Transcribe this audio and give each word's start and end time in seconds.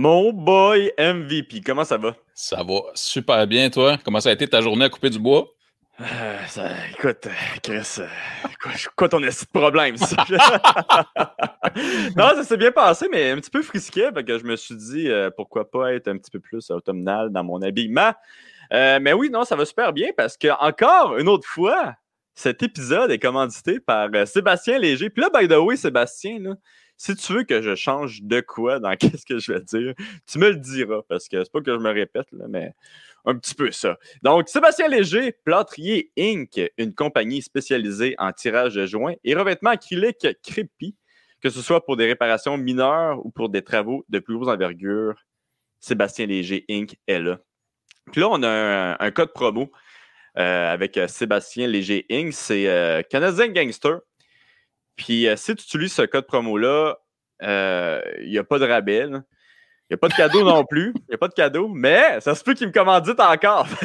Mon 0.00 0.32
boy 0.32 0.92
MVP, 0.96 1.60
comment 1.60 1.82
ça 1.82 1.96
va? 1.96 2.14
Ça 2.32 2.62
va 2.62 2.82
super 2.94 3.44
bien, 3.48 3.68
toi. 3.68 3.98
Comment 4.04 4.20
ça 4.20 4.28
a 4.28 4.32
été 4.32 4.46
ta 4.46 4.60
journée 4.60 4.84
à 4.84 4.88
couper 4.88 5.10
du 5.10 5.18
bois? 5.18 5.48
Euh, 6.00 6.46
ça, 6.46 6.68
écoute, 6.92 7.26
Chris, 7.60 7.96
euh, 7.98 8.06
quoi, 8.62 8.70
quoi, 8.94 9.08
ton 9.08 9.20
problème, 9.52 9.96
ça? 9.96 10.14
non, 12.16 12.28
ça 12.28 12.44
s'est 12.44 12.56
bien 12.56 12.70
passé, 12.70 13.08
mais 13.10 13.32
un 13.32 13.38
petit 13.38 13.50
peu 13.50 13.60
frisqué, 13.60 14.10
parce 14.14 14.24
que 14.24 14.38
je 14.38 14.44
me 14.44 14.54
suis 14.54 14.76
dit 14.76 15.10
euh, 15.10 15.30
pourquoi 15.36 15.68
pas 15.68 15.92
être 15.92 16.06
un 16.06 16.16
petit 16.16 16.30
peu 16.30 16.38
plus 16.38 16.70
automnal 16.70 17.30
dans 17.30 17.42
mon 17.42 17.60
habillement. 17.62 18.12
mais 18.70 19.12
oui, 19.12 19.30
non, 19.30 19.42
ça 19.42 19.56
va 19.56 19.64
super 19.64 19.92
bien 19.92 20.10
parce 20.16 20.36
que 20.36 20.48
encore 20.60 21.18
une 21.18 21.28
autre 21.28 21.48
fois, 21.48 21.96
cet 22.38 22.62
épisode 22.62 23.10
est 23.10 23.18
commandité 23.18 23.80
par 23.80 24.10
Sébastien 24.24 24.78
Léger. 24.78 25.10
Puis 25.10 25.22
là, 25.22 25.28
by 25.34 25.48
the 25.48 25.58
way, 25.58 25.76
Sébastien, 25.76 26.56
si 26.96 27.16
tu 27.16 27.32
veux 27.32 27.42
que 27.42 27.60
je 27.62 27.74
change 27.74 28.22
de 28.22 28.40
quoi 28.40 28.78
dans 28.78 28.94
qu'est-ce 28.96 29.26
que 29.26 29.40
je 29.40 29.52
vais 29.52 29.60
dire, 29.60 29.92
tu 30.24 30.38
me 30.38 30.50
le 30.50 30.56
diras 30.56 31.00
parce 31.08 31.28
que 31.28 31.42
c'est 31.42 31.50
pas 31.50 31.60
que 31.60 31.72
je 31.72 31.80
me 31.80 31.90
répète, 31.90 32.28
mais 32.48 32.74
un 33.24 33.36
petit 33.36 33.56
peu 33.56 33.72
ça. 33.72 33.98
Donc, 34.22 34.48
Sébastien 34.48 34.86
Léger, 34.86 35.32
Plâtrier 35.32 36.12
Inc., 36.16 36.60
une 36.78 36.94
compagnie 36.94 37.42
spécialisée 37.42 38.14
en 38.18 38.30
tirage 38.30 38.76
de 38.76 38.86
joints 38.86 39.14
et 39.24 39.34
revêtement 39.34 39.70
acrylique 39.70 40.28
crépi, 40.44 40.94
que 41.40 41.50
ce 41.50 41.60
soit 41.60 41.84
pour 41.84 41.96
des 41.96 42.06
réparations 42.06 42.56
mineures 42.56 43.18
ou 43.26 43.30
pour 43.30 43.48
des 43.48 43.62
travaux 43.62 44.04
de 44.08 44.20
plus 44.20 44.36
grosse 44.36 44.48
envergure. 44.48 45.16
Sébastien 45.80 46.26
Léger 46.26 46.64
Inc. 46.70 46.96
est 47.08 47.18
là. 47.18 47.40
Puis 48.12 48.20
là, 48.20 48.28
on 48.30 48.42
a 48.44 48.96
un, 49.04 49.10
code 49.10 49.32
promo 49.32 49.62
euh, 49.62 49.66
avec 50.34 50.96
euh, 50.96 51.08
Sébastien 51.08 51.66
Léger 51.66 52.06
Inc. 52.10 52.32
C'est 52.32 52.68
euh, 52.68 53.02
Canadien 53.02 53.48
Gangster. 53.48 53.98
Puis 54.98 55.26
euh, 55.26 55.36
si 55.36 55.54
tu 55.54 55.62
utilises 55.62 55.94
ce 55.94 56.02
code 56.02 56.26
promo-là, 56.26 56.98
euh, 57.42 58.02
il 58.20 58.30
n'y 58.30 58.38
a 58.38 58.44
pas 58.44 58.58
de 58.58 58.66
rabais. 58.66 59.04
Il 59.06 59.10
n'y 59.10 59.94
a 59.94 59.96
pas 59.96 60.08
de 60.08 60.14
cadeau 60.14 60.44
non 60.44 60.64
plus. 60.68 60.92
Il 60.94 61.04
n'y 61.10 61.14
a 61.14 61.18
pas 61.18 61.28
de 61.28 61.34
cadeau, 61.34 61.68
mais 61.68 62.20
ça 62.20 62.34
se 62.34 62.44
peut 62.44 62.52
qu'il 62.52 62.66
me 62.66 62.72
commandite 62.72 63.20
encore. 63.20 63.66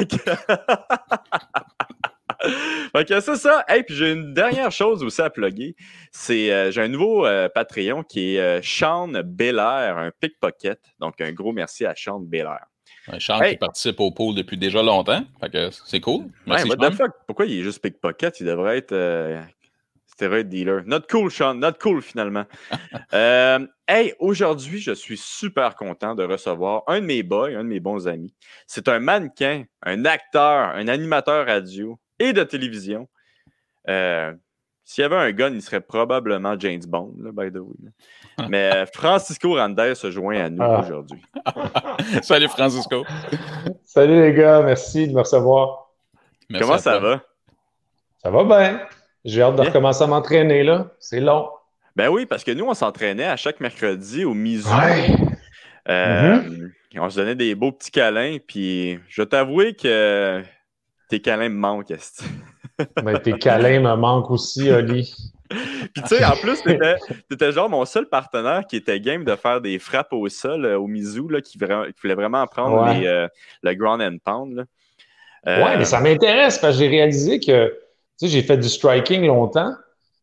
fait 2.92 3.04
que, 3.06 3.20
c'est 3.20 3.36
ça. 3.36 3.64
Et 3.74 3.84
puis 3.84 3.94
j'ai 3.94 4.12
une 4.12 4.34
dernière 4.34 4.72
chose 4.72 5.02
aussi 5.02 5.22
à 5.22 5.30
plugger. 5.30 5.76
C'est 6.10 6.52
euh, 6.52 6.70
j'ai 6.70 6.82
un 6.82 6.88
nouveau 6.88 7.26
Patreon 7.54 8.02
qui 8.02 8.36
est 8.36 8.62
Sean 8.62 9.08
Belair, 9.24 9.96
un 9.96 10.10
pickpocket. 10.20 10.80
Donc 10.98 11.20
un 11.20 11.32
gros 11.32 11.52
merci 11.52 11.86
à 11.86 11.94
Sean 11.96 12.18
Belair. 12.18 12.66
Un 13.08 13.20
Sean 13.20 13.40
qui 13.40 13.56
participe 13.56 14.00
au 14.00 14.10
pool 14.10 14.34
depuis 14.34 14.56
déjà 14.56 14.82
longtemps. 14.82 15.24
C'est 15.86 16.00
cool. 16.00 16.26
Merci, 16.46 16.68
Pourquoi 17.26 17.46
il 17.46 17.60
est 17.60 17.62
juste 17.62 17.80
pickpocket? 17.80 18.40
Il 18.40 18.46
devrait 18.46 18.78
être 18.78 18.94
Stéroid 20.14 20.44
dealer. 20.44 20.84
Not 20.86 21.08
cool, 21.10 21.28
Sean. 21.28 21.54
Not 21.54 21.72
cool, 21.80 22.00
finalement. 22.00 22.44
euh, 23.14 23.66
hey, 23.88 24.14
aujourd'hui, 24.20 24.80
je 24.80 24.92
suis 24.92 25.16
super 25.16 25.74
content 25.74 26.14
de 26.14 26.22
recevoir 26.22 26.84
un 26.86 27.00
de 27.00 27.06
mes 27.06 27.24
boys, 27.24 27.48
un 27.48 27.64
de 27.64 27.68
mes 27.68 27.80
bons 27.80 28.06
amis. 28.06 28.32
C'est 28.68 28.86
un 28.86 29.00
mannequin, 29.00 29.64
un 29.82 30.04
acteur, 30.04 30.68
un 30.68 30.86
animateur 30.86 31.46
radio 31.46 31.98
et 32.20 32.32
de 32.32 32.44
télévision. 32.44 33.08
Euh, 33.88 34.32
S'il 34.84 35.02
y 35.02 35.04
avait 35.04 35.16
un 35.16 35.32
gun, 35.32 35.52
il 35.54 35.62
serait 35.62 35.80
probablement 35.80 36.58
James 36.58 36.82
Bond, 36.86 37.14
by 37.32 37.50
the 37.50 37.56
way. 37.56 38.48
Mais 38.48 38.70
euh, 38.74 38.86
Francisco 38.86 39.54
Randez 39.54 39.94
se 39.94 40.10
joint 40.10 40.38
à 40.38 40.50
nous 40.50 40.62
ah. 40.62 40.80
aujourd'hui. 40.80 41.22
Salut 42.22 42.48
Francisco. 42.48 43.04
Salut 43.82 44.20
les 44.20 44.34
gars, 44.34 44.62
merci 44.62 45.08
de 45.08 45.14
me 45.14 45.20
recevoir. 45.20 45.90
Comment 46.58 46.78
ça 46.78 46.98
va? 46.98 47.22
Ça 48.22 48.30
va 48.30 48.44
bien. 48.44 48.80
J'ai 49.24 49.40
hâte 49.40 49.56
de 49.56 49.62
recommencer 49.62 50.04
à 50.04 50.06
m'entraîner, 50.06 50.62
là. 50.62 50.90
C'est 50.98 51.20
long. 51.20 51.48
Ben 51.96 52.08
oui, 52.08 52.26
parce 52.26 52.44
que 52.44 52.50
nous, 52.50 52.66
on 52.66 52.74
s'entraînait 52.74 53.24
à 53.24 53.36
chaque 53.36 53.60
mercredi 53.60 54.24
au 54.24 54.34
Mizu. 54.34 54.68
Euh, 55.88 56.40
mm-hmm. 56.40 56.70
On 56.98 57.10
se 57.10 57.16
donnait 57.16 57.34
des 57.34 57.54
beaux 57.54 57.72
petits 57.72 57.90
câlins, 57.90 58.38
puis 58.46 58.98
je 59.08 59.22
vais 59.22 59.26
t'avouer 59.26 59.74
que 59.74 60.42
tes 61.08 61.20
câlins 61.20 61.48
me 61.48 61.56
manquent. 61.56 61.92
Ben, 63.02 63.18
tes 63.18 63.32
câlins 63.34 63.80
me 63.80 63.96
manquent 63.96 64.30
aussi, 64.30 64.70
Oli. 64.70 65.14
puis 65.48 66.02
tu 66.02 66.08
sais, 66.08 66.24
en 66.24 66.36
plus, 66.36 66.62
t'étais 67.28 67.52
genre 67.52 67.68
mon 67.68 67.84
seul 67.84 68.08
partenaire 68.08 68.62
qui 68.68 68.76
était 68.76 68.98
game 69.00 69.24
de 69.24 69.36
faire 69.36 69.60
des 69.60 69.78
frappes 69.78 70.12
au 70.12 70.28
sol 70.28 70.64
euh, 70.64 70.78
au 70.78 70.86
Mizu, 70.86 71.22
là, 71.30 71.40
qui, 71.40 71.58
voulait 71.58 72.14
vraiment 72.14 72.46
prendre 72.46 72.86
euh, 72.88 73.28
le 73.62 73.74
ground 73.74 74.02
and 74.02 74.16
pound. 74.24 74.54
Là. 74.56 75.64
ouais, 75.64 75.78
mais 75.78 75.84
ça 75.84 76.00
m'intéresse 76.00 76.58
parce 76.58 76.74
que 76.74 76.84
j'ai 76.84 76.88
réalisé 76.88 77.38
que 77.38 77.68
tu 78.18 78.26
sais, 78.26 78.28
j'ai 78.28 78.42
fait 78.42 78.56
du 78.56 78.68
striking 78.68 79.26
longtemps. 79.26 79.74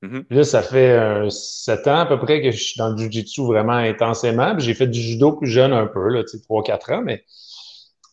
Mm-hmm. 0.03 0.23
Là, 0.29 0.43
ça 0.43 0.61
fait 0.61 0.91
euh, 0.91 1.29
sept 1.29 1.87
ans 1.87 1.99
à 1.99 2.05
peu 2.05 2.17
près 2.17 2.41
que 2.41 2.51
je 2.51 2.57
suis 2.57 2.77
dans 2.77 2.89
le 2.89 2.97
jiu-jitsu 2.97 3.41
vraiment 3.45 3.73
intensément. 3.73 4.55
Puis 4.55 4.65
j'ai 4.65 4.73
fait 4.73 4.87
du 4.87 4.99
judo 4.99 5.33
plus 5.33 5.49
jeune 5.49 5.73
un 5.73 5.87
peu, 5.87 6.07
là, 6.09 6.23
tu 6.23 6.29
sais, 6.29 6.41
trois, 6.41 6.63
quatre 6.63 6.91
ans. 6.91 7.01
Mais 7.03 7.23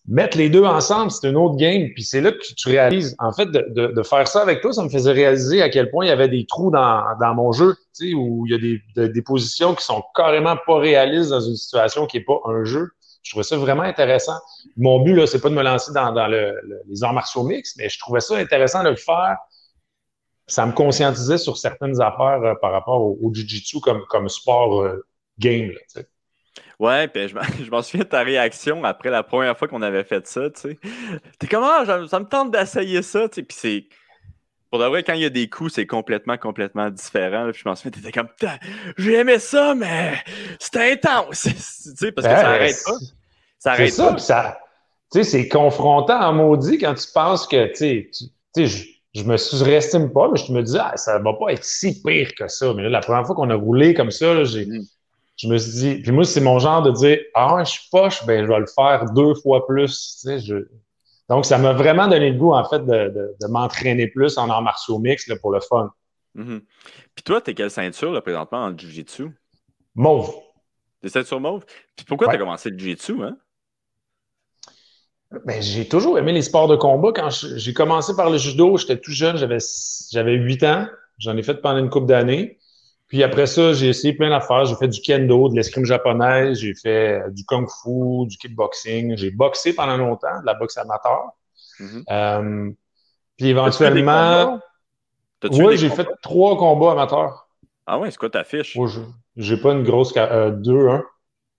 mettre 0.08 0.36
les 0.38 0.48
deux 0.48 0.64
ensemble, 0.64 1.10
c'est 1.10 1.28
une 1.28 1.36
autre 1.36 1.56
game. 1.56 1.88
Puis 1.94 2.02
c'est 2.02 2.20
là 2.20 2.32
que 2.32 2.38
tu 2.38 2.68
réalises. 2.68 3.14
En 3.18 3.32
fait, 3.32 3.46
de, 3.46 3.66
de, 3.68 3.86
de, 3.88 4.02
faire 4.02 4.26
ça 4.26 4.42
avec 4.42 4.60
toi, 4.60 4.72
ça 4.72 4.82
me 4.82 4.88
faisait 4.88 5.12
réaliser 5.12 5.62
à 5.62 5.68
quel 5.68 5.90
point 5.90 6.06
il 6.06 6.08
y 6.08 6.12
avait 6.12 6.28
des 6.28 6.46
trous 6.46 6.70
dans, 6.70 7.04
dans 7.20 7.34
mon 7.34 7.52
jeu, 7.52 7.74
tu 7.96 8.10
sais, 8.10 8.14
où 8.14 8.46
il 8.46 8.52
y 8.52 8.54
a 8.54 8.58
des, 8.58 9.08
des 9.08 9.22
positions 9.22 9.74
qui 9.74 9.84
sont 9.84 10.02
carrément 10.14 10.56
pas 10.66 10.78
réalistes 10.78 11.30
dans 11.30 11.40
une 11.40 11.56
situation 11.56 12.06
qui 12.06 12.16
est 12.16 12.24
pas 12.24 12.40
un 12.46 12.64
jeu. 12.64 12.90
Je 13.22 13.32
trouvais 13.32 13.44
ça 13.44 13.56
vraiment 13.56 13.82
intéressant. 13.82 14.38
Mon 14.76 15.00
but, 15.00 15.14
là, 15.14 15.26
c'est 15.26 15.40
pas 15.40 15.50
de 15.50 15.54
me 15.54 15.62
lancer 15.62 15.92
dans, 15.92 16.12
dans 16.12 16.28
le, 16.28 16.54
les 16.88 17.04
arts 17.04 17.12
martiaux 17.12 17.42
mix, 17.42 17.76
mais 17.76 17.88
je 17.88 17.98
trouvais 17.98 18.20
ça 18.20 18.36
intéressant 18.36 18.82
de 18.82 18.90
le 18.90 18.96
faire 18.96 19.36
ça 20.48 20.64
me 20.64 20.72
conscientisait 20.72 21.38
sur 21.38 21.56
certaines 21.56 22.00
affaires 22.00 22.42
euh, 22.42 22.54
par 22.60 22.72
rapport 22.72 23.02
au, 23.02 23.32
Jiu-Jitsu 23.32 23.80
comme, 23.80 24.04
comme 24.08 24.28
sport 24.28 24.82
euh, 24.82 25.06
game. 25.38 25.70
Ouais, 26.78 27.08
puis 27.08 27.28
je 27.28 27.70
m'en 27.70 27.82
souviens 27.82 28.04
de 28.04 28.08
ta 28.08 28.22
réaction 28.22 28.84
après 28.84 29.10
la 29.10 29.22
première 29.22 29.56
fois 29.56 29.68
qu'on 29.68 29.82
avait 29.82 30.04
fait 30.04 30.26
ça. 30.26 30.50
Tu 30.50 30.60
sais. 30.60 30.78
T'es 31.38 31.46
comment, 31.46 31.70
ah, 31.70 32.06
ça 32.08 32.20
me 32.20 32.26
tente 32.26 32.50
d'essayer 32.50 33.02
ça. 33.02 33.28
Tu 33.28 33.36
sais. 33.36 33.42
Puis 33.42 33.56
c'est. 33.58 33.84
Pour 34.70 34.80
de 34.80 34.84
vrai, 34.84 35.02
quand 35.02 35.14
il 35.14 35.22
y 35.22 35.24
a 35.24 35.30
des 35.30 35.48
coups, 35.48 35.72
c'est 35.72 35.86
complètement, 35.86 36.36
complètement 36.36 36.90
différent. 36.90 37.50
Puis 37.50 37.62
je 37.64 37.68
m'en 37.68 37.74
souviens, 37.74 37.90
t'étais 37.90 38.12
comme, 38.12 38.28
j'ai 38.98 39.14
aimé 39.14 39.38
ça, 39.38 39.74
mais 39.74 40.14
c'était 40.60 40.92
intense. 40.92 41.42
tu 41.42 41.50
sais, 41.50 42.12
parce 42.12 42.26
que 42.26 42.34
ça 42.34 42.48
arrête 42.48 42.76
pas. 42.84 42.92
Ça 43.58 43.72
arrête 43.72 43.92
ça, 43.92 44.12
pas. 44.12 44.18
Ça, 44.18 44.58
tu 45.10 45.18
sais, 45.18 45.24
c'est 45.24 45.48
confrontant 45.48 46.20
en 46.20 46.34
maudit 46.34 46.76
quand 46.76 46.92
tu 46.92 47.06
penses 47.14 47.46
que, 47.46 47.66
tu 47.68 48.10
sais, 48.54 48.88
je 49.14 49.24
me 49.24 49.36
surestime 49.36 50.12
pas, 50.12 50.28
mais 50.30 50.38
je 50.38 50.52
me 50.52 50.62
dis, 50.62 50.76
ah, 50.78 50.92
ça 50.96 51.18
va 51.18 51.32
pas 51.32 51.52
être 51.52 51.64
si 51.64 52.02
pire 52.02 52.34
que 52.34 52.46
ça. 52.48 52.72
Mais 52.74 52.82
là, 52.82 52.88
la 52.90 53.00
première 53.00 53.26
fois 53.26 53.34
qu'on 53.34 53.50
a 53.50 53.54
roulé 53.54 53.94
comme 53.94 54.10
ça, 54.10 54.34
mm. 54.34 54.82
Je 55.38 55.46
me 55.46 55.56
suis 55.56 55.72
dit, 55.72 56.02
puis 56.02 56.10
moi, 56.10 56.24
c'est 56.24 56.40
mon 56.40 56.58
genre 56.58 56.82
de 56.82 56.90
dire, 56.90 57.18
ah, 57.34 57.62
je 57.64 57.70
suis 57.70 57.88
poche, 57.90 58.26
ben, 58.26 58.44
je 58.44 58.48
vais 58.48 58.58
le 58.58 58.66
faire 58.66 59.04
deux 59.12 59.34
fois 59.34 59.66
plus. 59.66 60.26
Donc, 61.28 61.46
ça 61.46 61.58
m'a 61.58 61.72
vraiment 61.72 62.08
donné 62.08 62.30
le 62.30 62.38
goût, 62.38 62.52
en 62.52 62.68
fait, 62.68 62.84
de, 62.84 63.48
m'entraîner 63.48 64.08
plus 64.08 64.36
en 64.36 64.50
arts 64.50 64.62
martiaux 64.62 64.98
mix 64.98 65.30
pour 65.40 65.52
le 65.52 65.60
fun. 65.60 65.92
Mm-hmm. 66.36 66.60
Puis 67.14 67.22
toi, 67.24 67.40
t'es 67.40 67.54
quelle 67.54 67.70
ceinture, 67.70 68.12
là, 68.12 68.20
présentement, 68.20 68.64
en 68.64 68.76
Jiu-Jitsu? 68.76 69.30
Mauve. 69.94 70.34
T'es 71.00 71.08
ceinture 71.08 71.40
mauve? 71.40 71.64
Puis 71.94 72.04
pourquoi 72.04 72.28
tu 72.28 72.34
as 72.34 72.38
commencé 72.38 72.70
le 72.70 72.78
Jiu-Jitsu, 72.78 73.22
hein? 73.22 73.36
Ben, 75.44 75.62
j'ai 75.62 75.86
toujours 75.86 76.18
aimé 76.18 76.32
les 76.32 76.42
sports 76.42 76.68
de 76.68 76.76
combat. 76.76 77.12
Quand 77.14 77.28
j'ai 77.30 77.74
commencé 77.74 78.16
par 78.16 78.30
le 78.30 78.38
judo, 78.38 78.76
j'étais 78.76 78.98
tout 78.98 79.12
jeune, 79.12 79.36
j'avais, 79.36 79.58
j'avais 80.10 80.34
8 80.34 80.62
ans. 80.64 80.86
J'en 81.18 81.36
ai 81.36 81.42
fait 81.42 81.60
pendant 81.60 81.78
une 81.78 81.90
couple 81.90 82.06
d'années. 82.06 82.58
Puis 83.08 83.22
après 83.22 83.46
ça, 83.46 83.72
j'ai 83.72 83.88
essayé 83.88 84.12
plein 84.12 84.28
d'affaires. 84.28 84.66
J'ai 84.66 84.76
fait 84.76 84.88
du 84.88 85.00
kendo, 85.00 85.48
de 85.48 85.56
l'escrime 85.56 85.86
japonaise, 85.86 86.58
j'ai 86.58 86.74
fait 86.74 87.22
du 87.30 87.44
kung 87.44 87.66
fu, 87.66 88.26
du 88.26 88.36
kickboxing. 88.36 89.16
J'ai 89.16 89.30
boxé 89.30 89.74
pendant 89.74 89.96
longtemps, 89.96 90.40
de 90.40 90.46
la 90.46 90.54
boxe 90.54 90.76
amateur. 90.76 91.30
Mm-hmm. 91.80 92.02
euh, 92.10 92.70
puis 93.38 93.48
éventuellement. 93.48 94.60
Oui, 95.50 95.78
j'ai 95.78 95.88
fait 95.88 96.06
trois 96.22 96.58
combats 96.58 96.92
amateurs. 96.92 97.48
Ah 97.86 97.98
ouais, 97.98 98.10
c'est 98.10 98.18
quoi 98.18 98.28
ta 98.28 98.44
fiche? 98.44 98.76
j'ai 99.36 99.56
pas 99.56 99.72
une 99.72 99.84
grosse. 99.84 100.12
Euh, 100.16 100.50
deux, 100.50 100.88
hein. 100.88 101.04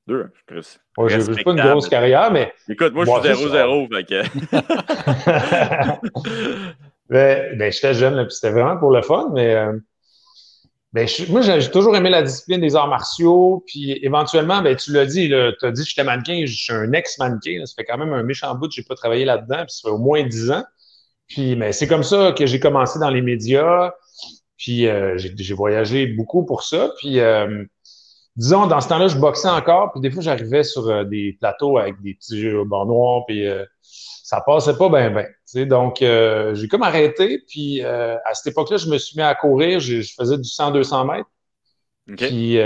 Deux, 0.06 0.31
Chris. 0.45 0.78
Ouais, 0.98 1.10
j'ai 1.10 1.44
pas 1.44 1.52
une 1.52 1.62
grosse 1.62 1.90
carrière, 1.90 2.31
mais. 2.31 2.54
Écoute, 2.68 2.94
moi, 2.94 3.06
je 3.06 3.34
suis 3.34 3.48
0-0. 3.48 3.88
ben, 7.10 7.57
ben 7.57 7.72
j'étais 7.72 7.94
jeune, 7.94 8.16
puis 8.25 8.36
c'était 8.36 8.52
vraiment 8.52 8.78
pour 8.78 8.92
le 8.92 9.02
fun, 9.02 9.31
mais. 9.34 9.56
Euh, 9.56 9.80
ben, 10.92 11.08
moi, 11.30 11.42
j'ai 11.42 11.70
toujours 11.70 11.96
aimé 11.96 12.10
la 12.10 12.24
discipline 12.24 12.62
des 12.62 12.76
arts 12.76 12.88
martiaux, 12.88 13.64
puis 13.68 14.00
éventuellement, 14.04 14.62
ben, 14.62 14.76
tu 14.76 14.92
l'as 14.92 15.06
dit, 15.06 15.30
tu 15.30 15.66
as 15.66 15.72
dit 15.72 15.84
que 15.84 15.90
j'étais 15.90 16.04
mannequin, 16.04 16.44
je 16.46 16.54
suis 16.54 16.74
un 16.74 16.92
ex-mannequin, 16.94 17.64
ça 17.66 17.74
fait 17.78 17.86
quand 17.86 17.98
même 17.98 18.14
un 18.14 18.24
méchant 18.24 18.56
bout 18.56 18.68
que 18.68 18.74
j'ai 18.74 18.84
pas 18.84 18.96
travaillé 18.96 19.24
là-dedans, 19.24 19.66
puis 19.66 19.76
ça 19.76 19.90
fait 19.90 19.94
au 19.94 20.00
moins 20.00 20.24
dix 20.24 20.50
ans. 20.50 20.64
Puis, 21.28 21.56
mais 21.56 21.74
c'est 21.74 21.88
comme 21.88 22.04
ça 22.04 22.34
que 22.36 22.48
j'ai 22.48 22.60
commencé 22.60 22.98
dans 22.98 23.12
les 23.12 23.22
médias, 23.22 23.92
puis 24.58 24.88
euh, 24.88 25.16
j'ai 25.18 25.54
voyagé 25.54 26.08
beaucoup 26.08 26.44
pour 26.44 26.64
ça, 26.64 26.92
puis 26.98 27.20
euh, 27.20 27.64
disons, 28.40 28.68
dans 28.68 28.82
ce 28.82 28.88
temps-là, 28.88 29.10
je 29.10 29.18
boxais 29.18 29.50
encore, 29.50 29.92
puis 29.92 30.02
des 30.02 30.10
fois, 30.10 30.24
j'arrivais 30.24 30.64
sur 30.64 30.88
euh, 30.88 31.04
des 31.04 31.38
plateaux 31.40 31.78
avec 31.78 32.02
des 32.02 32.14
petits 32.16 32.40
jeux 32.40 32.60
au 32.60 32.66
noirs, 32.66 33.26
puis 33.28 33.46
euh, 33.46 33.66
ça 34.30 34.42
passait 34.42 34.78
pas 34.78 34.90
bien, 34.90 35.10
bien. 35.10 35.66
Donc, 35.66 36.04
euh, 36.04 36.54
j'ai 36.54 36.68
comme 36.68 36.84
arrêté, 36.84 37.40
puis 37.48 37.81
à 37.81 38.34
cette 38.34 38.52
époque-là, 38.52 38.78
je 38.78 38.88
me 38.88 39.00
suis 39.00 39.18
mis 39.18 39.24
à 39.24 39.34
courir, 39.34 39.80
je, 39.80 40.04
faisais 40.16 40.38
du 40.38 40.48
100-200 40.48 41.12
mètres. 41.12 41.30
Puis 42.16 42.60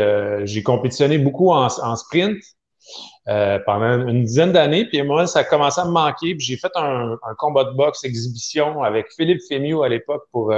j'ai 0.46 0.64
compétitionné 0.64 1.18
beaucoup 1.18 1.52
en, 1.52 1.70
sprint 1.96 2.38
pendant 3.26 4.08
une 4.10 4.26
dizaine 4.26 4.52
d'années. 4.52 4.86
Puis 4.90 5.02
moi, 5.04 5.26
ça 5.26 5.40
a 5.40 5.44
commencé 5.46 5.80
à 5.80 5.86
me 5.86 5.92
manquer. 5.92 6.36
Puis 6.36 6.46
j'ai 6.46 6.58
fait 6.58 6.72
un, 6.76 7.18
combat 7.38 7.64
de 7.64 7.72
boxe 7.72 8.04
exhibition 8.04 8.84
avec 8.84 9.08
Philippe 9.16 9.40
Fémieux 9.48 9.84
à 9.84 9.88
l'époque 9.88 10.24
pour 10.34 10.54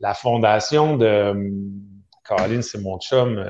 la 0.00 0.14
fondation 0.14 0.96
de 0.96 1.34
Caroline, 2.26 2.62
c'est 2.62 2.80
mon 2.80 2.98
chum 2.98 3.44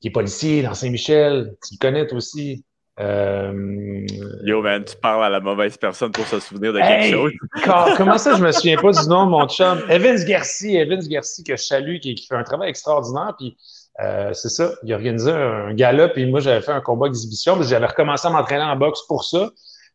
qui 0.00 0.08
est 0.08 0.12
policier 0.12 0.62
dans 0.62 0.72
Saint-Michel. 0.72 1.56
Tu 1.66 1.74
le 1.74 1.78
connais 1.78 2.10
aussi. 2.14 2.64
Euh... 3.00 4.06
Yo, 4.42 4.60
man, 4.60 4.84
tu 4.84 4.96
parles 4.96 5.24
à 5.24 5.28
la 5.28 5.40
mauvaise 5.40 5.76
personne 5.76 6.10
pour 6.10 6.26
se 6.26 6.40
souvenir 6.40 6.72
de 6.72 6.78
quelque 6.78 7.12
chose. 7.12 7.32
comment 7.96 8.18
ça, 8.18 8.36
je 8.36 8.42
me 8.42 8.50
souviens 8.50 8.76
pas 8.76 8.90
du 8.90 9.08
nom 9.08 9.26
de 9.26 9.30
mon 9.30 9.46
chum? 9.48 9.82
Evans 9.88 10.24
Garcia, 10.24 10.82
Evans 10.82 11.06
Garcia, 11.06 11.44
que 11.46 11.56
je 11.56 11.62
salue, 11.62 11.98
qui, 11.98 12.16
fait 12.16 12.34
un 12.34 12.42
travail 12.42 12.70
extraordinaire. 12.70 13.34
Puis, 13.38 13.56
euh, 14.00 14.32
c'est 14.32 14.48
ça, 14.48 14.72
il 14.82 14.92
a 14.92 14.96
organisé 14.96 15.30
un, 15.30 15.74
gala, 15.74 16.08
puis 16.08 16.26
moi, 16.26 16.40
j'avais 16.40 16.60
fait 16.60 16.72
un 16.72 16.80
combat 16.80 17.06
d'exhibition, 17.06 17.56
puis 17.56 17.68
j'avais 17.68 17.86
recommencé 17.86 18.26
à 18.26 18.30
m'entraîner 18.30 18.64
en 18.64 18.76
boxe 18.76 19.02
pour 19.06 19.24
ça. 19.24 19.50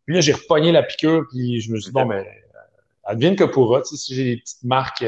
Puis 0.06 0.16
là, 0.16 0.22
j'ai 0.22 0.34
repogné 0.34 0.72
la 0.72 0.84
piqûre, 0.84 1.24
puis 1.30 1.62
je 1.62 1.72
me 1.72 1.80
suis 1.80 1.88
dit, 1.88 1.94
bon, 1.94 2.06
mais 2.06 2.20
euh, 2.20 2.60
advienne 3.04 3.36
que 3.36 3.44
pourra. 3.44 3.82
Tu 3.82 3.90
sais, 3.90 3.98
si 3.98 4.16
j'ai 4.16 4.24
des 4.24 4.38
petites 4.38 4.64
marques 4.64 5.06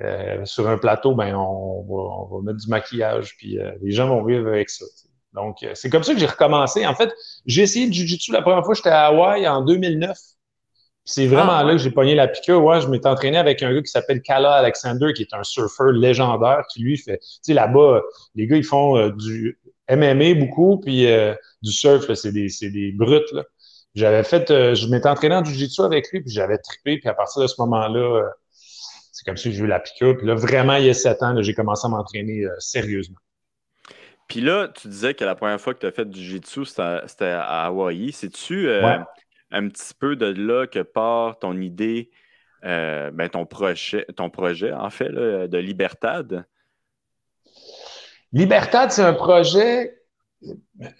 euh, 0.00 0.44
sur 0.44 0.68
un 0.68 0.78
plateau, 0.78 1.14
ben, 1.14 1.34
on 1.34 1.82
va, 1.82 1.94
on 1.94 2.36
va 2.36 2.42
mettre 2.42 2.64
du 2.64 2.68
maquillage, 2.68 3.36
puis 3.36 3.58
euh, 3.58 3.72
les 3.82 3.92
gens 3.92 4.08
vont 4.08 4.24
vivre 4.24 4.48
avec 4.48 4.70
ça. 4.70 4.84
Donc, 5.32 5.62
euh, 5.62 5.72
c'est 5.74 5.90
comme 5.90 6.02
ça 6.02 6.12
que 6.12 6.20
j'ai 6.20 6.26
recommencé. 6.26 6.86
En 6.86 6.94
fait, 6.94 7.12
j'ai 7.46 7.62
essayé 7.62 7.86
le 7.86 7.92
Jiu-Jitsu 7.92 8.32
la 8.32 8.42
première 8.42 8.64
fois, 8.64 8.74
j'étais 8.74 8.90
à 8.90 9.06
Hawaï 9.06 9.46
en 9.48 9.62
2009. 9.62 10.16
C'est 11.04 11.26
vraiment 11.26 11.56
ah, 11.56 11.64
là 11.64 11.72
que 11.72 11.78
j'ai 11.78 11.90
pogné 11.90 12.14
la 12.14 12.28
piqûre. 12.28 12.62
Ouais, 12.62 12.80
je 12.80 12.86
m'étais 12.86 13.08
entraîné 13.08 13.36
avec 13.36 13.62
un 13.62 13.74
gars 13.74 13.82
qui 13.82 13.90
s'appelle 13.90 14.22
Kala 14.22 14.52
Alexander, 14.54 15.12
qui 15.12 15.22
est 15.22 15.34
un 15.34 15.42
surfeur 15.42 15.90
légendaire, 15.90 16.64
qui 16.72 16.80
lui 16.80 16.96
fait, 16.96 17.18
tu 17.18 17.38
sais, 17.42 17.54
là-bas, 17.54 18.02
les 18.36 18.46
gars, 18.46 18.56
ils 18.56 18.64
font 18.64 19.08
du 19.08 19.58
MMA 19.90 20.34
beaucoup, 20.34 20.78
puis 20.78 21.08
du 21.62 21.72
surf, 21.72 22.12
c'est 22.14 22.30
des, 22.30 22.48
des 22.60 22.92
brutes, 22.92 23.32
là. 23.32 23.42
J'avais 23.96 24.22
fait, 24.22 24.48
je 24.48 24.86
m'étais 24.86 25.08
entraîné 25.08 25.34
en 25.34 25.44
Jiu-Jitsu 25.44 25.82
avec 25.82 26.10
lui, 26.12 26.22
puis 26.22 26.32
j'avais 26.32 26.58
trippé, 26.58 26.98
puis 26.98 27.08
à 27.08 27.14
partir 27.14 27.42
de 27.42 27.48
ce 27.48 27.56
moment-là, 27.58 28.30
c'est 29.22 29.30
comme 29.30 29.36
ça 29.36 29.50
que 29.50 29.54
j'ai 29.54 29.62
eu 29.62 29.66
la 29.68 29.78
piqûre. 29.78 30.16
Puis 30.16 30.26
là, 30.26 30.34
vraiment, 30.34 30.74
il 30.76 30.86
y 30.86 30.90
a 30.90 30.94
sept 30.94 31.22
ans, 31.22 31.40
j'ai 31.40 31.54
commencé 31.54 31.86
à 31.86 31.90
m'entraîner 31.90 32.44
euh, 32.44 32.54
sérieusement. 32.58 33.18
Puis 34.32 34.40
là, 34.40 34.68
tu 34.68 34.88
disais 34.88 35.12
que 35.12 35.26
la 35.26 35.34
première 35.34 35.60
fois 35.60 35.74
que 35.74 35.80
tu 35.80 35.84
as 35.84 35.92
fait 35.92 36.06
du 36.06 36.18
jiu-jitsu, 36.18 36.64
c'était 36.64 37.24
à 37.24 37.66
Hawaï. 37.66 38.12
C'est-tu 38.12 38.66
euh, 38.66 38.96
un 39.50 39.68
petit 39.68 39.92
peu 39.92 40.16
de 40.16 40.24
là 40.24 40.66
que 40.66 40.78
part 40.78 41.38
ton 41.38 41.60
idée, 41.60 42.10
euh, 42.64 43.10
ben, 43.10 43.28
ton, 43.28 43.44
projet, 43.44 44.06
ton 44.16 44.30
projet, 44.30 44.72
en 44.72 44.88
fait, 44.88 45.10
de 45.10 45.58
Libertad? 45.58 46.46
Libertad, 48.32 48.90
c'est 48.90 49.02
un 49.02 49.12
projet, 49.12 49.98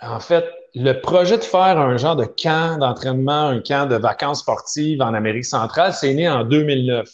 en 0.03 0.21
fait, 0.21 0.45
le 0.75 0.93
projet 1.01 1.39
de 1.39 1.45
faire 1.45 1.79
un 1.79 1.97
genre 1.97 2.17
de 2.17 2.27
camp 2.27 2.77
d'entraînement, 2.81 3.49
un 3.49 3.63
camp 3.63 3.87
de 3.89 3.97
vacances 3.97 4.41
sportives 4.41 5.01
en 5.01 5.15
Amérique 5.15 5.47
centrale, 5.47 5.95
c'est 5.95 6.13
né 6.13 6.29
en 6.29 6.45
2009. 6.45 7.09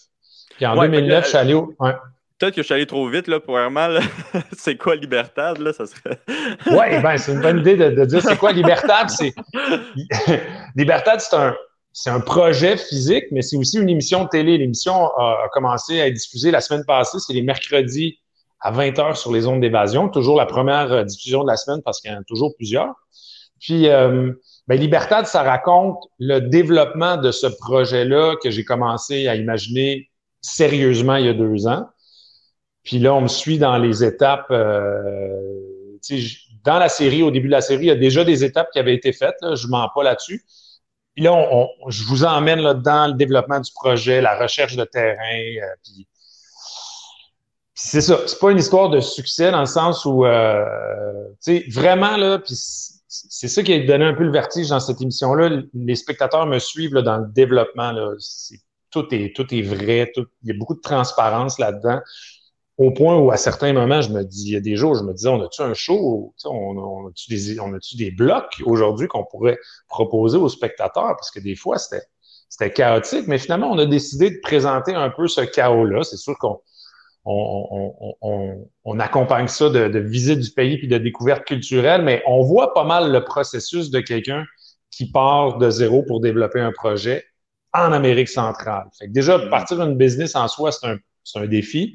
Puis 0.57 0.67
en 0.67 0.75
2009, 0.75 1.23
je 1.23 1.29
suis 1.29 1.39
allé 1.39 1.55
au. 1.55 1.77
Peut-être 2.39 2.55
que 2.55 2.63
je 2.63 2.67
suis 2.67 2.75
allé 2.75 2.87
trop 2.87 3.09
vite 3.09 3.27
là, 3.27 3.41
pour 3.41 3.55
vraiment. 3.55 3.89
c'est 4.57 4.77
quoi 4.77 4.95
Libertad? 4.95 5.59
Là, 5.59 5.73
ça 5.73 5.87
serait... 5.87 6.21
oui, 6.67 7.03
ben, 7.03 7.17
c'est 7.19 7.33
une 7.33 7.41
bonne 7.41 7.59
idée 7.59 7.77
de, 7.77 8.05
dire 8.05 8.23
c'est 8.23 8.37
quoi 8.37 8.53
Libertad. 8.53 9.11
C'est... 9.11 9.35
Libertad, 10.77 11.21
c'est 11.21 11.35
un, 11.35 11.57
c'est 11.93 12.11
un 12.11 12.21
projet 12.21 12.77
physique, 12.77 13.25
mais 13.33 13.43
c'est 13.43 13.57
aussi 13.57 13.79
une 13.79 13.89
émission 13.89 14.23
de 14.25 14.29
télé. 14.29 14.57
L'émission 14.57 15.09
a, 15.17 15.49
commencé 15.53 16.01
à 16.01 16.07
être 16.07 16.15
diffusée 16.15 16.53
la 16.53 16.61
semaine 16.61 16.85
passée. 16.85 17.19
C'est 17.19 17.33
les 17.33 17.43
mercredis 17.43 18.21
à 18.61 18.71
20h 18.71 19.17
sur 19.17 19.33
les 19.33 19.49
ondes 19.49 19.61
d'évasion. 19.61 20.09
Toujours 20.09 20.37
la 20.37 20.47
première 20.47 20.93
euh, 20.93 21.05
diffusion 21.05 21.43
de 21.43 21.49
la 21.49 21.57
semaine 21.57 21.83
parce 21.85 22.01
qu'il 22.01 22.13
y 22.13 22.15
en 22.15 22.21
a 22.21 22.25
toujours 22.25 22.55
plusieurs. 22.55 22.95
Puis, 23.61 23.89
euh, 23.89 24.33
ben, 24.69 24.79
Libertad, 24.79 25.27
ça 25.27 25.43
raconte 25.43 25.99
le 26.21 26.39
développement 26.39 27.17
de 27.17 27.33
ce 27.33 27.49
projet-là 27.49 28.37
que 28.43 28.51
j'ai 28.51 28.65
commencé 28.65 29.27
à 29.27 29.35
imaginer 29.35 30.09
sérieusement 30.41 31.17
il 31.17 31.27
y 31.27 31.29
a 31.29 31.35
deux 31.35 31.67
ans. 31.67 31.89
Puis 32.89 32.99
là, 32.99 33.13
on 33.13 33.21
me 33.21 33.29
suit 33.29 33.59
dans 33.59 33.77
les 33.77 34.03
étapes. 34.03 34.47
Euh, 34.51 35.29
dans 36.65 36.79
la 36.79 36.89
série, 36.89 37.23
au 37.23 37.31
début 37.31 37.49
de 37.49 37.53
la 37.53 37.61
série, 37.61 37.85
il 37.85 37.89
y 37.89 37.91
a 37.91 37.97
déjà 37.97 38.25
des 38.25 38.45
étapes 38.45 38.71
qui 38.73 38.79
avaient 38.79 38.95
été 38.95 39.13
faites. 39.13 39.37
Je 39.43 39.67
ne 39.67 39.71
mens 39.71 39.91
pas 39.95 40.03
là-dessus. 40.03 40.43
Puis 41.15 41.23
là, 41.23 41.67
je 41.89 42.05
vous 42.05 42.25
emmène 42.25 42.63
dans 42.81 43.09
le 43.09 43.13
développement 43.13 43.61
du 43.61 43.71
projet, 43.73 44.23
la 44.23 44.39
recherche 44.39 44.75
de 44.75 44.85
terrain. 44.85 45.19
Euh, 45.21 45.67
puis, 45.85 46.09
c'est 47.75 48.01
ça. 48.01 48.21
C'est 48.25 48.39
pas 48.39 48.53
une 48.53 48.59
histoire 48.59 48.89
de 48.89 49.01
succès 49.01 49.51
dans 49.51 49.61
le 49.61 49.67
sens 49.67 50.07
où, 50.07 50.25
euh, 50.25 50.65
vraiment 51.69 52.41
c'est 53.07 53.49
ça 53.49 53.63
qui 53.63 53.75
a 53.75 53.87
donné 53.87 54.07
un 54.07 54.15
peu 54.15 54.25
le 54.25 54.33
vertige 54.33 54.71
dans 54.71 54.81
cette 54.81 55.03
émission-là. 55.03 55.61
Les 55.75 55.95
spectateurs 55.95 56.47
me 56.47 56.59
suivent 56.59 56.95
dans 56.95 57.19
le 57.19 57.27
développement. 57.29 57.93
Tout 58.91 59.13
est 59.13 59.63
vrai, 59.63 60.11
il 60.17 60.49
y 60.49 60.53
a 60.53 60.55
beaucoup 60.59 60.75
de 60.75 60.81
transparence 60.81 61.59
là-dedans. 61.59 62.01
Au 62.79 62.93
point 62.93 63.19
où, 63.19 63.31
à 63.31 63.37
certains 63.37 63.73
moments, 63.73 64.01
je 64.01 64.11
me 64.11 64.23
dis, 64.23 64.47
il 64.47 64.53
y 64.53 64.57
a 64.57 64.61
des 64.61 64.77
jours, 64.77 64.95
je 64.95 65.03
me 65.03 65.13
disais, 65.13 65.29
on 65.29 65.43
a-tu 65.43 65.63
un 65.63 65.75
show, 65.75 66.33
on, 66.45 66.79
on 66.79 67.09
a-tu 67.09 67.29
des, 67.31 67.61
on 67.61 67.75
a-tu 67.75 67.97
des 67.97 68.13
blocs 68.13 68.63
aujourd'hui 68.65 69.09
qu'on 69.09 69.25
pourrait 69.25 69.59
proposer 69.89 70.39
aux 70.39 70.49
spectateurs? 70.49 71.17
Parce 71.17 71.31
que 71.33 71.41
des 71.41 71.57
fois, 71.57 71.79
c'était, 71.79 72.05
c'était 72.49 72.73
chaotique, 72.73 73.27
mais 73.27 73.39
finalement, 73.39 73.71
on 73.71 73.79
a 73.79 73.87
décidé 73.87 74.31
de 74.31 74.39
présenter 74.41 74.95
un 74.95 75.11
peu 75.11 75.27
ce 75.27 75.41
chaos-là. 75.41 76.05
C'est 76.05 76.17
sûr 76.17 76.39
qu'on 76.39 76.61
on, 77.25 78.15
on, 78.23 78.69
on, 78.85 79.01
accompagne 79.01 79.49
ça 79.49 79.69
de, 79.69 79.89
de 79.89 79.99
visite 79.99 80.39
du 80.39 80.51
pays 80.51 80.79
puis 80.79 80.89
de 80.89 80.99
découverte 80.99 81.45
culturelle, 81.45 82.03
mais 82.03 82.23
on 82.27 82.43
voit 82.43 82.73
pas 82.75 82.85
mal 82.85 83.13
le 83.13 83.25
processus 83.25 83.91
de 83.91 84.01
quelqu'un 84.01 84.45
qui 84.91 85.11
part 85.11 85.59
de 85.59 85.69
zéro 85.71 86.03
pour 86.03 86.21
développer 86.21 86.61
un 86.61 86.73
projet 86.73 87.25
en 87.73 87.93
Amérique 87.93 88.29
centrale. 88.29 88.87
Fait 88.99 89.09
déjà, 89.09 89.39
mm. 89.39 89.51
partir 89.51 89.85
d'une 89.85 89.97
business 89.97 90.35
en 90.35 90.49
soi, 90.49 90.73
c'est 90.73 90.87
un, 90.87 90.99
un, 91.37 91.47
défi. 91.47 91.95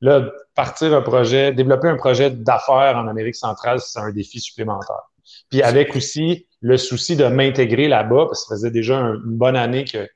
Là, 0.00 0.30
partir 0.54 0.94
un 0.94 1.02
projet, 1.02 1.52
développer 1.52 1.88
un 1.88 1.96
projet 1.96 2.30
d'affaires 2.30 2.96
en 2.96 3.06
Amérique 3.06 3.36
centrale, 3.36 3.80
c'est 3.80 3.98
un 3.98 4.10
défi 4.12 4.40
supplémentaire. 4.40 5.10
Puis 5.50 5.62
avec 5.62 5.94
aussi 5.94 6.46
le 6.60 6.76
souci 6.76 7.16
de 7.16 7.26
m'intégrer 7.26 7.88
là-bas, 7.88 8.26
parce 8.26 8.44
que 8.44 8.48
ça 8.48 8.54
faisait 8.56 8.70
déjà 8.70 8.98
une 8.98 9.36
bonne 9.36 9.56
année 9.56 9.84
que, 9.84 10.08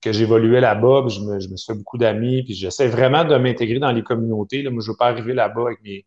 que 0.00 0.12
j'évoluais 0.12 0.60
là-bas, 0.60 1.06
je 1.08 1.20
me, 1.20 1.40
je 1.40 1.48
me 1.48 1.56
suis 1.56 1.72
fait 1.72 1.78
beaucoup 1.78 1.98
d'amis, 1.98 2.42
puis 2.42 2.54
j'essaie 2.54 2.88
vraiment 2.88 3.24
de 3.24 3.36
m'intégrer 3.36 3.78
dans 3.78 3.92
les 3.92 4.02
communautés. 4.02 4.62
Là. 4.62 4.70
Moi, 4.70 4.82
je 4.84 4.90
veux 4.90 4.96
pas 4.96 5.06
arriver 5.06 5.34
là-bas 5.34 5.62
avec 5.62 5.82
mes, 5.82 6.06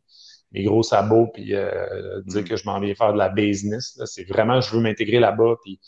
mes 0.52 0.64
gros 0.64 0.84
sabots, 0.84 1.28
puis 1.34 1.56
euh, 1.56 2.22
dire 2.26 2.42
mm. 2.42 2.46
que 2.46 2.56
je 2.56 2.66
m'en 2.66 2.80
viens 2.80 2.96
faire 2.96 3.14
de 3.14 3.18
la 3.18 3.30
business. 3.30 4.00
C'est 4.06 4.28
vraiment, 4.28 4.62
je 4.62 4.74
veux 4.76 4.82
m'intégrer 4.82 5.20
là-bas, 5.20 5.56
puis 5.64 5.80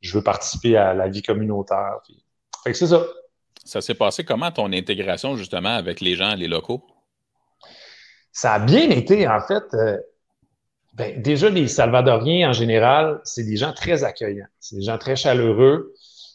je 0.00 0.16
veux 0.16 0.22
participer 0.22 0.76
à 0.76 0.94
la 0.94 1.08
vie 1.08 1.22
communautaire. 1.22 1.98
Fait 2.64 2.72
que 2.72 2.78
c'est 2.78 2.86
ça. 2.86 3.04
Ça 3.66 3.80
s'est 3.80 3.94
passé 3.94 4.24
comment 4.24 4.52
ton 4.52 4.72
intégration 4.72 5.36
justement 5.36 5.74
avec 5.74 6.00
les 6.00 6.14
gens, 6.14 6.34
les 6.36 6.46
locaux? 6.46 6.84
Ça 8.30 8.54
a 8.54 8.58
bien 8.60 8.88
été, 8.90 9.26
en 9.26 9.40
fait. 9.40 9.64
Euh, 9.74 9.98
ben, 10.94 11.20
déjà, 11.20 11.50
les 11.50 11.66
Salvadoriens, 11.66 12.50
en 12.50 12.52
général, 12.52 13.20
c'est 13.24 13.44
des 13.44 13.56
gens 13.56 13.72
très 13.72 14.04
accueillants. 14.04 14.46
C'est 14.60 14.76
des 14.76 14.82
gens 14.82 14.98
très 14.98 15.16
chaleureux. 15.16 15.92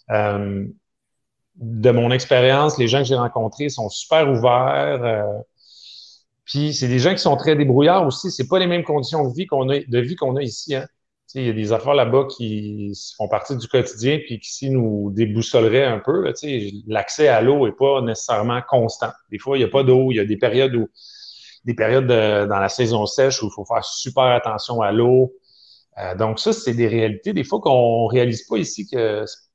Euh, 0.09 0.65
de 1.55 1.91
mon 1.91 2.11
expérience, 2.11 2.77
les 2.77 2.87
gens 2.87 2.99
que 2.99 3.05
j'ai 3.05 3.15
rencontrés 3.15 3.69
sont 3.69 3.89
super 3.89 4.29
ouverts. 4.29 5.03
Euh, 5.03 5.23
puis 6.43 6.73
c'est 6.73 6.87
des 6.89 6.99
gens 6.99 7.11
qui 7.11 7.19
sont 7.21 7.37
très 7.37 7.55
débrouillards 7.55 8.05
aussi. 8.05 8.29
C'est 8.29 8.47
pas 8.47 8.59
les 8.59 8.67
mêmes 8.67 8.83
conditions 8.83 9.27
de 9.27 9.33
vie 9.33 9.45
qu'on 9.45 9.69
a, 9.69 9.79
de 9.79 10.37
a 10.37 10.41
ici. 10.41 10.75
Hein 10.75 10.85
il 11.35 11.47
y 11.47 11.49
a 11.49 11.53
des 11.53 11.71
affaires 11.71 11.93
là-bas 11.93 12.27
qui 12.35 12.93
font 13.17 13.27
partie 13.27 13.55
du 13.55 13.67
quotidien 13.67 14.19
puis 14.19 14.39
qui 14.39 14.51
si 14.51 14.69
nous 14.69 15.11
déboussoleraient 15.11 15.85
un 15.85 15.99
peu. 15.99 16.31
L'accès 16.87 17.27
à 17.27 17.41
l'eau 17.41 17.65
n'est 17.65 17.73
pas 17.73 18.01
nécessairement 18.01 18.61
constant. 18.67 19.11
Des 19.31 19.39
fois, 19.39 19.57
il 19.57 19.61
n'y 19.61 19.65
a 19.65 19.69
pas 19.69 19.83
d'eau. 19.83 20.11
Il 20.11 20.15
y 20.15 20.19
a 20.19 20.25
des 20.25 20.37
périodes 20.37 20.75
où 20.75 20.89
des 21.63 21.73
périodes 21.75 22.07
dans 22.07 22.59
la 22.59 22.69
saison 22.69 23.05
sèche 23.05 23.41
où 23.43 23.47
il 23.47 23.51
faut 23.53 23.65
faire 23.65 23.85
super 23.85 24.25
attention 24.25 24.81
à 24.81 24.91
l'eau. 24.91 25.33
Euh, 25.99 26.15
donc, 26.15 26.39
ça, 26.39 26.53
c'est 26.53 26.73
des 26.73 26.87
réalités. 26.87 27.33
Des 27.33 27.43
fois 27.43 27.59
qu'on 27.59 28.07
réalise 28.07 28.43
pas 28.47 28.57
ici 28.57 28.87
que 28.89 29.25
c'est 29.25 29.49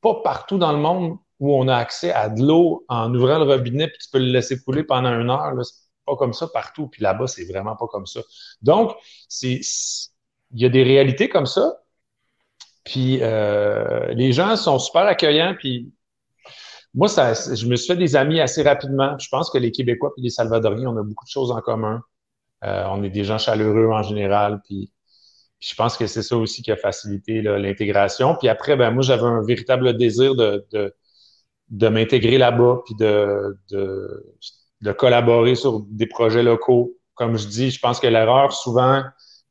pas 0.00 0.14
partout 0.22 0.58
dans 0.58 0.72
le 0.72 0.78
monde 0.78 1.18
où 1.38 1.54
on 1.54 1.68
a 1.68 1.76
accès 1.76 2.12
à 2.12 2.28
de 2.28 2.42
l'eau 2.42 2.84
en 2.88 3.14
ouvrant 3.14 3.38
le 3.38 3.44
robinet 3.44 3.88
puis 3.88 3.98
tu 3.98 4.10
peux 4.10 4.18
le 4.18 4.26
laisser 4.26 4.60
couler 4.62 4.84
pendant 4.84 5.18
une 5.18 5.30
heure. 5.30 5.54
C'est 5.64 5.74
pas 6.06 6.16
comme 6.16 6.32
ça 6.32 6.48
partout. 6.48 6.88
Puis 6.88 7.02
là-bas, 7.02 7.26
c'est 7.26 7.44
vraiment 7.44 7.76
pas 7.76 7.86
comme 7.86 8.06
ça. 8.06 8.20
Donc, 8.62 8.94
c'est 9.28 9.60
il 10.52 10.62
y 10.62 10.66
a 10.66 10.68
des 10.68 10.82
réalités 10.82 11.28
comme 11.28 11.46
ça. 11.46 11.80
Puis 12.84 13.18
euh, 13.22 14.12
les 14.14 14.32
gens 14.32 14.56
sont 14.56 14.78
super 14.78 15.02
accueillants. 15.02 15.54
Puis 15.58 15.92
moi, 16.94 17.08
ça, 17.08 17.34
je 17.34 17.66
me 17.66 17.76
suis 17.76 17.88
fait 17.88 17.98
des 17.98 18.16
amis 18.16 18.40
assez 18.40 18.62
rapidement. 18.62 19.18
Je 19.18 19.28
pense 19.28 19.50
que 19.50 19.58
les 19.58 19.70
Québécois 19.70 20.12
et 20.18 20.22
les 20.22 20.30
Salvadoriens, 20.30 20.88
on 20.88 20.96
a 20.96 21.02
beaucoup 21.02 21.24
de 21.24 21.30
choses 21.30 21.50
en 21.50 21.60
commun. 21.60 22.02
Euh, 22.64 22.84
on 22.88 23.02
est 23.02 23.10
des 23.10 23.24
gens 23.24 23.38
chaleureux 23.38 23.90
en 23.92 24.02
général. 24.02 24.60
Puis, 24.64 24.92
je 25.60 25.74
pense 25.74 25.96
que 25.96 26.06
c'est 26.06 26.22
ça 26.22 26.36
aussi 26.36 26.62
qui 26.62 26.72
a 26.72 26.76
facilité 26.76 27.42
l'intégration. 27.42 28.34
Puis 28.34 28.48
après, 28.48 28.76
ben 28.76 28.90
moi, 28.90 29.02
j'avais 29.02 29.24
un 29.24 29.42
véritable 29.44 29.96
désir 29.96 30.34
de, 30.34 30.94
m'intégrer 31.70 32.38
là-bas, 32.38 32.80
puis 32.86 32.94
de 32.94 34.92
collaborer 34.96 35.54
sur 35.54 35.80
des 35.80 36.06
projets 36.06 36.42
locaux 36.42 36.96
comme 37.20 37.36
je 37.36 37.46
dis, 37.46 37.70
je 37.70 37.78
pense 37.78 38.00
que 38.00 38.06
l'erreur 38.06 38.54
souvent 38.54 39.02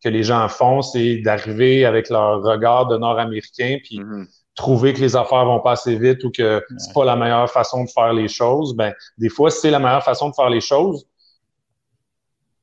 que 0.04 0.10
les 0.10 0.24
gens 0.24 0.48
font, 0.48 0.82
c'est 0.82 1.18
d'arriver 1.18 1.86
avec 1.86 2.10
leur 2.10 2.42
regard 2.42 2.88
de 2.88 2.98
Nord-Américain, 2.98 3.78
puis 3.84 4.00
mm-hmm. 4.00 4.28
trouver 4.56 4.94
que 4.94 5.00
les 5.00 5.16
affaires 5.16 5.46
vont 5.46 5.60
pas 5.60 5.74
assez 5.74 5.98
vite 5.98 6.24
ou 6.24 6.32
que 6.32 6.64
c'est 6.78 6.94
pas 6.94 7.06
la 7.06 7.16
meilleure 7.16 7.50
façon 7.50 7.84
de 7.84 7.90
faire 7.90 8.14
les 8.14 8.28
choses. 8.28 8.76
Ben, 8.76 8.94
des 9.18 9.30
fois, 9.30 9.50
c'est 9.50 9.72
la 9.72 9.80
meilleure 9.80 10.04
façon 10.04 10.30
de 10.30 10.36
faire 10.36 10.50
les 10.50 10.62
choses 10.62 11.06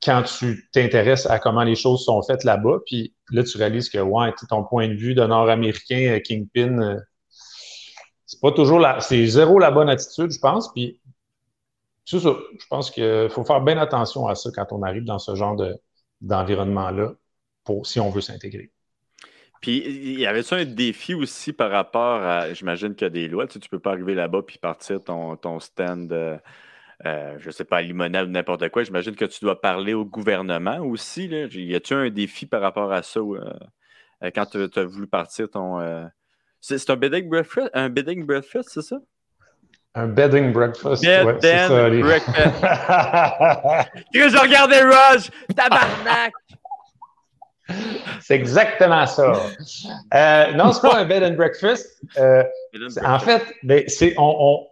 quand 0.03 0.23
tu 0.23 0.69
t'intéresses 0.73 1.27
à 1.27 1.39
comment 1.39 1.65
les 1.65 1.75
choses 1.75 2.05
sont 2.05 2.23
faites 2.23 2.45
là-bas, 2.45 2.79
puis 2.87 3.15
là, 3.31 3.43
tu 3.43 3.59
réalises 3.59 3.89
que, 3.89 3.99
ouais, 3.99 4.33
ton 4.49 4.63
point 4.65 4.89
de 4.89 4.95
vue 4.95 5.15
de 5.15 5.25
Nord-Américain, 5.25 6.17
euh, 6.17 6.21
Kingpin, 6.21 6.79
euh, 6.81 7.01
c'est 8.25 8.41
pas 8.41 8.53
toujours 8.53 8.79
la, 8.79 9.01
c'est 9.01 9.27
zéro 9.27 9.59
la 9.59 9.71
bonne 9.71 9.89
attitude, 9.89 10.31
je 10.31 10.39
pense, 10.39 10.73
puis 10.73 11.01
c'est 12.05 12.21
ça. 12.21 12.37
Je 12.59 12.67
pense 12.69 12.91
qu'il 12.91 13.29
faut 13.31 13.45
faire 13.45 13.61
bien 13.61 13.79
attention 13.79 14.29
à 14.29 14.35
ça 14.37 14.51
quand 14.55 14.67
on 14.71 14.83
arrive 14.83 15.05
dans 15.05 15.19
ce 15.19 15.35
genre 15.35 15.57
de, 15.57 15.77
d'environnement-là, 16.21 17.13
pour, 17.67 17.87
si 17.87 18.01
on 18.01 18.09
veut 18.11 18.23
s'intégrer. 18.23 18.71
Puis, 19.61 19.83
il 19.85 20.21
y 20.21 20.27
avait-tu 20.27 20.55
un 20.55 20.65
défi 20.65 21.15
aussi 21.15 21.53
par 21.53 21.71
rapport 21.71 22.23
à, 22.23 22.53
j'imagine 22.53 22.95
qu'il 22.95 23.07
y 23.07 23.09
a 23.09 23.11
des 23.11 23.29
lois, 23.29 23.47
tu 23.47 23.55
sais, 23.55 23.59
tu 23.59 23.69
peux 23.69 23.79
pas 23.79 23.91
arriver 23.93 24.15
là-bas 24.15 24.43
puis 24.43 24.59
partir 24.59 25.03
ton, 25.03 25.37
ton 25.37 25.61
stand 25.61 26.13
euh, 26.13 26.37
euh, 27.05 27.37
je 27.39 27.49
ne 27.49 27.53
sais 27.53 27.65
pas, 27.65 27.83
limonade 27.83 28.29
ou 28.29 28.31
n'importe 28.31 28.69
quoi. 28.71 28.83
J'imagine 28.85 29.15
que 29.15 29.25
tu 29.25 29.41
dois 29.45 29.61
parler 29.61 29.93
au 29.93 30.05
gouvernement 30.05 30.79
aussi. 30.79 31.29
Là. 31.29 31.47
Y 31.51 31.75
a-tu 31.75 31.95
un 31.95 32.11
défi 32.11 32.47
par 32.47 32.63
rapport 32.63 32.93
à 32.93 33.03
ça 33.03 33.21
euh, 33.21 34.31
quand 34.35 34.47
tu 34.47 34.79
as 34.79 34.85
voulu 34.85 35.07
partir 35.07 35.51
ton. 35.51 36.09
C'est 36.61 36.89
un 36.91 36.97
bedding 36.97 37.29
breakfast, 37.29 37.71
un 37.75 37.91
bedding 37.91 38.25
breakfast, 38.25 38.71
c'est 38.73 38.83
ça? 38.83 38.97
Un 39.95 40.09
bedding 40.09 40.53
breakfast. 40.53 41.03
Bed 41.03 41.27
ouais, 41.27 41.41
ça, 41.41 41.89
breakfast. 41.89 42.63
je 44.15 44.41
regardais 44.41 44.83
Raj, 44.83 45.31
tabarnak! 45.55 46.33
C'est 48.21 48.35
exactement 48.35 49.07
ça. 49.07 49.33
Euh, 50.15 50.53
non, 50.53 50.73
c'est 50.73 50.83
pas 50.83 50.99
un 50.99 51.05
bed 51.05 51.23
and 51.23 51.35
breakfast. 51.35 52.01
en 52.17 53.19
fait, 53.19 53.43
ben, 53.63 53.85
c'est 53.89 54.15
on, 54.19 54.67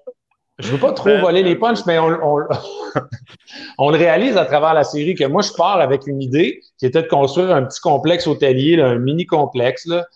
je 0.59 0.71
veux 0.71 0.79
pas 0.79 0.93
trop 0.93 1.09
ben, 1.09 1.21
voler 1.21 1.43
les 1.43 1.57
punchs, 1.57 1.85
mais 1.87 1.99
on, 1.99 2.09
on, 3.79 3.91
le 3.91 3.99
réalise 3.99 4.37
à 4.37 4.45
travers 4.45 4.73
la 4.73 4.85
série 4.85 5.15
que 5.15 5.25
moi, 5.25 5.43
je 5.43 5.53
pars 5.53 5.81
avec 5.81 6.07
une 6.07 6.23
idée 6.23 6.61
qui 6.79 6.87
était 6.87 7.03
de 7.03 7.09
construire 7.09 7.51
un 7.51 7.65
petit 7.65 7.81
complexe 7.81 8.27
hôtelier, 8.27 8.81
un 8.81 8.99
mini 8.99 9.27
complexe, 9.27 9.87
là, 9.87 10.07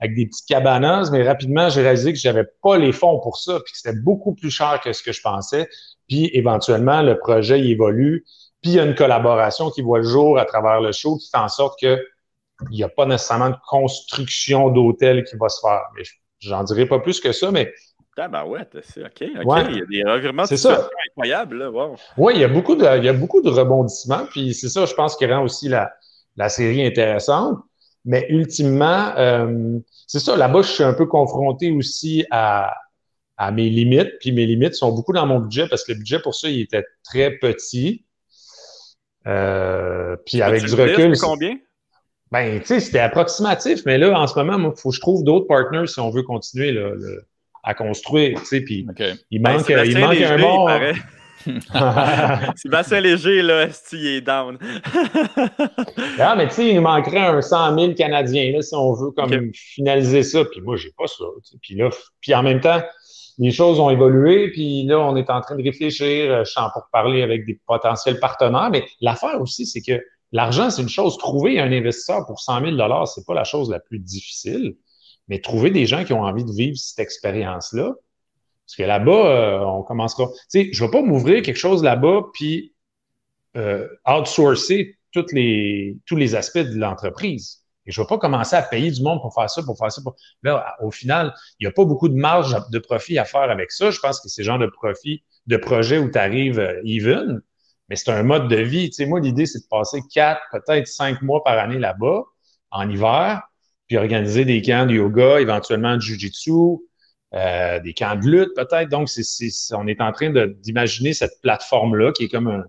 avec 0.00 0.16
des 0.16 0.26
petites 0.26 0.46
cabanas, 0.46 1.10
mais 1.12 1.26
rapidement, 1.26 1.68
j'ai 1.68 1.82
réalisé 1.82 2.12
que 2.12 2.18
j'avais 2.18 2.46
pas 2.62 2.76
les 2.76 2.92
fonds 2.92 3.20
pour 3.20 3.36
ça, 3.36 3.60
puis 3.64 3.72
que 3.72 3.78
c'était 3.78 3.96
beaucoup 3.96 4.34
plus 4.34 4.50
cher 4.50 4.80
que 4.82 4.92
ce 4.92 5.02
que 5.02 5.12
je 5.12 5.20
pensais. 5.20 5.68
Puis 6.08 6.30
éventuellement, 6.32 7.02
le 7.02 7.16
projet 7.16 7.60
il 7.60 7.70
évolue, 7.70 8.24
puis 8.62 8.72
il 8.72 8.74
y 8.74 8.80
a 8.80 8.84
une 8.84 8.94
collaboration 8.94 9.70
qui 9.70 9.82
voit 9.82 9.98
le 9.98 10.04
jour 10.04 10.38
à 10.38 10.44
travers 10.44 10.80
le 10.80 10.92
show 10.92 11.16
qui 11.16 11.30
fait 11.30 11.38
en 11.38 11.48
sorte 11.48 11.78
que 11.80 12.02
il 12.70 12.76
n'y 12.76 12.82
a 12.82 12.88
pas 12.88 13.06
nécessairement 13.06 13.50
de 13.50 13.56
construction 13.68 14.70
d'hôtel 14.70 15.22
qui 15.24 15.36
va 15.36 15.48
se 15.48 15.60
faire. 15.60 15.82
Mais 15.96 16.02
j'en 16.40 16.64
dirai 16.64 16.86
pas 16.86 16.98
plus 16.98 17.20
que 17.20 17.30
ça, 17.30 17.52
mais 17.52 17.72
ben 18.26 18.44
ouais, 18.46 18.66
c'est 18.82 19.04
OK. 19.04 19.20
Il 19.20 19.32
y 19.32 19.82
a 19.82 19.86
des 19.86 20.02
revirements 20.02 20.42
incroyables. 20.42 21.58
Là. 21.58 21.70
Oui, 22.16 22.32
il 22.34 22.40
y, 22.40 22.44
a 22.44 22.48
beaucoup 22.48 22.74
de, 22.74 22.84
il 22.98 23.04
y 23.04 23.08
a 23.08 23.12
beaucoup 23.12 23.40
de 23.40 23.48
rebondissements. 23.48 24.26
Puis 24.30 24.54
c'est 24.54 24.68
ça, 24.68 24.86
je 24.86 24.94
pense, 24.94 25.14
qui 25.14 25.24
rend 25.26 25.44
aussi 25.44 25.68
la, 25.68 25.92
la 26.36 26.48
série 26.48 26.84
intéressante. 26.84 27.58
Mais 28.04 28.26
ultimement, 28.28 29.12
euh, 29.16 29.78
c'est 30.06 30.18
ça, 30.18 30.36
là-bas, 30.36 30.62
je 30.62 30.68
suis 30.68 30.82
un 30.82 30.94
peu 30.94 31.06
confronté 31.06 31.70
aussi 31.70 32.24
à, 32.30 32.74
à 33.36 33.52
mes 33.52 33.68
limites. 33.68 34.18
Puis 34.18 34.32
mes 34.32 34.46
limites 34.46 34.74
sont 34.74 34.90
beaucoup 34.90 35.12
dans 35.12 35.26
mon 35.26 35.38
budget 35.38 35.68
parce 35.68 35.84
que 35.84 35.92
le 35.92 35.98
budget 35.98 36.18
pour 36.18 36.34
ça, 36.34 36.48
il 36.48 36.62
était 36.62 36.84
très 37.04 37.30
petit. 37.38 38.04
Euh, 39.28 40.16
puis 40.26 40.42
avec 40.42 40.64
du 40.64 40.74
recul. 40.74 41.16
combien? 41.20 41.58
Ben, 42.30 42.60
tu 42.60 42.66
sais, 42.66 42.80
c'était 42.80 42.98
approximatif, 42.98 43.80
mais 43.86 43.96
là, 43.96 44.18
en 44.18 44.26
ce 44.26 44.38
moment, 44.38 44.72
il 44.74 44.80
faut 44.80 44.90
que 44.90 44.96
je 44.96 45.00
trouve 45.00 45.24
d'autres 45.24 45.46
partners 45.46 45.86
si 45.86 45.98
on 45.98 46.10
veut 46.10 46.22
continuer 46.22 46.72
là, 46.72 46.90
le, 46.94 47.24
à 47.62 47.74
construire, 47.74 48.38
tu 48.40 48.46
sais, 48.46 48.60
puis 48.60 48.86
il 49.30 49.42
ben, 49.42 49.54
manque, 49.54 49.68
il 49.68 49.98
manque 49.98 50.20
un 50.20 50.38
bon... 50.38 50.68
Sébastien 52.56 53.00
Léger, 53.00 53.42
là, 53.42 53.68
il 53.92 54.06
est 54.06 54.20
down? 54.20 54.58
ah, 56.18 56.34
mais 56.36 56.48
tu 56.48 56.54
sais, 56.54 56.68
il 56.68 56.80
manquerait 56.80 57.26
un 57.26 57.40
100 57.40 57.78
000 57.78 57.94
Canadiens, 57.94 58.52
là, 58.52 58.62
si 58.62 58.74
on 58.74 58.92
veut 58.92 59.10
comme 59.12 59.52
finaliser 59.54 60.22
ça. 60.22 60.44
Puis 60.44 60.60
moi, 60.60 60.76
j'ai 60.76 60.92
pas 60.96 61.06
ça. 61.06 61.24
Puis 61.62 61.74
là, 61.74 61.90
puis 62.20 62.34
en 62.34 62.42
même 62.42 62.60
temps, 62.60 62.82
les 63.38 63.50
choses 63.50 63.78
ont 63.80 63.90
évolué, 63.90 64.50
puis 64.50 64.84
là, 64.84 64.98
on 64.98 65.16
est 65.16 65.30
en 65.30 65.40
train 65.40 65.56
de 65.56 65.62
réfléchir. 65.62 66.30
Euh, 66.30 66.44
je 66.44 66.50
suis 66.50 66.60
en 66.60 66.70
pour 66.70 66.88
parler 66.92 67.22
avec 67.22 67.46
des 67.46 67.60
potentiels 67.66 68.18
partenaires. 68.18 68.70
Mais 68.70 68.84
l'affaire 69.00 69.40
aussi, 69.40 69.66
c'est 69.66 69.80
que 69.80 70.02
l'argent, 70.32 70.70
c'est 70.70 70.82
une 70.82 70.88
chose. 70.88 71.16
Trouver 71.18 71.60
un 71.60 71.72
investisseur 71.72 72.26
pour 72.26 72.40
100 72.40 72.76
000 72.76 73.06
c'est 73.06 73.26
pas 73.26 73.34
la 73.34 73.44
chose 73.44 73.70
la 73.70 73.80
plus 73.80 73.98
difficile 73.98 74.74
mais 75.28 75.40
trouver 75.40 75.70
des 75.70 75.86
gens 75.86 76.04
qui 76.04 76.12
ont 76.12 76.22
envie 76.22 76.44
de 76.44 76.52
vivre 76.52 76.76
cette 76.76 76.98
expérience-là. 76.98 77.94
Parce 78.66 78.76
que 78.76 78.82
là-bas, 78.82 79.12
euh, 79.12 79.60
on 79.60 79.82
commencera. 79.82 80.26
Tu 80.26 80.34
sais, 80.48 80.68
je 80.72 80.82
ne 80.82 80.88
vais 80.88 80.92
pas 80.92 81.02
m'ouvrir 81.02 81.42
quelque 81.42 81.58
chose 81.58 81.82
là-bas 81.82 82.22
puis 82.34 82.74
euh, 83.56 83.88
outsourcer 84.06 84.96
les, 85.32 85.96
tous 86.06 86.16
les 86.16 86.34
aspects 86.34 86.58
de 86.58 86.78
l'entreprise. 86.78 87.62
Et 87.88 87.90
je 87.90 88.00
ne 88.00 88.04
vais 88.04 88.08
pas 88.08 88.18
commencer 88.18 88.54
à 88.54 88.60
payer 88.60 88.90
du 88.90 89.02
monde 89.02 89.22
pour 89.22 89.34
faire 89.34 89.48
ça, 89.48 89.62
pour 89.62 89.78
faire 89.78 89.90
ça. 89.90 90.02
Au 90.82 90.90
final, 90.90 91.32
il 91.58 91.66
n'y 91.66 91.68
a 91.68 91.72
pas 91.72 91.86
beaucoup 91.86 92.10
de 92.10 92.14
marge 92.14 92.54
de 92.70 92.78
profit 92.78 93.18
à 93.18 93.24
faire 93.24 93.50
avec 93.50 93.72
ça. 93.72 93.90
Je 93.90 93.98
pense 93.98 94.20
que 94.20 94.28
c'est 94.28 94.42
le 94.42 94.46
genre 94.46 94.58
de 94.58 94.66
profit, 94.66 95.24
de 95.46 95.56
projet 95.56 95.98
où 95.98 96.10
tu 96.10 96.18
arrives 96.18 96.60
euh, 96.60 96.82
even, 96.84 97.40
mais 97.88 97.96
c'est 97.96 98.10
un 98.10 98.22
mode 98.22 98.48
de 98.48 98.56
vie. 98.56 98.90
Moi, 99.06 99.20
l'idée, 99.20 99.46
c'est 99.46 99.60
de 99.60 99.68
passer 99.70 100.02
quatre, 100.12 100.42
peut-être 100.52 100.86
cinq 100.86 101.22
mois 101.22 101.42
par 101.42 101.58
année 101.58 101.78
là-bas, 101.78 102.24
en 102.70 102.90
hiver, 102.90 103.40
puis 103.86 103.96
organiser 103.96 104.44
des 104.44 104.60
camps 104.60 104.84
de 104.84 104.92
yoga, 104.92 105.40
éventuellement 105.40 105.96
de 105.96 106.02
jujitsu, 106.02 106.52
euh, 107.34 107.80
des 107.80 107.94
camps 107.94 108.16
de 108.16 108.26
lutte 108.26 108.54
peut-être. 108.54 108.90
Donc, 108.90 109.08
on 109.72 109.86
est 109.86 110.00
en 110.02 110.12
train 110.12 110.30
d'imaginer 110.30 111.14
cette 111.14 111.40
plateforme-là 111.40 112.12
qui 112.12 112.24
est 112.24 112.28
comme 112.28 112.48
un, 112.48 112.64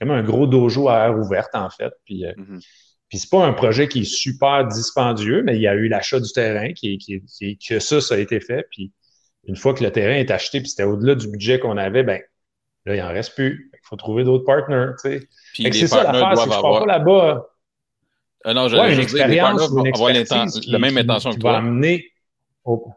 comme 0.00 0.10
un 0.10 0.22
gros 0.22 0.46
dojo 0.46 0.88
à 0.88 1.08
air 1.08 1.18
ouverte, 1.18 1.54
en 1.54 1.68
fait. 1.68 1.92
Puis, 2.06 2.24
euh, 2.24 2.32
mm-hmm. 2.32 2.64
Puis 3.14 3.20
c'est 3.20 3.30
pas 3.30 3.46
un 3.46 3.52
projet 3.52 3.86
qui 3.86 4.00
est 4.00 4.12
super 4.12 4.66
dispendieux, 4.66 5.44
mais 5.44 5.54
il 5.54 5.62
y 5.62 5.68
a 5.68 5.74
eu 5.76 5.86
l'achat 5.86 6.18
du 6.18 6.32
terrain 6.32 6.72
qui, 6.72 6.98
qui, 6.98 7.22
qui, 7.22 7.56
que 7.56 7.78
ça, 7.78 8.00
ça 8.00 8.16
a 8.16 8.18
été 8.18 8.40
fait. 8.40 8.66
Puis 8.72 8.90
une 9.44 9.54
fois 9.54 9.72
que 9.72 9.84
le 9.84 9.92
terrain 9.92 10.14
est 10.14 10.32
acheté, 10.32 10.58
puis 10.58 10.68
c'était 10.68 10.82
au-delà 10.82 11.14
du 11.14 11.28
budget 11.28 11.60
qu'on 11.60 11.76
avait, 11.76 12.02
ben 12.02 12.20
là, 12.86 12.96
il 12.96 13.00
en 13.00 13.06
reste 13.10 13.36
plus. 13.36 13.70
Il 13.72 13.78
faut 13.84 13.94
trouver 13.94 14.24
d'autres 14.24 14.44
partners, 14.44 14.94
tu 15.00 15.20
sais. 15.52 15.72
c'est 15.72 15.86
ça 15.86 16.02
l'affaire, 16.02 16.36
c'est 16.36 16.48
que 16.48 16.54
je 16.56 16.60
pars 16.60 16.80
pas 16.80 16.86
là-bas 16.86 17.46
euh, 18.46 18.52
non, 18.52 18.66
je, 18.66 18.76
ouais, 18.76 18.94
une 18.94 19.00
expérience 19.00 19.70
une 19.70 19.86
avoir 19.86 20.10
la 20.66 20.78
même 20.80 20.98
intention 20.98 21.30
que 21.30 21.38
toi. 21.38 21.52
Va 21.52 21.58
amener 21.58 22.10
au... 22.64 22.92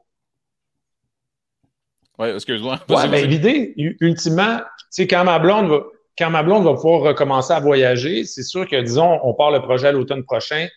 Oui, 2.17 2.29
excuse-moi. 2.29 2.79
Ouais, 2.89 3.07
ben, 3.07 3.29
l'idée, 3.29 3.75
ultimement, 3.99 4.57
tu 4.57 4.85
sais, 4.89 5.07
quand 5.07 5.23
ma 5.23 5.37
blonde 5.37 5.67
va, 5.67 5.83
quand 6.17 6.29
ma 6.29 6.43
blonde 6.43 6.63
va 6.63 6.73
pouvoir 6.73 7.01
recommencer 7.01 7.53
à 7.53 7.59
voyager, 7.59 8.23
c'est 8.25 8.43
sûr 8.43 8.67
que, 8.67 8.79
disons, 8.81 9.19
on 9.23 9.33
part 9.33 9.51
le 9.51 9.61
projet 9.61 9.87
à 9.87 9.91
l'automne 9.91 10.23
prochain, 10.23 10.67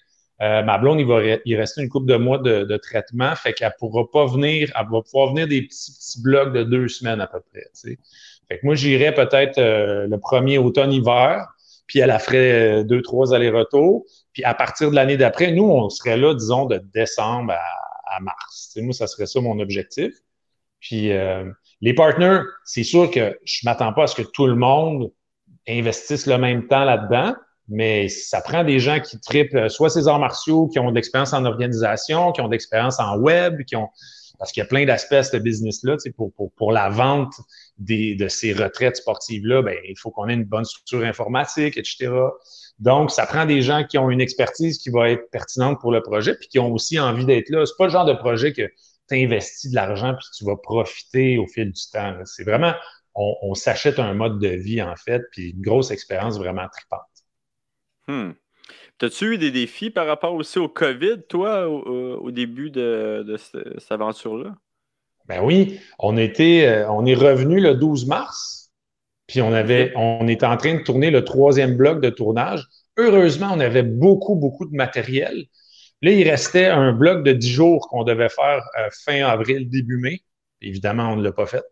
euh, 0.42 0.62
ma 0.62 0.78
blonde, 0.78 1.00
il 1.00 1.06
va 1.06 1.20
y 1.44 1.56
rester 1.56 1.82
une 1.82 1.88
couple 1.88 2.06
de 2.06 2.16
mois 2.16 2.38
de, 2.38 2.64
de 2.64 2.76
traitement, 2.76 3.34
fait 3.36 3.52
qu'elle 3.52 3.74
pourra 3.78 4.10
pas 4.10 4.26
venir, 4.26 4.70
elle 4.78 4.86
va 4.90 5.02
pouvoir 5.02 5.28
venir 5.28 5.46
des 5.46 5.62
petits, 5.62 5.92
petits 5.92 6.22
blocs 6.22 6.52
de 6.52 6.62
deux 6.62 6.88
semaines 6.88 7.20
à 7.20 7.26
peu 7.26 7.40
près. 7.40 7.64
Fait 8.48 8.58
que 8.58 8.66
moi, 8.66 8.74
j'irai 8.74 9.14
peut-être 9.14 9.58
euh, 9.58 10.06
le 10.06 10.18
premier 10.18 10.58
automne-hiver, 10.58 11.46
puis 11.86 11.98
elle 12.00 12.10
a 12.10 12.18
ferait 12.18 12.80
euh, 12.80 12.84
deux, 12.84 13.02
trois 13.02 13.34
allers-retours. 13.34 14.04
Puis 14.32 14.42
à 14.44 14.54
partir 14.54 14.90
de 14.90 14.96
l'année 14.96 15.16
d'après, 15.16 15.52
nous, 15.52 15.64
on 15.64 15.88
serait 15.90 16.16
là, 16.16 16.34
disons, 16.34 16.66
de 16.66 16.78
décembre 16.78 17.52
à, 18.06 18.20
mars. 18.20 18.76
moi, 18.76 18.92
ça 18.92 19.06
serait 19.06 19.26
ça 19.26 19.40
mon 19.40 19.58
objectif. 19.60 20.12
Puis 20.80 21.12
euh, 21.12 21.44
les 21.80 21.94
partners, 21.94 22.40
c'est 22.64 22.82
sûr 22.82 23.10
que 23.10 23.38
je 23.44 23.60
m'attends 23.64 23.92
pas 23.92 24.04
à 24.04 24.06
ce 24.06 24.14
que 24.14 24.22
tout 24.22 24.46
le 24.46 24.54
monde 24.54 25.12
investisse 25.70 26.26
le 26.26 26.38
même 26.38 26.66
temps 26.66 26.84
là-dedans, 26.84 27.34
mais 27.68 28.08
ça 28.08 28.40
prend 28.40 28.64
des 28.64 28.80
gens 28.80 29.00
qui 29.00 29.20
tripent 29.20 29.54
euh, 29.54 29.68
soit 29.68 29.90
ces 29.90 30.08
arts 30.08 30.18
martiaux, 30.18 30.68
qui 30.68 30.78
ont 30.78 30.90
de 30.90 30.96
l'expérience 30.96 31.32
en 31.32 31.44
organisation, 31.44 32.32
qui 32.32 32.40
ont 32.40 32.46
de 32.46 32.52
l'expérience 32.52 32.98
en 32.98 33.18
web, 33.18 33.62
qui 33.64 33.76
ont 33.76 33.88
parce 34.40 34.52
qu'il 34.52 34.62
y 34.62 34.64
a 34.64 34.66
plein 34.66 34.86
d'aspects 34.86 35.12
à 35.12 35.22
ce 35.22 35.36
business-là. 35.36 35.98
Pour, 36.56 36.72
la 36.72 36.88
vente 36.88 37.34
de 37.76 38.26
ces 38.28 38.54
retraites 38.54 38.96
sportives-là, 38.96 39.60
ben, 39.60 39.76
il 39.86 39.98
faut 39.98 40.10
qu'on 40.10 40.28
ait 40.28 40.34
une 40.34 40.44
bonne 40.44 40.64
structure 40.64 41.04
informatique, 41.04 41.76
etc. 41.76 42.10
Donc, 42.78 43.10
ça 43.10 43.26
prend 43.26 43.44
des 43.44 43.60
gens 43.60 43.84
qui 43.84 43.98
ont 43.98 44.08
une 44.08 44.22
expertise 44.22 44.78
qui 44.78 44.88
va 44.88 45.10
être 45.10 45.30
pertinente 45.30 45.78
pour 45.78 45.92
le 45.92 46.00
projet, 46.00 46.34
puis 46.34 46.48
qui 46.48 46.58
ont 46.58 46.72
aussi 46.72 46.98
envie 46.98 47.26
d'être 47.26 47.50
là. 47.50 47.66
C'est 47.66 47.76
pas 47.76 47.84
le 47.84 47.90
genre 47.90 48.06
de 48.06 48.14
projet 48.14 48.54
que 48.54 48.62
tu 49.10 49.22
investis 49.22 49.70
de 49.70 49.76
l'argent 49.76 50.14
puis 50.14 50.26
tu 50.34 50.46
vas 50.46 50.56
profiter 50.56 51.36
au 51.36 51.46
fil 51.46 51.70
du 51.70 51.82
temps. 51.92 52.16
C'est 52.24 52.44
vraiment, 52.44 52.72
on, 53.14 53.54
s'achète 53.54 53.98
un 53.98 54.14
mode 54.14 54.38
de 54.38 54.48
vie, 54.48 54.82
en 54.82 54.96
fait, 54.96 55.22
puis 55.32 55.50
une 55.50 55.60
grosse 55.60 55.90
expérience 55.90 56.38
vraiment 56.38 56.66
tripante. 56.68 57.00
Hmm. 58.06 58.32
T'as-tu 58.98 59.34
eu 59.34 59.38
des 59.38 59.50
défis 59.50 59.90
par 59.90 60.06
rapport 60.06 60.34
aussi 60.34 60.58
au 60.58 60.68
COVID, 60.68 61.22
toi, 61.28 61.68
au, 61.68 62.30
début 62.30 62.70
de, 62.70 63.36
cette, 63.38 63.90
aventure-là? 63.90 64.54
Ben 65.26 65.42
oui, 65.42 65.80
on, 65.98 66.16
était, 66.16 66.66
euh, 66.66 66.90
on 66.90 67.06
est 67.06 67.14
revenu 67.14 67.60
le 67.60 67.74
12 67.74 68.06
mars. 68.06 68.72
Puis 69.26 69.40
on 69.40 69.52
avait, 69.52 69.92
on 69.94 70.26
était 70.26 70.46
en 70.46 70.56
train 70.56 70.74
de 70.74 70.82
tourner 70.82 71.10
le 71.10 71.24
troisième 71.24 71.76
bloc 71.76 72.00
de 72.00 72.10
tournage. 72.10 72.66
Heureusement, 72.96 73.50
on 73.54 73.60
avait 73.60 73.84
beaucoup, 73.84 74.34
beaucoup 74.34 74.66
de 74.66 74.74
matériel. 74.74 75.46
Là, 76.02 76.10
il 76.10 76.28
restait 76.28 76.66
un 76.66 76.92
bloc 76.92 77.22
de 77.22 77.32
10 77.32 77.48
jours 77.48 77.88
qu'on 77.88 78.02
devait 78.02 78.28
faire 78.28 78.62
euh, 78.78 78.88
fin 79.04 79.24
avril, 79.24 79.68
début 79.68 79.98
mai. 79.98 80.22
Évidemment, 80.60 81.12
on 81.12 81.16
ne 81.16 81.22
l'a 81.22 81.32
pas 81.32 81.46
fait. 81.46 81.62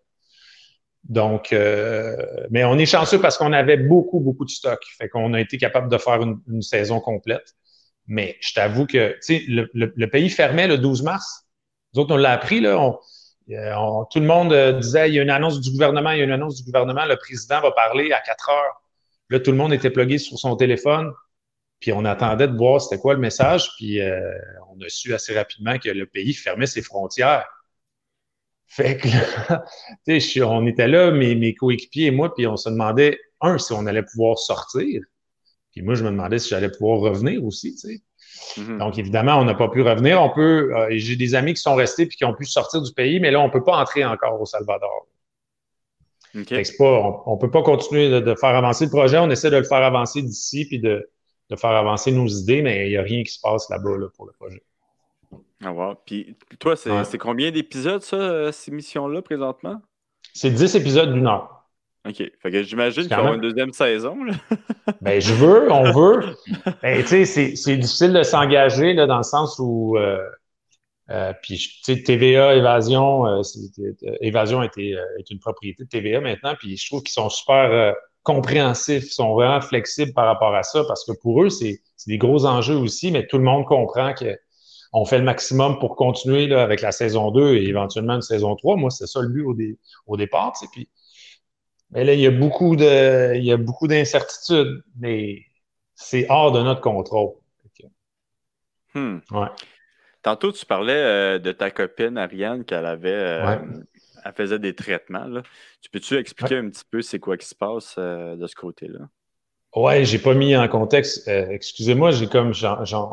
Donc, 1.05 1.53
euh, 1.53 2.17
mais 2.51 2.65
on 2.65 2.77
est 2.79 2.87
chanceux 2.87 3.21
parce 3.21 3.39
qu'on 3.39 3.53
avait 3.53 3.77
beaucoup, 3.77 4.21
beaucoup 4.21 4.45
de 4.45 4.51
stock. 4.51 4.81
Fait 4.99 5.09
qu'on 5.09 5.33
a 5.35 5.41
été 5.41 5.59
capable 5.59 5.91
de 5.91 5.99
faire 5.99 6.21
une, 6.23 6.63
saison 6.63 7.01
complète. 7.01 7.55
Mais 8.07 8.37
je 8.41 8.55
t'avoue 8.55 8.87
que, 8.87 9.17
tu 9.25 9.45
le, 9.49 10.07
pays 10.07 10.31
fermait 10.31 10.67
le 10.67 10.79
12 10.79 11.03
mars. 11.03 11.47
Nous 11.95 12.03
autres, 12.03 12.15
on 12.15 12.19
l'a 12.19 12.33
appris, 12.33 12.61
là. 12.61 12.99
Euh, 13.51 14.05
tout 14.11 14.21
le 14.21 14.27
monde 14.27 14.55
disait, 14.81 15.09
il 15.09 15.15
y 15.15 15.19
a 15.19 15.23
une 15.23 15.31
annonce 15.31 15.61
du 15.61 15.71
gouvernement, 15.71 16.11
il 16.11 16.19
y 16.19 16.21
a 16.21 16.25
une 16.25 16.33
annonce 16.33 16.57
du 16.57 16.65
gouvernement, 16.65 17.07
le 17.07 17.17
président 17.17 17.61
va 17.63 17.71
parler 17.73 18.13
à 18.13 18.21
4 18.21 18.51
heures. 18.51 18.83
Là, 19.31 19.41
tout 19.41 19.51
le 19.51 19.57
monde 19.57 19.73
était 19.73 19.91
plugué 19.91 20.19
sur 20.19 20.39
son 20.39 20.57
téléphone. 20.57 21.13
Puis 21.81 21.93
on 21.93 22.05
attendait 22.05 22.49
de 22.49 22.57
voir 22.57 22.81
c'était 22.81 23.01
quoi 23.01 23.15
le 23.15 23.21
message. 23.21 23.71
Puis 23.77 24.01
euh, 24.01 24.21
on 24.71 24.81
a 24.81 24.89
su 24.89 25.15
assez 25.15 25.35
rapidement 25.35 25.79
que 25.79 25.91
le 25.91 26.07
pays 26.07 26.35
fermait 26.35 26.67
ses 26.67 26.83
frontières. 26.83 27.47
Fait 28.69 28.99
que 28.99 29.09
tu 30.07 30.21
sais, 30.21 30.43
on 30.43 30.67
était 30.67 30.89
là, 30.89 31.11
mes, 31.11 31.35
mes 31.35 31.55
coéquipiers 31.55 32.07
et 32.07 32.11
moi, 32.11 32.35
puis 32.35 32.47
on 32.47 32.57
se 32.57 32.69
demandait, 32.69 33.19
un, 33.41 33.59
si 33.59 33.73
on 33.73 33.87
allait 33.87 34.03
pouvoir 34.03 34.39
sortir. 34.39 35.03
Puis 35.73 35.83
moi, 35.83 35.95
je 35.95 36.05
me 36.05 36.11
demandais 36.11 36.39
si 36.39 36.51
j'allais 36.51 36.71
pouvoir 36.71 37.01
revenir 37.01 37.45
aussi, 37.45 37.75
tu 37.75 37.89
sais. 37.89 38.03
Mm-hmm. 38.57 38.79
Donc, 38.79 38.99
évidemment, 38.99 39.37
on 39.37 39.45
n'a 39.45 39.55
pas 39.55 39.69
pu 39.69 39.83
revenir. 39.83 40.21
On 40.23 40.31
peut, 40.31 40.75
euh, 40.77 40.89
j'ai 40.93 41.17
des 41.17 41.35
amis 41.35 41.55
qui 41.55 41.63
sont 41.63 41.75
restés 41.75 42.07
puis 42.07 42.17
qui 42.17 42.25
ont 42.25 42.35
pu 42.35 42.45
sortir 42.45 42.83
du 42.83 42.93
pays, 42.93 43.21
mais 43.21 43.31
là, 43.31 43.41
on 43.41 43.47
ne 43.47 43.53
peut 43.53 43.65
pas 43.65 43.77
entrer 43.77 44.05
encore 44.05 44.41
au 44.41 44.47
Salvador. 44.47 45.09
Pas, 46.79 47.23
on 47.27 47.35
ne 47.35 47.41
peut 47.41 47.51
pas 47.51 47.63
continuer 47.63 48.21
de, 48.21 48.35
faire 48.35 48.55
avancer 48.55 48.85
le 48.85 48.91
projet. 48.91 49.19
On 49.19 49.31
essaie 49.31 49.51
de 49.51 49.57
le 49.57 49.65
faire 49.65 49.83
avancer 49.83 50.23
d'ici 50.23 50.67
puis 50.67 50.79
de, 50.79 51.09
faire 51.57 51.71
avancer 51.71 52.13
nos 52.13 52.27
idées, 52.27 52.63
mais 52.63 52.87
il 52.87 52.91
n'y 52.91 52.97
a 52.97 53.03
rien 53.03 53.23
qui 53.23 53.33
se 53.33 53.41
passe 53.41 53.69
là-bas 53.71 53.97
pour 54.15 54.27
le 54.27 54.33
projet. 54.33 54.63
Ah 55.65 55.73
Puis 56.07 56.37
toi, 56.59 56.77
c'est 56.77 57.19
combien 57.19 57.51
d'épisodes, 57.51 58.03
ça, 58.03 58.17
euh, 58.17 58.53
ces 58.53 58.71
missions-là, 58.71 59.23
présentement? 59.23 59.81
C'est 60.33 60.51
10 60.51 60.77
épisodes 60.77 61.13
d'une 61.13 61.27
heure. 61.27 61.65
OK. 62.07 62.17
Fait 62.17 62.51
que 62.51 62.63
j'imagine 62.63 63.03
qu'il 63.03 63.17
y 63.17 63.21
aura 63.21 63.35
une 63.35 63.41
deuxième 63.41 63.73
saison. 63.73 64.17
ben, 65.01 65.21
je 65.21 65.35
veux, 65.35 65.71
on 65.73 65.91
veut. 65.93 66.37
ben, 66.83 67.03
tu 67.03 67.25
sais, 67.27 67.57
c'est 67.57 67.77
difficile 67.77 68.13
de 68.13 68.23
s'engager 68.23 68.95
dans 68.95 69.17
le 69.17 69.23
sens 69.25 69.59
où 69.59 69.97
euh, 69.97 70.19
euh, 71.11 71.33
puis, 71.43 71.57
tu 71.57 71.95
sais, 71.95 72.03
TVA, 72.03 72.55
Évasion, 72.55 73.27
euh, 73.27 73.43
Évasion 74.21 74.61
euh, 74.61 74.67
est 75.19 75.31
une 75.31 75.39
propriété 75.39 75.85
de 75.85 75.89
TVA 75.89 76.21
maintenant, 76.21 76.55
puis 76.59 76.77
je 76.77 76.87
trouve 76.87 77.03
qu'ils 77.03 77.13
sont 77.13 77.31
super 77.31 77.95
compréhensifs, 78.25 79.05
ils 79.05 79.13
sont 79.13 79.33
vraiment 79.33 79.61
flexibles 79.61 80.13
par 80.13 80.27
rapport 80.27 80.55
à 80.55 80.63
ça, 80.63 80.85
parce 80.87 81.05
que 81.05 81.13
pour 81.13 81.43
eux, 81.43 81.49
c'est 81.49 81.81
des 82.07 82.19
gros 82.19 82.45
enjeux 82.45 82.77
aussi, 82.77 83.11
mais 83.11 83.27
tout 83.27 83.39
le 83.39 83.45
monde 83.45 83.65
comprend 83.65 84.13
qu'on 84.93 85.05
fait 85.05 85.19
le 85.19 85.25
maximum 85.25 85.79
pour 85.79 85.97
continuer 85.97 86.47
là, 86.47 86.63
avec 86.63 86.81
la 86.81 86.93
saison 86.93 87.31
2 87.31 87.55
et 87.57 87.65
éventuellement 87.69 88.15
une 88.15 88.23
saison 88.23 88.57
3. 88.57 88.77
Moi, 88.77 88.91
c'est 88.91 89.07
ça 89.07 89.21
le 89.21 89.29
but 89.29 89.43
au, 89.43 89.57
au 90.07 90.17
départ, 90.17 90.53
tu 90.53 90.65
sais, 90.65 90.71
puis 90.73 90.89
mais 91.91 92.05
là, 92.05 92.13
il 92.13 92.21
y 92.21 92.27
a 92.27 92.31
beaucoup 92.31 92.77
de, 92.77 93.35
il 93.35 93.45
y 93.45 93.53
a 93.53 93.57
beaucoup 93.57 93.89
d'incertitudes, 93.89 94.83
mais 94.99 95.43
c'est 95.95 96.27
hors 96.29 96.53
de 96.53 96.63
notre 96.63 96.81
contrôle. 96.81 97.35
Hmm. 98.95 99.19
Ouais. 99.31 99.49
Tantôt, 100.23 100.51
tu 100.53 100.67
parlais 100.67 100.93
euh, 100.93 101.39
de 101.39 101.53
ta 101.53 101.71
copine 101.71 102.19
Ariane 102.19 102.65
qu'elle 102.65 102.87
avait. 102.87 103.11
Euh, 103.11 103.57
elle 104.25 104.33
faisait 104.33 104.59
des 104.59 104.75
traitements. 104.75 105.27
Tu 105.81 105.91
peux-tu 105.91 106.17
expliquer 106.17 106.57
un 106.57 106.69
petit 106.69 106.85
peu 106.91 107.03
c'est 107.03 107.19
quoi 107.19 107.37
qui 107.37 107.47
se 107.47 107.55
passe 107.55 107.95
euh, 107.99 108.37
de 108.37 108.47
ce 108.47 108.55
côté-là? 108.55 109.09
Ouais, 109.77 110.05
j'ai 110.05 110.19
pas 110.19 110.35
mis 110.35 110.57
en 110.57 110.67
contexte. 110.69 111.29
Excusez-moi, 111.29 112.11
j'ai 112.11 112.27
comme 112.27 112.53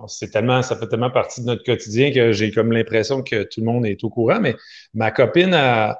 c'est 0.08 0.32
tellement, 0.32 0.62
ça 0.62 0.78
fait 0.78 0.88
tellement 0.88 1.12
partie 1.12 1.42
de 1.42 1.48
notre 1.48 1.64
quotidien 1.64 2.12
que 2.12 2.32
j'ai 2.32 2.52
comme 2.52 2.72
l'impression 2.72 3.22
que 3.24 3.44
tout 3.44 3.60
le 3.60 3.66
monde 3.66 3.86
est 3.86 4.04
au 4.04 4.10
courant. 4.10 4.40
Mais 4.40 4.56
ma 4.94 5.12
copine 5.12 5.54
a, 5.54 6.00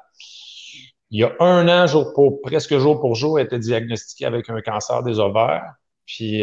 il 1.10 1.20
y 1.20 1.24
a 1.24 1.32
un 1.40 1.68
an, 1.68 1.86
jour 1.86 2.12
pour, 2.14 2.40
presque 2.40 2.76
jour 2.78 3.00
pour 3.00 3.14
jour, 3.14 3.38
était 3.38 3.58
diagnostiquée 3.58 4.24
avec 4.24 4.48
un 4.50 4.60
cancer 4.62 5.02
des 5.02 5.18
ovaires. 5.20 5.74
Puis 6.06 6.42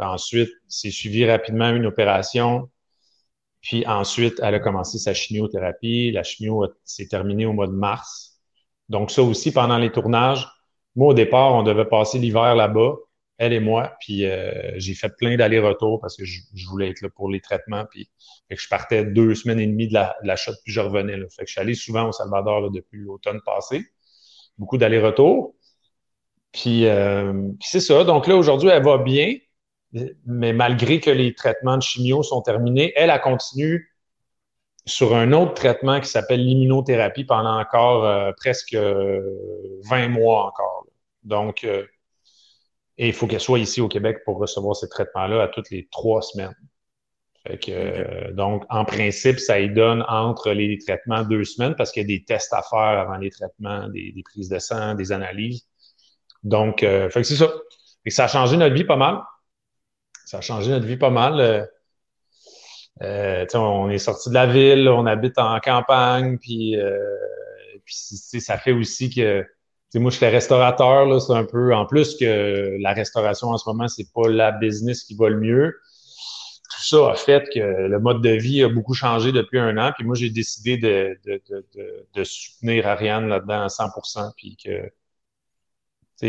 ensuite, 0.00 0.50
c'est 0.68 0.90
suivi 0.90 1.28
rapidement 1.28 1.70
une 1.70 1.86
opération 1.86 2.68
puis 3.60 3.86
ensuite, 3.86 4.40
elle 4.42 4.54
a 4.54 4.60
commencé 4.60 4.98
sa 4.98 5.14
chimiothérapie. 5.14 6.12
La 6.12 6.22
chimio 6.22 6.66
s'est 6.84 7.08
terminée 7.08 7.46
au 7.46 7.52
mois 7.52 7.66
de 7.66 7.72
mars. 7.72 8.40
Donc 8.88 9.10
ça 9.10 9.22
aussi, 9.22 9.52
pendant 9.52 9.78
les 9.78 9.90
tournages, 9.92 10.48
moi 10.96 11.08
au 11.08 11.14
départ, 11.14 11.54
on 11.54 11.62
devait 11.62 11.84
passer 11.84 12.18
l'hiver 12.18 12.54
là-bas, 12.54 12.94
elle 13.38 13.52
et 13.52 13.60
moi. 13.60 13.96
Puis 14.00 14.26
euh, 14.26 14.72
j'ai 14.76 14.94
fait 14.94 15.10
plein 15.16 15.36
d'allers-retours 15.36 16.00
parce 16.00 16.16
que 16.16 16.24
je, 16.24 16.40
voulais 16.68 16.90
être 16.90 17.00
là 17.00 17.08
pour 17.08 17.30
les 17.30 17.40
traitements. 17.40 17.84
Puis 17.90 18.10
que 18.50 18.56
je 18.56 18.68
partais 18.68 19.04
deux 19.04 19.34
semaines 19.34 19.60
et 19.60 19.66
demie 19.66 19.88
de 19.88 19.94
la, 19.94 20.16
de 20.22 20.62
puis 20.62 20.72
je 20.72 20.80
revenais. 20.80 21.16
Fait 21.30 21.44
que 21.44 21.46
je 21.46 21.52
suis 21.52 21.60
allé 21.60 21.74
souvent 21.74 22.08
au 22.08 22.12
Salvador 22.12 22.70
depuis 22.70 23.00
l'automne 23.00 23.40
passé. 23.44 23.84
Beaucoup 24.58 24.78
d'allers-retours. 24.78 25.54
Puis, 26.52 26.86
euh, 26.86 27.32
puis 27.60 27.68
c'est 27.70 27.80
ça. 27.80 28.04
Donc 28.04 28.26
là, 28.26 28.36
aujourd'hui, 28.36 28.70
elle 28.70 28.82
va 28.82 28.98
bien 28.98 29.34
mais 30.26 30.52
malgré 30.52 31.00
que 31.00 31.10
les 31.10 31.34
traitements 31.34 31.76
de 31.76 31.82
chimio 31.82 32.22
sont 32.22 32.42
terminés, 32.42 32.92
elle 32.96 33.10
a 33.10 33.18
continué 33.18 33.82
sur 34.84 35.14
un 35.14 35.32
autre 35.32 35.54
traitement 35.54 36.00
qui 36.00 36.08
s'appelle 36.08 36.44
l'immunothérapie 36.44 37.24
pendant 37.24 37.58
encore 37.58 38.04
euh, 38.04 38.32
presque 38.36 38.74
20 38.74 38.80
euh, 38.82 40.08
mois 40.08 40.46
encore. 40.46 40.86
Donc, 41.24 41.66
et 42.98 43.08
il 43.08 43.12
faut 43.12 43.26
qu'elle 43.26 43.40
soit 43.40 43.58
ici 43.58 43.80
au 43.80 43.88
Québec 43.88 44.18
pour 44.24 44.38
recevoir 44.38 44.76
ces 44.76 44.88
traitements-là 44.88 45.42
à 45.42 45.48
toutes 45.48 45.70
les 45.70 45.88
trois 45.90 46.20
semaines. 46.22 46.54
Fait 47.46 47.58
que, 47.58 48.32
donc, 48.32 48.64
en 48.68 48.84
principe, 48.84 49.38
ça 49.38 49.60
y 49.60 49.70
donne 49.70 50.04
entre 50.08 50.50
les 50.50 50.76
traitements 50.78 51.22
deux 51.22 51.44
semaines 51.44 51.76
parce 51.76 51.92
qu'il 51.92 52.02
y 52.02 52.04
a 52.04 52.08
des 52.08 52.24
tests 52.24 52.52
à 52.52 52.62
faire 52.62 52.78
avant 52.78 53.16
les 53.16 53.30
traitements, 53.30 53.88
des, 53.88 54.12
prises 54.24 54.48
de 54.48 54.58
sang, 54.58 54.94
des 54.94 55.12
analyses. 55.12 55.66
Donc, 56.42 56.80
fait 56.80 57.10
que 57.14 57.22
c'est 57.22 57.36
ça. 57.36 57.50
Et 58.04 58.10
ça 58.10 58.24
a 58.24 58.28
changé 58.28 58.56
notre 58.56 58.74
vie 58.74 58.84
pas 58.84 58.96
mal 58.96 59.22
ça 60.28 60.38
a 60.38 60.40
changé 60.42 60.70
notre 60.70 60.84
vie 60.84 60.98
pas 60.98 61.08
mal. 61.08 61.40
Euh, 61.40 61.64
euh, 63.00 63.46
on 63.54 63.88
est 63.88 63.98
sorti 63.98 64.28
de 64.28 64.34
la 64.34 64.46
ville, 64.46 64.86
on 64.88 65.06
habite 65.06 65.38
en 65.38 65.58
campagne, 65.58 66.36
puis, 66.38 66.76
euh, 66.76 66.98
puis 67.84 67.94
ça 67.94 68.58
fait 68.58 68.72
aussi 68.72 69.08
que 69.08 69.46
moi, 69.94 70.10
je 70.10 70.16
suis 70.16 70.26
restaurateur, 70.26 71.06
là, 71.06 71.20
c'est 71.20 71.32
un 71.32 71.44
peu, 71.44 71.74
en 71.74 71.86
plus 71.86 72.16
que 72.16 72.76
la 72.80 72.92
restauration 72.92 73.48
en 73.48 73.58
ce 73.58 73.68
moment, 73.68 73.88
c'est 73.88 74.12
pas 74.12 74.28
la 74.28 74.52
business 74.52 75.04
qui 75.04 75.14
va 75.16 75.28
le 75.30 75.40
mieux. 75.40 75.80
Tout 76.70 76.84
ça 76.84 77.10
a 77.12 77.14
fait 77.14 77.48
que 77.52 77.58
le 77.58 77.98
mode 77.98 78.22
de 78.22 78.30
vie 78.30 78.62
a 78.62 78.68
beaucoup 78.68 78.94
changé 78.94 79.32
depuis 79.32 79.58
un 79.58 79.78
an. 79.78 79.92
Puis 79.96 80.06
moi, 80.06 80.14
j'ai 80.14 80.30
décidé 80.30 80.76
de, 80.76 81.18
de, 81.24 81.40
de, 81.48 82.06
de, 82.14 82.24
soutenir 82.24 82.86
Ariane 82.86 83.28
là-dedans 83.28 83.62
à 83.64 83.68
100 83.68 83.88
Puis 84.36 84.56
que 84.62 84.92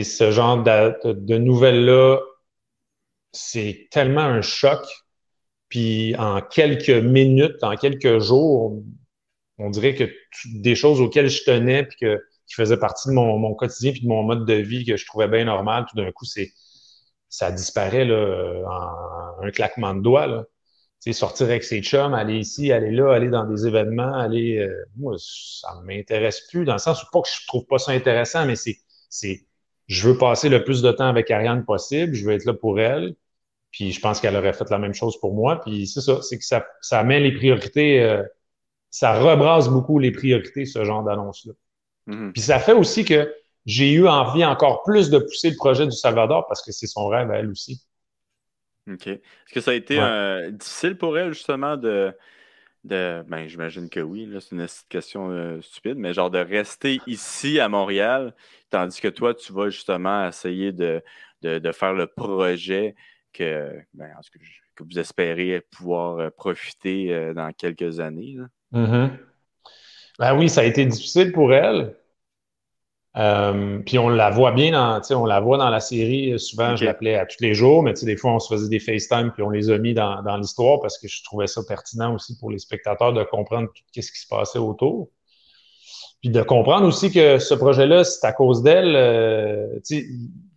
ce 0.04 0.32
genre 0.32 0.64
de, 0.64 1.12
de 1.12 1.38
nouvelles-là 1.38 2.20
c'est 3.32 3.88
tellement 3.92 4.22
un 4.22 4.42
choc. 4.42 4.86
Puis 5.70 6.16
en 6.18 6.42
quelques 6.42 6.90
minutes, 6.90 7.64
en 7.64 7.76
quelques 7.76 8.20
jours, 8.20 8.84
on, 9.58 9.70
dirait 9.70 9.94
que 9.94 10.06
des 10.46 10.76
choses 10.76 11.00
auxquelles 11.00 11.30
je 11.30 11.44
tenais 11.44 11.84
puis 11.84 11.98
que, 11.98 12.24
qui 12.50 12.56
faisaient 12.56 12.78
partie 12.78 13.10
de 13.10 13.14
mon, 13.14 13.54
quotidien 13.54 13.92
puis 13.92 14.02
de 14.02 14.08
mon 14.08 14.24
mode 14.24 14.46
de 14.46 14.54
vie 14.56 14.86
que 14.86 14.98
je 14.98 15.06
trouvais 15.06 15.28
bien 15.28 15.46
normal, 15.46 15.86
tout 15.90 15.96
d'un 15.96 16.12
coup, 16.12 16.26
c'est 16.26 16.52
ça 17.30 17.52
disparaît 17.52 18.06
là, 18.06 18.64
en 18.68 19.44
un 19.44 19.52
claquement 19.52 19.94
de 19.94 20.02
doigts. 20.02 20.28
Là. 20.28 20.46
sortir 21.14 21.46
avec 21.48 21.64
ses 21.64 21.82
chums, 21.82 22.14
aller 22.14 22.38
ici, 22.40 22.72
aller 22.72 22.92
là, 22.92 23.14
aller 23.14 23.30
dans 23.30 23.46
des 23.46 23.68
événements, 23.68 24.14
aller. 24.16 24.58
Euh, 24.58 24.74
moi, 24.98 25.16
ça 25.18 25.76
ne 25.80 25.86
m'intéresse 25.86 26.42
plus, 26.50 26.66
dans 26.66 26.74
le 26.74 26.80
sens 26.80 27.04
où 27.04 27.08
pas 27.14 27.22
que 27.22 27.30
je 27.30 27.46
trouve 27.48 27.66
pas 27.66 27.78
ça 27.78 27.92
intéressant, 27.92 28.46
mais 28.46 28.56
c'est 28.56 28.78
je 29.88 30.08
veux 30.08 30.18
passer 30.18 30.50
le 30.50 30.64
plus 30.64 30.82
de 30.82 30.92
temps 30.92 31.08
avec 31.08 31.32
Ariane 31.32 31.66
possible, 31.66 32.14
je 32.14 32.26
veux 32.26 32.34
être 32.34 32.46
là 32.46 32.54
pour 32.54 32.80
elle. 32.80 33.16
Puis 33.72 33.92
je 33.92 34.00
pense 34.00 34.20
qu'elle 34.20 34.36
aurait 34.36 34.54
fait 34.54 34.70
la 34.70 34.80
même 34.80 34.94
chose 34.94 35.20
pour 35.20 35.34
moi. 35.36 35.62
Puis 35.62 35.88
c'est 35.88 36.02
ça, 36.02 36.22
c'est 36.22 36.38
que 36.38 36.46
ça, 36.46 36.66
ça 36.82 37.04
met 37.04 37.20
les 37.20 37.32
priorités, 37.34 38.02
euh, 38.02 38.24
ça 38.92 39.20
rebrasse 39.20 39.68
beaucoup 39.70 40.00
les 40.00 40.12
priorités, 40.12 40.66
ce 40.66 40.84
genre 40.86 41.04
d'annonce-là. 41.04 41.54
Mm-hmm. 42.10 42.32
Puis 42.34 42.42
ça 42.42 42.60
fait 42.60 42.74
aussi 42.74 43.06
que 43.06 43.34
j'ai 43.66 43.92
eu 43.92 44.08
envie 44.08 44.44
encore 44.44 44.84
plus 44.84 45.10
de 45.10 45.20
pousser 45.20 45.52
le 45.52 45.56
projet 45.56 45.86
du 45.86 45.96
Salvador 45.96 46.48
parce 46.48 46.62
que 46.62 46.72
c'est 46.72 46.88
son 46.88 47.08
rêve 47.08 47.32
à 47.32 47.38
elle 47.38 47.50
aussi. 47.50 47.82
OK. 48.92 49.08
Est-ce 49.08 49.54
que 49.54 49.62
ça 49.62 49.72
a 49.72 49.76
été 49.76 50.00
euh, 50.00 50.50
difficile 50.52 50.98
pour 50.98 51.18
elle, 51.18 51.34
justement, 51.34 51.78
de, 51.78 52.12
de, 52.84 53.24
ben, 53.28 53.48
j'imagine 53.48 53.90
que 53.90 54.00
oui, 54.00 54.30
c'est 54.40 54.56
une 54.56 54.66
question 54.88 55.32
euh, 55.32 55.62
stupide, 55.62 55.98
mais 55.98 56.14
genre 56.14 56.32
de 56.32 56.40
rester 56.40 57.00
ici 57.08 57.60
à 57.60 57.70
Montréal, 57.70 58.34
tandis 58.70 59.02
que 59.02 59.08
toi, 59.08 59.34
tu 59.34 59.52
vas 59.54 59.70
justement 59.70 60.28
essayer 60.28 60.72
de, 60.72 61.02
faire 61.44 61.94
le 61.94 62.08
projet 62.08 62.96
que, 63.34 63.72
ben, 63.94 64.10
que, 64.76 64.84
vous 64.84 64.98
espérez 64.98 65.62
pouvoir 65.72 66.20
euh, 66.20 66.30
profiter 66.30 67.14
euh, 67.14 67.34
dans 67.34 67.52
quelques 67.52 68.00
années. 68.00 68.38
Mm-hmm. 68.74 69.10
Ben 70.20 70.38
oui, 70.38 70.50
ça 70.50 70.62
a 70.62 70.64
été 70.64 70.86
difficile 70.86 71.32
pour 71.32 71.54
elle. 71.54 71.96
Euh, 73.18 73.80
puis 73.80 73.98
on 73.98 74.08
la 74.08 74.30
voit 74.30 74.52
bien 74.52 74.72
dans, 74.72 75.02
on 75.12 75.26
la 75.26 75.40
voit 75.40 75.58
dans 75.58 75.70
la 75.70 75.80
série. 75.80 76.40
Souvent, 76.40 76.76
je 76.76 76.86
l'appelais 76.86 77.16
à 77.16 77.26
tous 77.26 77.42
les 77.42 77.54
jours, 77.54 77.82
mais 77.82 77.94
des 77.94 78.16
fois, 78.16 78.34
on 78.34 78.40
se 78.40 78.54
faisait 78.54 78.70
des 78.70 78.80
FaceTime 78.80 79.32
puis 79.32 79.42
on 79.44 79.50
les 79.50 79.72
a 79.72 79.78
mis 79.78 79.94
dans, 79.94 80.22
dans 80.22 80.38
l'histoire 80.38 80.80
parce 80.80 80.98
que 81.00 81.08
je 81.08 81.24
trouvais 81.24 81.48
ça 81.48 81.62
pertinent 81.68 82.14
aussi 82.14 82.38
pour 82.38 82.52
les 82.52 82.60
spectateurs 82.60 83.14
de 83.14 83.24
comprendre 83.24 83.70
qu'est-ce 83.92 84.12
qui 84.12 84.20
se 84.20 84.28
passait 84.28 84.60
autour. 84.60 85.10
Puis 86.22 86.30
de 86.30 86.42
comprendre 86.42 86.86
aussi 86.86 87.12
que 87.12 87.40
ce 87.40 87.54
projet-là, 87.54 88.04
c'est 88.04 88.26
à 88.28 88.34
cause 88.34 88.62
d'elle. 88.62 88.96
Euh, 88.96 89.80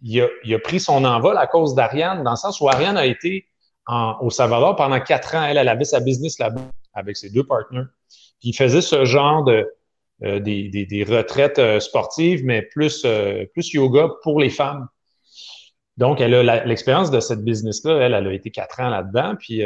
il, 0.03 0.21
a, 0.21 0.27
il 0.45 0.55
a 0.55 0.59
pris 0.59 0.81
son 0.81 1.05
envol 1.05 1.39
à 1.39 1.47
cause 1.47 1.75
d'Ariane, 1.75 2.25
dans 2.25 2.33
le 2.33 2.37
sens 2.37 2.61
où 2.61 2.69
Ariane 2.69 2.97
a 2.97 3.07
été 3.07 3.47
en, 3.87 4.17
au 4.21 4.31
Salvador 4.31 4.75
pendant 4.75 5.01
quatre 5.01 5.37
ans. 5.37 5.45
Elle, 5.45 5.57
elle 5.57 5.69
avait 5.69 5.85
sa 5.85 6.01
business 6.01 6.39
là-bas 6.41 6.63
avec 6.95 7.17
ses 7.17 7.31
deux 7.31 7.45
partenaires. 7.45 7.87
Puis 8.41 8.51
il 8.51 8.53
faisait 8.55 8.81
ce 8.81 9.05
genre 9.05 9.45
de 9.45 9.69
euh, 10.25 10.39
des, 10.39 11.05
retraites 11.09 11.59
euh, 11.59 11.81
sportives, 11.81 12.45
mais 12.45 12.63
plus, 12.63 13.03
euh, 13.05 13.45
plus 13.53 13.73
yoga 13.73 14.09
pour 14.23 14.39
les 14.39 14.51
femmes. 14.51 14.87
Donc, 15.97 16.21
elle 16.21 16.35
a 16.35 16.65
l'expérience 16.65 17.11
de 17.11 17.19
cette 17.19 17.43
business-là. 17.43 17.99
Elle, 18.03 18.15
elle 18.15 18.27
a 18.29 18.33
été 18.33 18.51
quatre 18.51 18.81
ans 18.81 18.89
là-dedans. 18.89 19.35
Puis, 19.39 19.63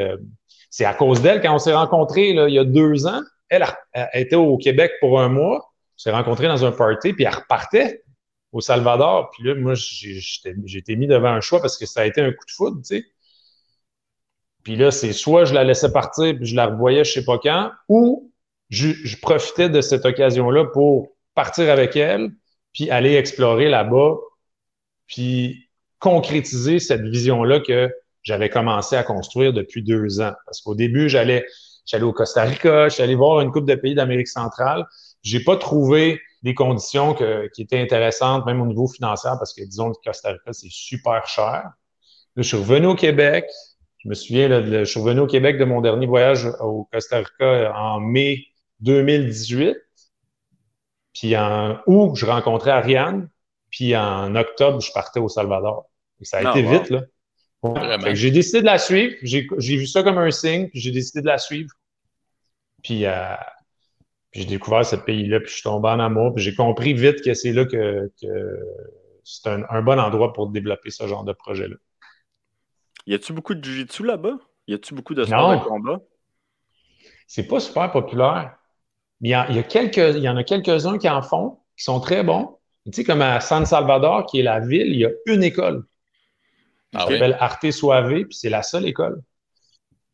c'est 0.70 0.84
à 0.84 0.92
cause 0.92 1.22
d'elle, 1.22 1.40
quand 1.40 1.54
on 1.54 1.58
s'est 1.58 1.74
rencontrés 1.74 2.32
là, 2.32 2.48
il 2.48 2.54
y 2.54 2.58
a 2.58 2.64
deux 2.64 3.06
ans, 3.06 3.22
elle, 3.48 3.64
était 4.12 4.34
au 4.34 4.56
Québec 4.56 4.92
pour 4.98 5.20
un 5.20 5.28
mois. 5.28 5.72
On 5.94 5.98
s'est 5.98 6.10
rencontrés 6.10 6.48
dans 6.48 6.64
un 6.64 6.72
party, 6.72 7.12
puis 7.12 7.24
elle 7.24 7.34
repartait 7.34 8.02
au 8.50 8.60
Salvador. 8.60 9.30
Puis 9.30 9.44
là, 9.44 9.54
moi, 9.54 9.74
j'ai 9.74 10.78
été 10.78 10.96
mis 10.96 11.06
devant 11.06 11.30
un 11.30 11.40
choix 11.40 11.60
parce 11.60 11.78
que 11.78 11.86
ça 11.86 12.00
a 12.00 12.06
été 12.06 12.20
un 12.20 12.32
coup 12.32 12.44
de 12.44 12.50
foudre, 12.50 12.78
tu 12.78 12.96
sais. 12.96 13.04
Puis 14.64 14.74
là, 14.74 14.90
c'est 14.90 15.12
soit 15.12 15.44
je 15.44 15.54
la 15.54 15.62
laissais 15.62 15.92
partir, 15.92 16.34
puis 16.36 16.46
je 16.46 16.56
la 16.56 16.66
revoyais 16.66 17.04
je 17.04 17.12
sais 17.12 17.24
pas 17.24 17.38
quand, 17.38 17.70
ou 17.88 18.25
je, 18.68 19.16
profitais 19.20 19.68
de 19.68 19.80
cette 19.80 20.04
occasion-là 20.04 20.66
pour 20.66 21.08
partir 21.34 21.70
avec 21.70 21.96
elle, 21.96 22.30
puis 22.72 22.90
aller 22.90 23.14
explorer 23.14 23.68
là-bas, 23.68 24.16
puis 25.06 25.68
concrétiser 25.98 26.78
cette 26.78 27.02
vision-là 27.02 27.60
que 27.60 27.90
j'avais 28.22 28.50
commencé 28.50 28.96
à 28.96 29.02
construire 29.02 29.52
depuis 29.52 29.82
deux 29.82 30.20
ans. 30.20 30.32
Parce 30.46 30.60
qu'au 30.60 30.74
début, 30.74 31.08
j'allais, 31.08 31.46
au 32.02 32.12
Costa 32.12 32.42
Rica, 32.42 32.88
j'allais 32.88 33.14
voir 33.14 33.40
une 33.40 33.52
coupe 33.52 33.66
de 33.66 33.76
pays 33.76 33.94
d'Amérique 33.94 34.28
centrale. 34.28 34.84
J'ai 35.22 35.40
pas 35.40 35.56
trouvé 35.56 36.20
des 36.42 36.54
conditions 36.54 37.14
qui 37.14 37.62
étaient 37.62 37.80
intéressantes, 37.80 38.44
même 38.46 38.60
au 38.60 38.66
niveau 38.66 38.88
financier, 38.88 39.30
parce 39.38 39.54
que 39.54 39.62
disons 39.62 39.92
que 39.92 39.98
Costa 40.04 40.30
Rica, 40.30 40.52
c'est 40.52 40.70
super 40.70 41.26
cher. 41.26 41.62
Là, 42.36 42.42
je 42.42 42.48
suis 42.48 42.56
revenu 42.56 42.86
au 42.86 42.94
Québec. 42.94 43.46
Je 43.98 44.08
me 44.08 44.14
souviens, 44.14 44.48
je 44.48 44.84
suis 44.84 45.00
revenu 45.00 45.20
au 45.20 45.26
Québec 45.26 45.58
de 45.58 45.64
mon 45.64 45.80
dernier 45.80 46.06
voyage 46.06 46.46
au 46.60 46.88
Costa 46.92 47.18
Rica 47.18 47.72
en 47.74 48.00
mai 48.00 48.44
2018. 48.80 49.76
Puis 51.14 51.36
en 51.36 51.80
août, 51.86 52.14
je 52.14 52.26
rencontrais 52.26 52.72
Ariane. 52.72 53.28
Puis 53.70 53.96
en 53.96 54.34
octobre, 54.34 54.80
je 54.80 54.92
partais 54.92 55.20
au 55.20 55.28
Salvador. 55.28 55.88
ça 56.22 56.38
a 56.38 56.48
ah, 56.48 56.50
été 56.50 56.62
vite, 56.62 56.90
là. 56.90 57.02
j'ai 58.14 58.30
décidé 58.30 58.60
de 58.60 58.66
la 58.66 58.78
suivre. 58.78 59.14
J'ai 59.22 59.76
vu 59.76 59.86
ça 59.86 60.02
comme 60.02 60.18
un 60.18 60.30
signe, 60.30 60.68
puis 60.68 60.80
j'ai 60.80 60.90
décidé 60.90 61.22
de 61.22 61.26
la 61.26 61.38
suivre. 61.38 61.70
Puis, 62.82 63.06
euh, 63.06 63.34
j'ai 64.32 64.44
découvert 64.44 64.84
ce 64.84 64.96
pays-là, 64.96 65.40
puis 65.40 65.48
je 65.48 65.54
suis 65.54 65.62
tombé 65.62 65.88
en 65.88 65.98
amour. 65.98 66.34
Puis 66.34 66.44
j'ai 66.44 66.54
compris 66.54 66.94
vite 66.94 67.22
que 67.24 67.34
c'est 67.34 67.52
là 67.52 67.64
que, 67.64 68.12
c'est 69.24 69.48
un, 69.48 69.82
bon 69.82 69.98
endroit 69.98 70.32
pour 70.32 70.50
développer 70.50 70.90
ce 70.90 71.06
genre 71.08 71.24
de 71.24 71.32
projet-là. 71.32 71.76
Y 73.06 73.14
a-tu 73.14 73.32
beaucoup 73.32 73.54
de 73.54 73.64
jiu-jitsu 73.64 74.04
là-bas? 74.04 74.38
Y 74.68 74.74
a-tu 74.74 74.94
beaucoup 74.94 75.14
de 75.14 75.24
sport 75.24 75.58
de 75.58 75.64
combat? 75.64 76.00
C'est 77.26 77.46
pas 77.46 77.60
super 77.60 77.90
populaire. 77.90 78.56
Mais 79.20 79.30
il 79.30 79.32
y, 79.32 79.58
a, 79.58 79.62
quelques, 79.62 80.16
il 80.16 80.22
y 80.22 80.28
en 80.28 80.36
a 80.36 80.44
quelques-uns 80.44 80.98
qui 80.98 81.08
en 81.08 81.22
font, 81.22 81.58
qui 81.76 81.84
sont 81.84 82.00
très 82.00 82.22
bons. 82.22 82.58
Tu 82.84 82.92
sais, 82.92 83.04
comme 83.04 83.22
à 83.22 83.40
San 83.40 83.64
Salvador, 83.66 84.26
qui 84.26 84.40
est 84.40 84.42
la 84.42 84.60
ville, 84.60 84.88
il 84.88 84.98
y 84.98 85.06
a 85.06 85.10
une 85.26 85.42
école. 85.42 85.84
qui 86.92 86.98
ah 86.98 87.06
s'appelle 87.08 87.36
Arte 87.40 87.70
Suave, 87.70 88.24
puis 88.24 88.36
c'est 88.36 88.50
la 88.50 88.62
seule 88.62 88.86
école. 88.86 89.22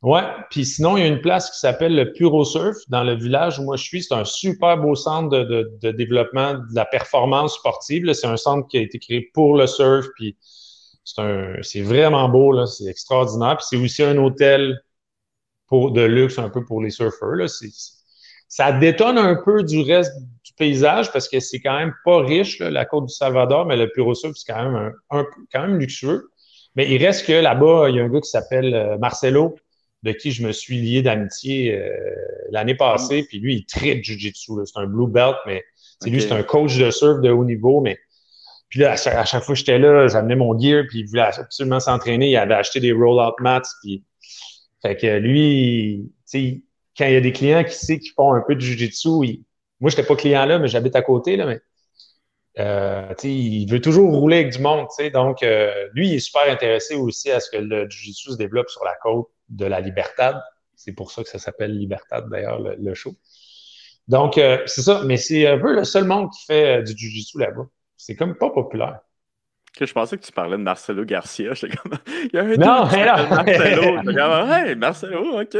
Ouais, 0.02 0.22
puis 0.50 0.64
sinon, 0.64 0.96
il 0.96 1.00
y 1.00 1.04
a 1.04 1.06
une 1.06 1.20
place 1.20 1.50
qui 1.50 1.58
s'appelle 1.58 1.94
le 1.94 2.12
Puro 2.12 2.44
Surf 2.44 2.76
dans 2.88 3.04
le 3.04 3.14
village 3.14 3.60
où 3.60 3.62
moi 3.62 3.76
je 3.76 3.84
suis. 3.84 4.02
C'est 4.02 4.14
un 4.14 4.24
super 4.24 4.76
beau 4.76 4.96
centre 4.96 5.28
de, 5.28 5.70
de, 5.80 5.90
développement 5.92 6.54
de 6.54 6.74
la 6.74 6.84
performance 6.84 7.54
sportive. 7.54 8.12
C'est 8.12 8.26
un 8.26 8.36
centre 8.36 8.66
qui 8.66 8.78
a 8.78 8.80
été 8.80 8.98
créé 8.98 9.30
pour 9.32 9.56
le 9.56 9.68
surf, 9.68 10.06
puis 10.16 10.36
c'est 11.04 11.82
vraiment 11.82 12.28
beau, 12.28 12.66
c'est 12.66 12.86
extraordinaire. 12.86 13.56
Puis 13.58 13.66
c'est 13.70 13.76
aussi 13.76 14.02
un 14.02 14.18
hôtel 14.18 14.82
pour, 15.68 15.92
de 15.92 16.02
luxe 16.02 16.38
un 16.38 16.50
peu 16.50 16.64
pour 16.64 16.82
les 16.82 16.90
surfeurs. 16.90 17.36
Là 17.36 17.46
ça 18.52 18.70
détonne 18.70 19.16
un 19.16 19.34
peu 19.34 19.62
du 19.62 19.80
reste 19.80 20.12
du 20.44 20.52
paysage 20.52 21.10
parce 21.10 21.26
que 21.26 21.40
c'est 21.40 21.58
quand 21.60 21.78
même 21.78 21.94
pas 22.04 22.20
riche, 22.20 22.58
la 22.58 22.84
côte 22.84 23.06
du 23.06 23.14
Salvador, 23.14 23.64
mais 23.64 23.78
le 23.78 23.90
Puro 23.90 24.14
Sud, 24.14 24.32
c'est 24.34 24.52
quand 24.52 24.62
même 24.62 24.92
un, 25.08 25.24
quand 25.50 25.62
même 25.62 25.78
luxueux. 25.78 26.28
Mais 26.76 26.86
il 26.86 27.02
reste 27.02 27.26
que 27.26 27.32
là-bas, 27.32 27.88
il 27.88 27.96
y 27.96 28.00
a 28.00 28.04
un 28.04 28.10
gars 28.10 28.20
qui 28.20 28.28
s'appelle 28.28 28.74
euh, 28.74 28.98
Marcelo, 28.98 29.54
de 30.02 30.12
qui 30.12 30.32
je 30.32 30.46
me 30.46 30.52
suis 30.52 30.82
lié 30.82 31.00
d'amitié 31.00 31.78
euh, 31.78 31.88
l'année 32.50 32.74
passée. 32.74 33.24
Puis 33.26 33.38
lui, 33.38 33.54
il 33.54 33.64
traite 33.64 34.04
Jiu-Jitsu. 34.04 34.52
C'est 34.66 34.78
un 34.78 34.86
blue 34.86 35.10
belt, 35.10 35.36
mais 35.46 35.64
c'est 36.02 36.10
lui, 36.10 36.20
c'est 36.20 36.32
un 36.32 36.42
coach 36.42 36.76
de 36.76 36.90
surf 36.90 37.22
de 37.22 37.30
haut 37.30 37.46
niveau. 37.46 37.80
Mais 37.80 37.98
puis 38.68 38.80
là, 38.80 38.92
à 38.92 38.96
chaque, 39.24 39.44
fois 39.44 39.54
que 39.54 39.58
j'étais 39.58 39.78
là, 39.78 40.08
j'amenais 40.08 40.36
mon 40.36 40.58
gear, 40.58 40.84
puis 40.90 40.98
il 40.98 41.06
voulait 41.08 41.22
absolument 41.22 41.80
s'entraîner. 41.80 42.28
Il 42.28 42.36
avait 42.36 42.52
acheté 42.52 42.80
des 42.80 42.92
roll-out 42.92 43.36
mats. 43.40 43.62
Puis, 43.82 44.04
fait 44.82 44.96
que 44.96 45.16
lui, 45.16 46.12
tu 46.30 46.38
sais, 46.38 46.62
quand 46.96 47.06
il 47.06 47.12
y 47.12 47.16
a 47.16 47.20
des 47.20 47.32
clients 47.32 47.64
qui 47.64 47.74
savent 47.74 47.98
qu'ils 47.98 48.12
font 48.12 48.34
un 48.34 48.42
peu 48.46 48.54
de 48.54 48.60
jujitsu, 48.60 49.24
il... 49.24 49.44
moi, 49.80 49.90
je 49.90 49.96
n'étais 49.96 50.06
pas 50.06 50.16
client 50.16 50.44
là, 50.46 50.58
mais 50.58 50.68
j'habite 50.68 50.96
à 50.96 51.02
côté, 51.02 51.36
là, 51.36 51.46
mais 51.46 51.60
euh, 52.58 53.14
il 53.24 53.66
veut 53.70 53.80
toujours 53.80 54.12
rouler 54.12 54.40
avec 54.40 54.52
du 54.52 54.58
monde. 54.58 54.86
Donc, 55.14 55.42
euh, 55.42 55.88
lui, 55.94 56.08
il 56.08 56.14
est 56.14 56.20
super 56.20 56.50
intéressé 56.50 56.94
aussi 56.94 57.30
à 57.30 57.40
ce 57.40 57.50
que 57.50 57.56
le 57.56 57.88
jujitsu 57.88 58.32
se 58.32 58.36
développe 58.36 58.68
sur 58.68 58.84
la 58.84 58.94
côte 59.02 59.28
de 59.48 59.64
la 59.64 59.80
Libertad. 59.80 60.40
C'est 60.74 60.92
pour 60.92 61.12
ça 61.12 61.22
que 61.22 61.28
ça 61.28 61.38
s'appelle 61.38 61.76
Libertad, 61.76 62.28
d'ailleurs, 62.28 62.60
le, 62.60 62.94
show. 62.94 63.14
Donc, 64.08 64.36
euh, 64.38 64.62
c'est 64.66 64.82
ça. 64.82 65.02
Mais 65.04 65.16
c'est 65.16 65.46
un 65.46 65.58
peu 65.58 65.74
le 65.74 65.84
seul 65.84 66.04
monde 66.04 66.30
qui 66.30 66.44
fait 66.44 66.80
euh, 66.80 66.82
du 66.82 66.96
jujitsu 66.96 67.38
là-bas. 67.38 67.66
C'est 67.96 68.16
comme 68.16 68.36
pas 68.36 68.50
populaire 68.50 69.00
je 69.80 69.92
pensais 69.92 70.18
que 70.18 70.22
tu 70.24 70.32
parlais 70.32 70.56
de 70.56 70.62
Marcelo 70.62 71.04
Garcia. 71.04 71.52
Comme... 71.60 71.98
Il 72.24 72.30
y 72.34 72.38
a 72.38 72.42
un 72.42 72.56
non, 72.56 72.86
Marcelo. 73.30 73.96
comme, 74.04 74.50
hey, 74.50 74.76
Marcelo, 74.76 75.40
OK. 75.40 75.56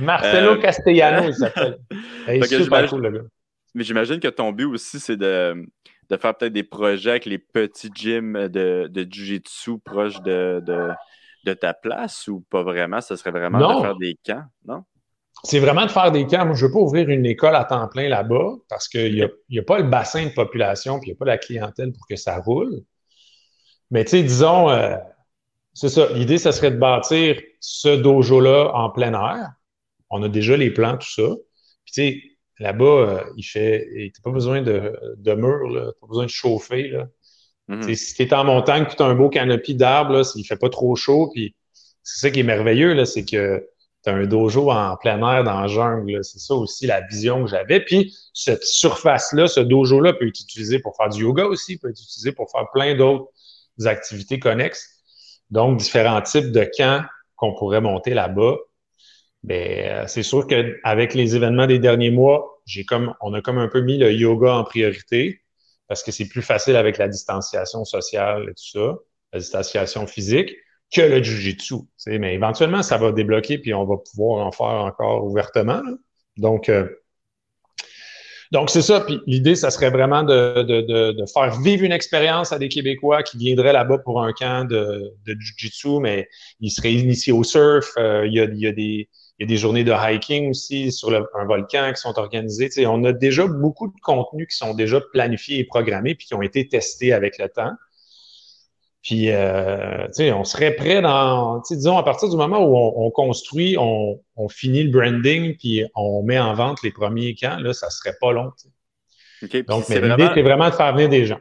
Marcelo 0.00 0.52
euh... 0.52 0.56
Castellano, 0.60 1.28
il 1.28 1.34
s'appelle. 1.34 1.78
super 2.44 2.88
cool, 2.88 3.02
le 3.02 3.10
gars. 3.10 3.24
Mais 3.74 3.84
j'imagine 3.84 4.20
que 4.20 4.28
ton 4.28 4.52
but 4.52 4.64
aussi, 4.64 4.98
c'est 4.98 5.16
de, 5.16 5.66
de 6.08 6.16
faire 6.16 6.34
peut-être 6.34 6.52
des 6.52 6.62
projets 6.62 7.10
avec 7.10 7.26
les 7.26 7.38
petits 7.38 7.90
gyms 7.94 8.48
de, 8.48 8.88
de 8.90 9.06
Jiu-Jitsu 9.08 9.78
proches 9.84 10.20
de, 10.22 10.62
de, 10.64 10.88
de, 11.44 11.52
ta 11.52 11.74
place 11.74 12.26
ou 12.28 12.40
pas 12.50 12.62
vraiment? 12.62 13.00
Ce 13.00 13.16
serait 13.16 13.32
vraiment 13.32 13.58
de 13.58 13.82
faire 13.82 13.96
des 13.96 14.16
camps, 14.24 14.44
non? 14.64 14.82
C'est 15.44 15.60
vraiment 15.60 15.84
de 15.84 15.90
faire 15.90 16.10
des 16.10 16.26
camps. 16.26 16.46
Moi, 16.46 16.54
je 16.54 16.64
ne 16.64 16.68
veux 16.68 16.72
pas 16.72 16.80
ouvrir 16.80 17.08
une 17.10 17.26
école 17.26 17.54
à 17.54 17.64
temps 17.64 17.86
plein 17.88 18.08
là-bas 18.08 18.54
parce 18.70 18.88
qu'il 18.88 19.14
n'y 19.14 19.22
a, 19.22 19.26
a, 19.26 19.62
pas 19.62 19.78
le 19.78 19.84
bassin 19.84 20.24
de 20.24 20.32
population 20.32 20.98
puis 20.98 21.10
il 21.10 21.12
n'y 21.12 21.16
a 21.16 21.18
pas 21.18 21.26
la 21.26 21.38
clientèle 21.38 21.92
pour 21.92 22.06
que 22.08 22.16
ça 22.16 22.38
roule. 22.38 22.82
Mais 23.90 24.04
tu 24.04 24.10
sais, 24.12 24.22
disons, 24.22 24.70
euh, 24.70 24.96
c'est 25.74 25.88
ça. 25.88 26.08
L'idée, 26.12 26.38
ça 26.38 26.52
serait 26.52 26.70
de 26.70 26.78
bâtir 26.78 27.40
ce 27.60 27.88
dojo-là 27.88 28.72
en 28.74 28.90
plein 28.90 29.12
air. 29.12 29.50
On 30.10 30.22
a 30.22 30.28
déjà 30.28 30.56
les 30.56 30.70
plans, 30.70 30.96
tout 30.96 31.10
ça. 31.10 31.34
Puis 31.84 31.92
tu 31.92 31.92
sais, 31.92 32.22
là-bas, 32.58 32.84
euh, 32.84 33.20
il 33.36 33.42
fait, 33.42 34.10
t'as 34.14 34.22
pas 34.22 34.30
besoin 34.30 34.62
de, 34.62 34.98
de 35.18 35.34
mur, 35.34 35.68
là, 35.68 35.92
pas 36.00 36.06
besoin 36.06 36.24
de 36.24 36.30
chauffer. 36.30 36.88
Là. 36.88 37.08
Mm-hmm. 37.68 37.94
Si 37.94 38.14
tu 38.14 38.22
es 38.22 38.34
en 38.34 38.44
montagne, 38.44 38.86
tu 38.88 39.02
as 39.02 39.06
un 39.06 39.14
beau 39.14 39.28
canopy 39.28 39.74
d'arbres, 39.74 40.22
il 40.36 40.44
fait 40.44 40.56
pas 40.56 40.70
trop 40.70 40.94
chaud. 40.96 41.30
Puis 41.34 41.54
c'est 42.02 42.20
ça 42.20 42.30
qui 42.30 42.40
est 42.40 42.44
merveilleux, 42.44 42.94
là, 42.94 43.04
c'est 43.04 43.24
que 43.24 43.68
tu 44.04 44.10
as 44.10 44.14
un 44.14 44.26
dojo 44.26 44.70
en 44.70 44.96
plein 44.96 45.18
air 45.18 45.44
dans 45.44 45.60
la 45.60 45.66
jungle. 45.66 46.24
C'est 46.24 46.38
ça 46.38 46.54
aussi 46.54 46.86
la 46.86 47.00
vision 47.02 47.44
que 47.44 47.50
j'avais. 47.50 47.80
Puis 47.80 48.16
cette 48.32 48.64
surface-là, 48.64 49.48
ce 49.48 49.60
dojo-là 49.60 50.12
peut 50.12 50.28
être 50.28 50.40
utilisé 50.40 50.78
pour 50.78 50.96
faire 50.96 51.08
du 51.08 51.22
yoga 51.22 51.44
aussi, 51.44 51.76
peut 51.76 51.90
être 51.90 52.00
utilisé 52.00 52.32
pour 52.32 52.50
faire 52.50 52.70
plein 52.72 52.94
d'autres 52.94 53.26
activités 53.84 54.38
connexes. 54.38 55.02
Donc, 55.50 55.78
différents 55.78 56.22
types 56.22 56.52
de 56.52 56.68
camps 56.76 57.02
qu'on 57.36 57.54
pourrait 57.54 57.80
monter 57.80 58.14
là-bas. 58.14 58.56
Mais 59.44 59.84
ben, 59.84 59.92
euh, 59.92 60.06
c'est 60.06 60.22
sûr 60.22 60.46
qu'avec 60.46 61.14
les 61.14 61.36
événements 61.36 61.66
des 61.66 61.78
derniers 61.78 62.10
mois, 62.10 62.60
j'ai 62.66 62.84
comme, 62.84 63.14
on 63.20 63.32
a 63.34 63.40
comme 63.40 63.58
un 63.58 63.68
peu 63.68 63.80
mis 63.80 63.98
le 63.98 64.12
yoga 64.12 64.54
en 64.54 64.64
priorité 64.64 65.42
parce 65.88 66.02
que 66.02 66.10
c'est 66.10 66.28
plus 66.28 66.42
facile 66.42 66.76
avec 66.76 66.98
la 66.98 67.08
distanciation 67.08 67.84
sociale 67.84 68.48
et 68.50 68.54
tout 68.54 68.80
ça, 68.80 68.94
la 69.32 69.38
distanciation 69.38 70.06
physique, 70.06 70.52
que 70.92 71.00
le 71.00 71.22
jujitsu. 71.22 71.76
Mais 72.06 72.34
éventuellement, 72.34 72.82
ça 72.82 72.96
va 72.96 73.12
débloquer 73.12 73.58
puis 73.58 73.74
on 73.74 73.84
va 73.84 73.96
pouvoir 73.98 74.46
en 74.46 74.52
faire 74.52 74.66
encore 74.66 75.24
ouvertement. 75.24 75.82
Donc, 76.36 76.68
euh, 76.68 76.88
donc, 78.52 78.70
c'est 78.70 78.82
ça. 78.82 79.00
Puis 79.00 79.20
l'idée, 79.26 79.56
ça 79.56 79.70
serait 79.70 79.90
vraiment 79.90 80.22
de, 80.22 80.62
de, 80.62 81.12
de, 81.12 81.26
faire 81.26 81.60
vivre 81.60 81.84
une 81.84 81.92
expérience 81.92 82.52
à 82.52 82.58
des 82.58 82.68
Québécois 82.68 83.22
qui 83.22 83.38
viendraient 83.38 83.72
là-bas 83.72 83.98
pour 83.98 84.22
un 84.22 84.32
camp 84.32 84.66
de, 84.68 85.12
Jiu-Jitsu, 85.26 86.00
mais 86.00 86.28
ils 86.60 86.70
seraient 86.70 86.92
initiés 86.92 87.32
au 87.32 87.42
surf. 87.42 87.92
Euh, 87.98 88.26
il, 88.26 88.34
y 88.34 88.40
a, 88.40 88.44
il, 88.44 88.58
y 88.58 88.66
a, 88.66 88.72
des, 88.72 89.08
il 89.38 89.40
y 89.40 89.44
a 89.44 89.46
des 89.46 89.56
journées 89.56 89.84
de 89.84 89.92
hiking 89.92 90.50
aussi 90.50 90.92
sur 90.92 91.14
un 91.14 91.44
volcan 91.44 91.92
qui 91.92 92.00
sont 92.00 92.18
organisées. 92.18 92.70
sais, 92.70 92.86
on 92.86 93.04
a 93.04 93.12
déjà 93.12 93.46
beaucoup 93.46 93.88
de 93.88 94.00
contenus 94.02 94.48
qui 94.48 94.56
sont 94.56 94.74
déjà 94.74 95.00
planifiés 95.12 95.58
et 95.58 95.64
programmés 95.64 96.14
puis 96.14 96.26
qui 96.26 96.34
ont 96.34 96.42
été 96.42 96.68
testés 96.68 97.12
avec 97.12 97.38
le 97.38 97.48
temps. 97.48 97.72
Puis, 99.06 99.30
euh, 99.30 100.08
on 100.34 100.42
serait 100.42 100.74
prêt 100.74 101.00
dans, 101.00 101.62
disons, 101.70 101.96
à 101.96 102.02
partir 102.02 102.28
du 102.28 102.36
moment 102.36 102.66
où 102.66 102.76
on, 102.76 103.08
construit, 103.12 103.76
on, 103.78 104.18
finit 104.48 104.82
le 104.82 104.90
branding, 104.90 105.56
puis 105.56 105.84
on 105.94 106.24
met 106.24 106.40
en 106.40 106.54
vente 106.54 106.82
les 106.82 106.90
premiers 106.90 107.36
camps, 107.36 107.58
là, 107.60 107.72
ça 107.72 107.88
serait 107.88 108.16
pas 108.20 108.32
long. 108.32 108.50
Donc, 109.68 109.88
l'idée, 109.88 110.00
vraiment... 110.00 110.34
c'est 110.34 110.42
vraiment 110.42 110.70
de 110.70 110.74
faire 110.74 110.92
venir 110.92 111.08
des 111.08 111.24
gens. 111.24 111.38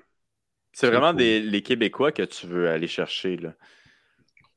C'est 0.73 0.87
vraiment 0.87 1.13
des, 1.13 1.39
les 1.39 1.63
Québécois 1.63 2.11
que 2.11 2.21
tu 2.21 2.45
veux 2.45 2.69
aller 2.69 2.87
chercher, 2.87 3.37
là. 3.37 3.53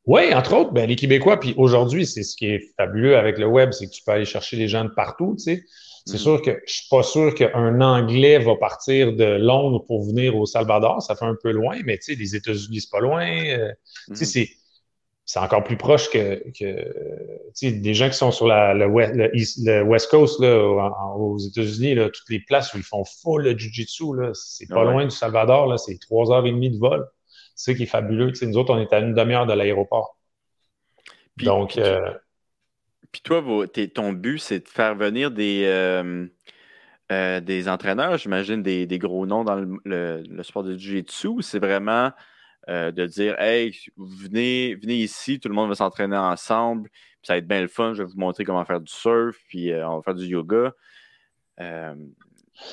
Oui, 0.05 0.35
entre 0.35 0.55
autres, 0.55 0.73
ben, 0.73 0.87
les 0.87 0.97
Québécois, 0.97 1.40
puis 1.40 1.55
aujourd'hui, 1.57 2.05
c'est 2.05 2.23
ce 2.23 2.37
qui 2.37 2.47
est 2.47 2.75
fabuleux 2.77 3.16
avec 3.16 3.38
le 3.38 3.47
web, 3.47 3.73
c'est 3.73 3.87
que 3.87 3.92
tu 3.92 4.03
peux 4.05 4.12
aller 4.12 4.27
chercher 4.27 4.59
des 4.59 4.68
gens 4.68 4.85
de 4.85 4.90
partout, 4.90 5.35
tu 5.38 5.44
sais. 5.44 5.64
C'est 6.09 6.16
mm. 6.16 6.21
sûr 6.21 6.40
que 6.40 6.62
je 6.66 6.73
suis 6.73 6.88
pas 6.88 7.03
sûr 7.03 7.35
qu'un 7.35 7.83
Anglais 7.83 8.38
va 8.38 8.57
partir 8.57 9.12
de 9.12 9.25
Londres 9.25 9.85
pour 9.87 10.07
venir 10.07 10.37
au 10.37 10.47
Salvador. 10.47 11.03
Ça 11.03 11.14
fait 11.14 11.27
un 11.27 11.37
peu 11.42 11.51
loin, 11.51 11.77
mais 11.85 11.99
tu 11.99 12.05
sais, 12.05 12.14
les 12.14 12.35
États-Unis, 12.35 12.81
c'est 12.81 12.90
pas 12.90 13.01
loin. 13.01 13.29
Euh, 13.29 13.71
tu 14.16 14.25
sais, 14.25 14.44
mm. 14.44 14.47
c'est 15.27 15.38
encore 15.38 15.64
plus 15.64 15.77
proche 15.77 16.09
que, 16.09 16.42
que 16.59 17.61
des 17.62 17.92
gens 17.92 18.09
qui 18.09 18.16
sont 18.16 18.31
sur 18.31 18.47
la, 18.47 18.73
le, 18.73 18.87
West, 18.87 20.11
Coast 20.11 20.40
là, 20.40 20.59
aux 21.14 21.37
États-Unis, 21.37 21.97
toutes 21.97 22.31
les 22.31 22.40
places 22.40 22.73
où 22.73 22.79
ils 22.79 22.83
font 22.83 23.05
full 23.05 23.42
le 23.42 23.59
Jiu-Jitsu, 23.59 24.33
c'est 24.33 24.66
pas 24.66 24.85
loin 24.85 25.05
du 25.05 25.11
Salvador, 25.11 25.79
c'est 25.79 25.99
trois 26.01 26.33
heures 26.33 26.47
et 26.47 26.53
demie 26.53 26.71
de 26.71 26.79
vol. 26.79 27.07
C'est 27.55 27.73
ça 27.73 27.77
qui 27.77 27.83
est 27.83 27.87
fabuleux. 27.87 28.33
sais, 28.33 28.47
nous 28.47 28.57
autres, 28.57 28.73
on 28.73 28.81
est 28.81 28.92
à 28.94 29.01
une 29.01 29.12
demi-heure 29.12 29.44
de 29.44 29.53
l'aéroport. 29.53 30.16
Donc, 31.37 31.77
euh, 31.77 32.14
puis 33.12 33.23
toi, 33.23 33.42
ton 33.94 34.12
but, 34.12 34.38
c'est 34.38 34.61
de 34.61 34.68
faire 34.68 34.94
venir 34.94 35.31
des, 35.31 35.62
euh, 35.64 36.27
euh, 37.11 37.40
des 37.40 37.68
entraîneurs, 37.68 38.18
j'imagine 38.18 38.62
des, 38.62 38.87
gros 38.99 39.27
noms 39.27 39.44
dans 39.44 39.64
le, 39.85 40.42
sport 40.42 40.62
de 40.62 40.77
Jiu-Jitsu, 40.77 41.29
ou 41.29 41.42
c'est 41.42 41.59
vraiment 41.59 42.11
euh, 42.68 42.90
de 42.90 43.07
dire 43.07 43.40
Hey, 43.40 43.75
venez, 43.97 44.75
venez 44.75 44.97
ici, 44.97 45.40
tout 45.40 45.49
le 45.49 45.55
monde 45.55 45.71
va 45.71 45.75
s'entraîner 45.75 46.16
ensemble, 46.16 46.90
puis 46.90 47.27
ça 47.27 47.35
va 47.35 47.38
être 47.38 47.49
bien 47.49 47.62
le 47.62 47.68
fun, 47.68 47.94
je 47.94 48.03
vais 48.03 48.09
vous 48.09 48.18
montrer 48.18 48.44
comment 48.44 48.64
faire 48.64 48.81
du 48.81 48.92
surf, 48.92 49.37
puis 49.49 49.73
on 49.75 49.97
va 49.97 50.03
faire 50.03 50.14
du 50.14 50.27
yoga. 50.27 50.73
Je 51.59 51.94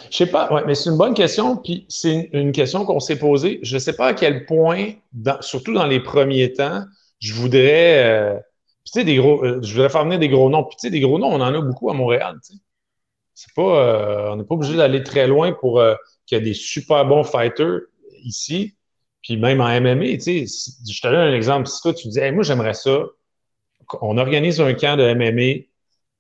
sais 0.09 0.25
pas, 0.25 0.51
ouais, 0.51 0.63
mais 0.65 0.75
c'est 0.75 0.89
une 0.89 0.97
bonne 0.97 1.13
question, 1.13 1.57
puis 1.57 1.85
c'est 1.87 2.29
une, 2.33 2.51
question 2.51 2.85
qu'on 2.85 2.99
s'est 2.99 3.19
posée. 3.19 3.59
Je 3.61 3.75
ne 3.75 3.79
sais 3.79 3.95
pas 3.95 4.07
à 4.07 4.13
quel 4.13 4.45
point, 4.45 4.93
surtout 5.41 5.73
dans 5.73 5.85
les 5.85 6.01
premiers 6.01 6.51
temps, 6.53 6.83
je 7.19 7.33
voudrais 7.33 8.43
tu 8.85 8.91
sais, 8.99 9.03
des 9.03 9.15
gros, 9.17 9.43
euh, 9.43 9.59
je 9.63 9.73
voudrais 9.73 9.89
faire 9.89 10.03
venir 10.03 10.19
des 10.19 10.29
gros 10.29 10.49
noms. 10.49 10.63
Puis, 10.63 10.77
tu 10.77 10.87
sais, 10.87 10.91
des 10.91 10.99
gros 10.99 11.17
noms, 11.17 11.29
on 11.29 11.41
en 11.41 11.53
a 11.53 11.61
beaucoup 11.61 11.89
à 11.89 11.93
Montréal. 11.93 12.37
C'est 13.33 13.53
pas, 13.53 13.61
euh, 13.61 14.31
on 14.31 14.35
n'est 14.37 14.43
pas 14.43 14.55
obligé 14.55 14.77
d'aller 14.77 15.03
très 15.03 15.27
loin 15.27 15.53
pour 15.53 15.79
euh, 15.79 15.95
qu'il 16.25 16.37
y 16.37 16.41
ait 16.41 16.43
des 16.43 16.53
super 16.53 17.05
bons 17.05 17.23
fighters 17.23 17.81
ici. 18.23 18.75
Puis 19.23 19.37
même 19.37 19.59
en 19.59 19.69
MMA, 19.81 20.17
tu 20.17 20.47
sais, 20.47 20.71
je 20.87 21.01
te 21.01 21.07
donne 21.07 21.15
un 21.15 21.33
exemple. 21.33 21.67
Si 21.67 21.81
toi, 21.81 21.93
tu 21.93 22.07
dis, 22.09 22.19
moi, 22.31 22.43
j'aimerais 22.43 22.75
ça, 22.75 23.05
on 24.01 24.17
organise 24.17 24.61
un 24.61 24.73
camp 24.75 24.97
de 24.97 25.13
MMA, 25.13 25.65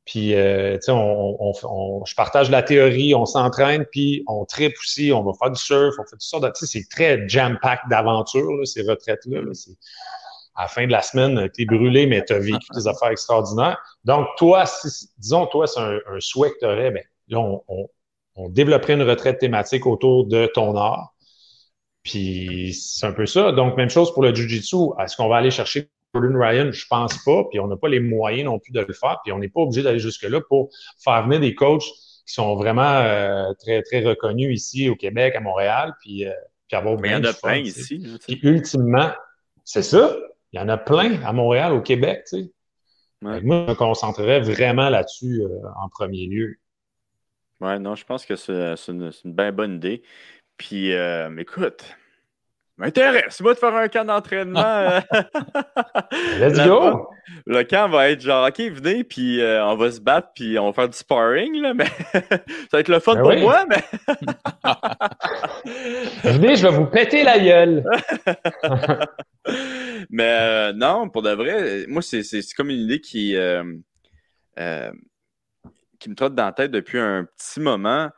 puis, 0.05 0.29
tu 0.29 0.35
sais, 0.35 0.91
on, 0.91 2.03
je 2.05 2.15
partage 2.15 2.49
la 2.49 2.63
théorie, 2.63 3.13
on 3.15 3.25
s'entraîne, 3.25 3.85
puis 3.91 4.23
on 4.27 4.45
tripe 4.45 4.73
aussi, 4.79 5.11
on 5.11 5.23
va 5.23 5.33
faire 5.39 5.51
du 5.51 5.59
surf, 5.59 5.95
on 5.99 6.05
fait 6.05 6.15
sortes 6.19 6.43
de... 6.43 6.49
Tu 6.49 6.65
sais, 6.65 6.79
c'est 6.79 6.89
très 6.89 7.27
jam-pack 7.29 7.81
d'aventure, 7.89 8.67
ces 8.67 8.81
retraites-là. 8.81 9.41
Là, 9.41 9.51
à 10.55 10.63
la 10.63 10.67
fin 10.67 10.85
de 10.85 10.91
la 10.91 11.01
semaine, 11.01 11.49
tu 11.53 11.63
es 11.63 11.65
brûlé, 11.65 12.07
mais 12.07 12.23
tu 12.23 12.33
as 12.33 12.39
vécu 12.39 12.67
des 12.73 12.87
affaires 12.87 13.09
extraordinaires. 13.09 13.77
Donc, 14.05 14.27
toi, 14.37 14.63
disons, 15.17 15.47
toi, 15.47 15.67
c'est 15.67 15.79
un, 15.79 15.99
souhait 16.19 16.51
que 16.51 16.59
tu 16.59 16.65
aurais, 16.65 16.91
bien, 16.91 17.03
là, 17.27 17.39
on, 17.67 18.49
développerait 18.49 18.93
une 18.93 19.03
retraite 19.03 19.39
thématique 19.39 19.85
autour 19.85 20.25
de 20.27 20.45
ton 20.53 20.75
art. 20.75 21.13
Puis 22.03 22.73
c'est 22.73 23.05
un 23.05 23.13
peu 23.13 23.25
ça. 23.25 23.51
Donc, 23.51 23.77
même 23.77 23.89
chose 23.89 24.13
pour 24.13 24.23
le 24.23 24.33
Jiu-Jitsu. 24.33 24.91
Est-ce 24.99 25.15
qu'on 25.15 25.27
va 25.27 25.37
aller 25.37 25.51
chercher 25.51 25.89
Gordon 26.13 26.37
Ryan? 26.37 26.71
Je 26.71 26.85
pense 26.87 27.17
pas. 27.23 27.45
Puis 27.49 27.59
on 27.59 27.67
n'a 27.67 27.77
pas 27.77 27.87
les 27.87 27.99
moyens 27.99 28.45
non 28.45 28.59
plus 28.59 28.71
de 28.71 28.81
le 28.81 28.93
faire. 28.93 29.19
Puis 29.23 29.31
on 29.31 29.39
n'est 29.39 29.47
pas 29.47 29.61
obligé 29.61 29.83
d'aller 29.83 29.99
jusque-là 29.99 30.41
pour 30.47 30.69
faire 31.03 31.23
venir 31.23 31.39
des 31.39 31.55
coachs 31.55 31.81
qui 31.81 32.33
sont 32.33 32.55
vraiment 32.55 32.83
euh, 32.83 33.53
très, 33.59 33.81
très 33.83 34.03
reconnus 34.03 34.53
ici 34.53 34.89
au 34.89 34.95
Québec, 34.95 35.33
à 35.35 35.39
Montréal. 35.39 35.93
Puis, 36.01 36.25
euh, 36.25 36.31
puis 36.67 36.77
avoir 36.77 36.99
Mais 36.99 37.09
il 37.09 37.11
y 37.13 37.15
en 37.15 37.23
a 37.23 37.33
plein 37.33 37.57
ici. 37.57 38.03
Puis 38.27 38.39
ultimement, 38.43 39.11
c'est 39.63 39.83
ça. 39.83 40.15
Il 40.51 40.59
y 40.59 40.63
en 40.63 40.69
a 40.69 40.77
plein 40.77 41.21
à 41.23 41.33
Montréal, 41.33 41.73
au 41.73 41.81
Québec, 41.81 42.23
tu 42.29 42.37
sais. 42.37 42.51
Moi, 43.21 43.39
je 43.39 43.45
me 43.45 43.73
concentrerais 43.73 44.41
vraiment 44.41 44.89
là-dessus 44.89 45.41
euh, 45.41 45.49
en 45.77 45.89
premier 45.89 46.27
lieu. 46.27 46.57
Ouais, 47.61 47.79
non, 47.79 47.95
je 47.95 48.05
pense 48.05 48.25
que 48.25 48.35
c'est 48.35 48.75
une, 48.87 49.11
bien 49.23 49.51
bonne 49.51 49.75
idée. 49.75 50.03
Puis, 50.57 50.93
euh, 50.93 51.35
écoute, 51.37 51.95
m'intéresse, 52.77 53.39
moi, 53.41 53.53
de 53.53 53.59
faire 53.59 53.75
un 53.75 53.87
camp 53.87 54.05
d'entraînement. 54.05 54.61
Euh, 54.61 54.99
Let's 56.39 56.65
go! 56.65 57.09
Le 57.45 57.63
camp 57.63 57.89
va 57.89 58.09
être 58.09 58.21
genre, 58.21 58.47
OK, 58.47 58.59
venez, 58.59 59.03
puis 59.03 59.41
on 59.41 59.75
va 59.75 59.91
se 59.91 59.99
battre, 59.99 60.29
puis 60.35 60.59
on 60.59 60.67
va 60.67 60.73
faire 60.73 60.89
du 60.89 60.97
sparring, 60.97 61.61
là, 61.61 61.73
mais 61.73 61.85
ça 62.13 62.73
va 62.73 62.79
être 62.79 62.89
le 62.89 62.99
fun 62.99 63.15
ben 63.15 63.21
pour 63.21 63.35
moi, 63.39 63.65
mais. 63.67 63.83
venez, 66.31 66.55
je 66.55 66.67
vais 66.67 66.73
vous 66.73 66.85
péter 66.85 67.23
la 67.23 67.39
gueule. 67.39 67.83
Mais 70.09 70.37
euh, 70.41 70.73
non, 70.73 71.09
pour 71.09 71.21
de 71.21 71.31
vrai, 71.31 71.85
moi, 71.87 72.01
c'est 72.01 72.23
comme 72.55 72.69
une 72.69 72.81
idée 72.81 73.01
qui, 73.01 73.35
euh, 73.35 73.63
euh, 74.59 74.91
qui 75.99 76.09
me 76.09 76.15
trotte 76.15 76.35
dans 76.35 76.45
la 76.45 76.51
tête 76.51 76.71
depuis 76.71 76.99
un 76.99 77.25
petit 77.25 77.59
moment. 77.59 78.09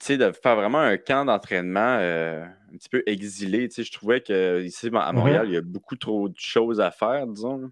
Tu 0.00 0.06
sais, 0.06 0.16
de 0.18 0.32
faire 0.32 0.56
vraiment 0.56 0.80
un 0.80 0.96
camp 0.96 1.24
d'entraînement 1.24 1.98
un 1.98 2.76
petit 2.76 2.88
peu 2.88 3.02
exilé. 3.06 3.68
Tu 3.68 3.76
sais, 3.76 3.84
je 3.84 3.92
trouvais 3.92 4.20
qu'ici, 4.20 4.90
à 4.92 5.12
mhm. 5.12 5.18
Montréal, 5.18 5.46
il 5.48 5.54
y 5.54 5.56
a 5.56 5.62
beaucoup 5.62 5.96
trop 5.96 6.28
de 6.28 6.38
choses 6.38 6.80
à 6.80 6.90
faire, 6.90 7.26
disons. 7.26 7.70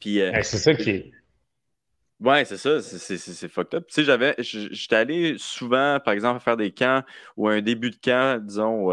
Puis. 0.00 0.20
c'est 0.42 0.58
ça 0.58 0.74
qui 0.74 0.90
est. 0.90 1.12
Ouais, 2.20 2.44
c'est 2.44 2.56
ça, 2.56 2.82
c'est 2.82 3.48
fucked 3.48 3.74
up. 3.74 3.86
Tu 3.86 3.94
sais, 3.94 4.04
j'avais, 4.04 4.34
j'étais 4.38 4.96
allé 4.96 5.36
souvent, 5.38 6.00
par 6.04 6.14
exemple, 6.14 6.40
faire 6.40 6.56
des 6.56 6.72
camps 6.72 7.04
ou 7.36 7.48
un 7.48 7.60
début 7.60 7.90
de 7.90 7.96
camp, 7.96 8.44
disons, 8.44 8.92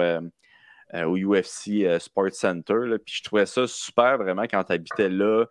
euh, 0.94 1.06
au 1.06 1.18
UFC 1.18 1.84
euh, 1.84 1.98
Sports 1.98 2.34
Center. 2.34 2.98
puis 3.04 3.16
je 3.18 3.24
trouvais 3.24 3.48
ça 3.48 3.66
super 3.68 4.18
vraiment 4.18 4.44
quand 4.44 4.64
tu 4.64 4.74
habitais 4.74 5.10
là. 5.10 5.46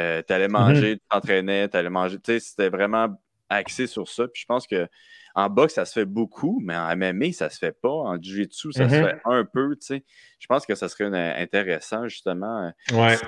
Euh, 0.00 0.22
tu 0.26 0.32
allais 0.32 0.48
mhm. 0.48 0.52
manger, 0.52 0.96
tu 0.96 1.04
t'entraînais, 1.10 1.68
tu 1.68 1.76
allais 1.76 1.90
manger. 1.90 2.16
Tu 2.16 2.32
sais, 2.32 2.40
c'était 2.40 2.70
vraiment 2.70 3.08
axé 3.50 3.86
sur 3.86 4.08
ça. 4.08 4.26
Puis 4.28 4.42
je 4.42 4.46
pense 4.46 4.66
que 4.66 4.88
en 5.34 5.48
boxe, 5.48 5.74
ça 5.74 5.84
se 5.84 5.92
fait 5.92 6.04
beaucoup, 6.04 6.60
mais 6.62 6.76
en 6.76 6.96
MMA, 6.96 7.32
ça 7.32 7.50
se 7.50 7.58
fait 7.58 7.72
pas. 7.72 7.90
En 7.90 8.20
jiu-jitsu, 8.20 8.72
ça 8.72 8.88
se 8.88 8.94
mhm. 8.94 9.04
fait 9.04 9.20
un 9.24 9.44
peu, 9.44 9.76
tu 9.76 9.86
sais. 9.86 10.04
Je 10.38 10.46
pense 10.46 10.66
que 10.66 10.74
ça 10.74 10.88
serait 10.88 11.06
intéressant, 11.40 12.08
justement. 12.08 12.72
Ouais. 12.92 13.16
Tu 13.16 13.26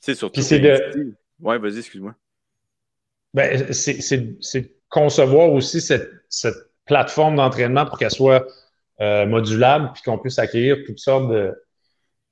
sais, 0.00 0.14
surtout. 0.14 0.40
c'est 0.40 0.60
de... 0.60 1.14
Ouais, 1.40 1.58
vas-y, 1.58 1.78
excuse-moi. 1.78 2.14
Ben, 3.34 3.72
c'est 3.72 4.76
concevoir 4.88 5.52
aussi 5.52 5.80
cette, 5.80 6.10
cette 6.28 6.56
plateforme 6.86 7.36
d'entraînement 7.36 7.84
pour 7.84 7.98
qu'elle 7.98 8.10
soit 8.10 8.46
euh, 9.00 9.26
modulable, 9.26 9.92
puis 9.92 10.02
qu'on 10.02 10.18
puisse 10.18 10.38
accueillir 10.38 10.78
toutes 10.86 10.98
sortes 11.00 11.30
de, 11.30 11.54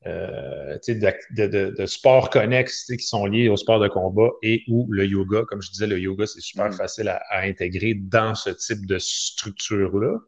euh, 0.06 0.78
de, 0.86 1.46
de, 1.46 1.74
de, 1.76 1.86
sports 1.86 2.28
connexes 2.28 2.84
qui 2.86 3.06
sont 3.06 3.24
liés 3.24 3.48
au 3.48 3.56
sport 3.56 3.80
de 3.80 3.88
combat 3.88 4.28
et 4.42 4.62
ou 4.68 4.86
le 4.90 5.06
yoga. 5.06 5.42
Comme 5.48 5.62
je 5.62 5.70
disais, 5.70 5.86
le 5.86 5.98
yoga, 5.98 6.26
c'est 6.26 6.40
super 6.40 6.68
mm. 6.68 6.72
facile 6.72 7.08
à, 7.08 7.40
intégrer 7.40 7.94
dans 7.94 8.34
ce 8.34 8.50
type 8.50 8.86
de 8.86 8.98
structure-là. 8.98 10.18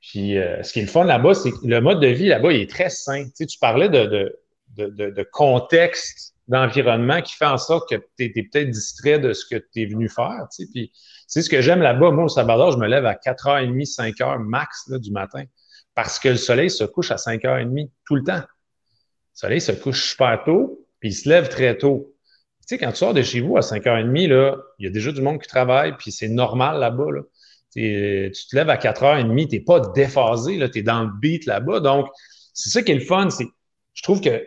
Puis 0.00 0.36
euh, 0.36 0.62
ce 0.62 0.72
qui 0.72 0.80
est 0.80 0.82
le 0.82 0.88
fun 0.88 1.04
là-bas, 1.04 1.34
c'est 1.34 1.50
que 1.50 1.66
le 1.66 1.80
mode 1.80 2.00
de 2.00 2.08
vie 2.08 2.26
là-bas, 2.26 2.52
il 2.52 2.60
est 2.60 2.70
très 2.70 2.90
sain. 2.90 3.26
Tu, 3.36 3.46
tu 3.46 3.58
parlais 3.58 3.88
de, 3.88 4.36
de, 4.76 5.28
contexte 5.32 6.34
d'environnement 6.48 7.22
qui 7.22 7.34
fait 7.34 7.46
en 7.46 7.56
sorte 7.56 7.88
que 7.88 7.96
tu 8.18 8.24
es, 8.24 8.28
peut-être 8.28 8.68
distrait 8.68 9.18
de 9.18 9.32
ce 9.32 9.46
que 9.46 9.56
tu 9.56 9.82
es 9.82 9.86
venu 9.86 10.10
faire. 10.10 10.46
Tu 10.54 10.64
sais, 10.64 10.70
puis 10.70 10.92
c'est 11.26 11.40
ce 11.40 11.48
que 11.48 11.62
j'aime 11.62 11.80
là-bas. 11.80 12.10
Moi, 12.10 12.24
au 12.24 12.28
Salvador, 12.28 12.72
je 12.72 12.78
me 12.78 12.86
lève 12.86 13.06
à 13.06 13.14
4h30, 13.14 13.96
5h 13.96 14.38
max 14.40 14.84
là, 14.88 14.98
du 14.98 15.10
matin 15.10 15.44
parce 15.94 16.18
que 16.18 16.28
le 16.28 16.36
soleil 16.36 16.70
se 16.70 16.84
couche 16.84 17.10
à 17.10 17.16
5h30 17.16 17.88
tout 18.04 18.16
le 18.16 18.24
temps. 18.24 18.42
Le 19.34 19.38
soleil 19.38 19.60
se 19.60 19.72
couche 19.72 20.10
super 20.10 20.42
tôt, 20.44 20.86
puis 21.00 21.10
il 21.10 21.14
se 21.14 21.28
lève 21.28 21.48
très 21.48 21.76
tôt. 21.76 22.14
Tu 22.60 22.76
sais, 22.76 22.78
quand 22.78 22.92
tu 22.92 22.98
sors 22.98 23.12
de 23.12 23.22
chez 23.22 23.40
vous 23.40 23.56
à 23.56 23.60
5h30, 23.60 24.28
là, 24.28 24.56
il 24.78 24.86
y 24.86 24.88
a 24.88 24.90
déjà 24.90 25.12
du 25.12 25.20
monde 25.20 25.40
qui 25.40 25.48
travaille, 25.48 25.96
puis 25.98 26.12
c'est 26.12 26.28
normal 26.28 26.78
là-bas. 26.78 27.10
Là. 27.10 27.20
Tu 27.72 28.30
te 28.48 28.56
lèves 28.56 28.70
à 28.70 28.76
4h30, 28.76 29.48
tu 29.48 29.56
n'es 29.56 29.60
pas 29.60 29.80
déphasé, 29.80 30.58
tu 30.70 30.78
es 30.78 30.82
dans 30.82 31.02
le 31.02 31.10
beat 31.20 31.46
là-bas. 31.46 31.80
Donc, 31.80 32.06
c'est 32.54 32.70
ça 32.70 32.82
qui 32.82 32.92
est 32.92 32.94
le 32.94 33.00
fun. 33.00 33.28
C'est, 33.30 33.48
je 33.92 34.02
trouve 34.02 34.20
que 34.20 34.46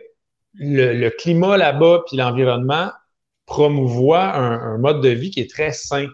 le, 0.54 1.10
climat 1.10 1.56
là-bas 1.56 2.04
puis 2.06 2.16
l'environnement 2.16 2.90
promouvoit 3.46 4.34
un, 4.34 4.78
mode 4.78 5.02
de 5.02 5.10
vie 5.10 5.30
qui 5.30 5.40
est 5.40 5.50
très 5.50 5.72
sain. 5.72 6.08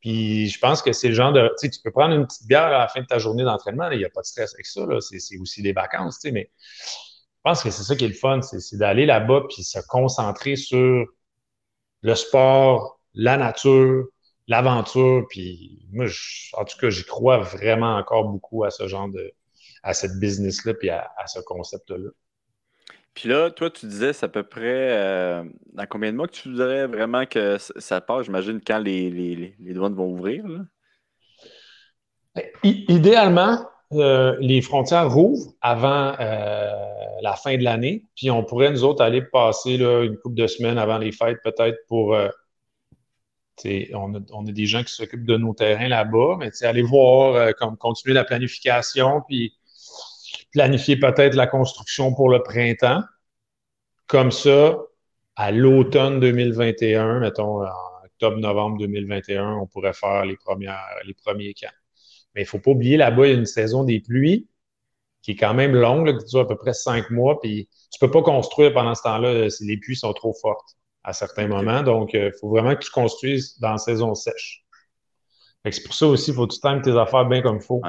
Puis 0.00 0.48
je 0.48 0.58
pense 0.60 0.82
que 0.82 0.92
c'est 0.92 1.08
le 1.08 1.14
genre 1.14 1.32
de. 1.32 1.50
Tu 1.60 1.68
peux 1.82 1.90
prendre 1.90 2.14
une 2.14 2.26
petite 2.26 2.46
bière 2.46 2.66
à 2.66 2.78
la 2.78 2.88
fin 2.88 3.00
de 3.00 3.06
ta 3.06 3.18
journée 3.18 3.42
d'entraînement, 3.42 3.90
il 3.90 3.98
n'y 3.98 4.04
a 4.04 4.10
pas 4.10 4.20
de 4.20 4.26
stress 4.26 4.54
avec 4.54 4.66
ça. 4.66 4.82
C'est 5.00 5.38
aussi 5.38 5.62
des 5.62 5.72
vacances, 5.72 6.20
tu 6.20 6.28
sais, 6.28 6.32
mais 6.32 6.50
pense 7.46 7.62
que 7.62 7.70
c'est 7.70 7.84
ça 7.84 7.94
qui 7.94 8.04
est 8.04 8.08
le 8.08 8.14
fun, 8.14 8.42
c'est 8.42 8.76
d'aller 8.76 9.06
là-bas 9.06 9.44
puis 9.48 9.62
se 9.62 9.78
concentrer 9.86 10.56
sur 10.56 11.06
le 12.02 12.14
sport, 12.16 12.98
la 13.14 13.36
nature, 13.36 14.06
l'aventure. 14.48 15.24
Puis 15.30 15.86
moi, 15.92 16.06
en 16.54 16.64
tout 16.64 16.76
cas, 16.78 16.90
j'y 16.90 17.04
crois 17.04 17.38
vraiment 17.38 17.98
encore 17.98 18.28
beaucoup 18.28 18.64
à 18.64 18.70
ce 18.70 18.88
genre 18.88 19.08
de, 19.08 19.32
à 19.84 19.94
cette 19.94 20.18
business-là, 20.18 20.74
puis 20.74 20.90
à, 20.90 21.08
ce 21.26 21.38
concept-là. 21.38 22.10
Puis 23.14 23.28
là, 23.28 23.52
toi, 23.52 23.70
tu 23.70 23.86
disais, 23.86 24.12
c'est 24.12 24.26
à 24.26 24.28
peu 24.28 24.42
près 24.42 24.98
euh, 24.98 25.44
dans 25.72 25.86
combien 25.86 26.10
de 26.10 26.16
mois 26.16 26.26
que 26.26 26.34
tu 26.34 26.50
voudrais 26.50 26.88
vraiment 26.88 27.26
que 27.26 27.58
ça 27.58 28.00
passe? 28.00 28.24
J'imagine 28.26 28.60
quand 28.60 28.80
les, 28.80 29.08
les, 29.08 29.72
douanes 29.72 29.94
vont 29.94 30.10
ouvrir. 30.10 30.44
Ben, 32.34 32.44
idéalement, 32.64 33.64
euh, 33.92 34.36
les 34.40 34.62
frontières 34.62 35.12
rouvrent 35.12 35.52
avant 35.60 36.14
euh, 36.18 36.72
la 37.22 37.34
fin 37.34 37.56
de 37.56 37.62
l'année, 37.62 38.04
puis 38.16 38.30
on 38.30 38.44
pourrait, 38.44 38.70
nous 38.70 38.84
autres, 38.84 39.02
aller 39.02 39.22
passer 39.22 39.76
une 39.76 40.16
couple 40.18 40.36
de 40.36 40.46
semaines 40.46 40.78
avant 40.78 40.98
les 40.98 41.12
fêtes, 41.12 41.38
peut-être 41.44 41.78
pour. 41.88 42.08
on 42.08 44.14
a, 44.14 44.18
on, 44.32 44.46
a, 44.46 44.52
des 44.52 44.66
gens 44.66 44.82
qui 44.82 44.92
s'occupent 44.92 45.26
de 45.26 45.36
nos 45.36 45.54
terrains 45.54 45.88
là-bas, 45.88 46.36
mais 46.38 46.50
aller 46.62 46.82
voir, 46.82 47.54
comme 47.54 47.76
continuer 47.76 48.14
la 48.14 48.24
planification, 48.24 49.22
puis 49.26 49.54
planifier 50.52 50.96
peut-être 50.96 51.34
la 51.34 51.46
construction 51.46 52.14
pour 52.14 52.28
le 52.28 52.42
printemps. 52.42 53.02
Comme 54.06 54.30
ça, 54.30 54.78
à 55.36 55.52
l'automne 55.52 56.20
2021, 56.20 57.20
mettons 57.20 57.62
en 57.62 58.04
octobre-novembre 58.04 58.78
2021, 58.78 59.56
on 59.56 59.66
pourrait 59.66 59.92
faire 59.92 60.24
les, 60.24 60.36
premières, 60.36 60.80
les 61.04 61.14
premiers 61.14 61.52
camps. 61.52 61.68
Mais 62.36 62.42
il 62.42 62.44
ne 62.44 62.48
faut 62.48 62.58
pas 62.60 62.70
oublier, 62.70 62.96
là-bas, 62.96 63.26
il 63.26 63.32
y 63.32 63.34
a 63.34 63.38
une 63.38 63.46
saison 63.46 63.82
des 63.82 63.98
pluies 63.98 64.46
qui 65.22 65.32
est 65.32 65.36
quand 65.36 65.54
même 65.54 65.74
longue, 65.74 66.16
qui 66.18 66.24
dure 66.26 66.40
à 66.40 66.46
peu 66.46 66.56
près 66.56 66.74
cinq 66.74 67.10
mois. 67.10 67.40
Puis 67.40 67.68
tu 67.90 67.98
ne 68.00 68.06
peux 68.06 68.12
pas 68.12 68.22
construire 68.22 68.72
pendant 68.72 68.94
ce 68.94 69.02
temps-là 69.02 69.50
si 69.50 69.66
les 69.66 69.78
pluies 69.78 69.96
sont 69.96 70.12
trop 70.12 70.34
fortes 70.34 70.76
à 71.02 71.12
certains 71.12 71.48
moments. 71.48 71.82
Donc, 71.82 72.12
il 72.12 72.30
faut 72.40 72.48
vraiment 72.48 72.76
que 72.76 72.84
tu 72.84 72.90
construises 72.90 73.58
dans 73.58 73.72
la 73.72 73.78
saison 73.78 74.14
sèche. 74.14 74.64
C'est 75.68 75.82
pour 75.82 75.94
ça 75.94 76.06
aussi, 76.06 76.30
il 76.30 76.34
faut 76.34 76.46
que 76.46 76.54
tu 76.54 76.60
times 76.60 76.80
tes 76.80 76.96
affaires 76.96 77.24
bien 77.26 77.42
comme 77.42 77.56
il 77.56 77.62
faut. 77.62 77.80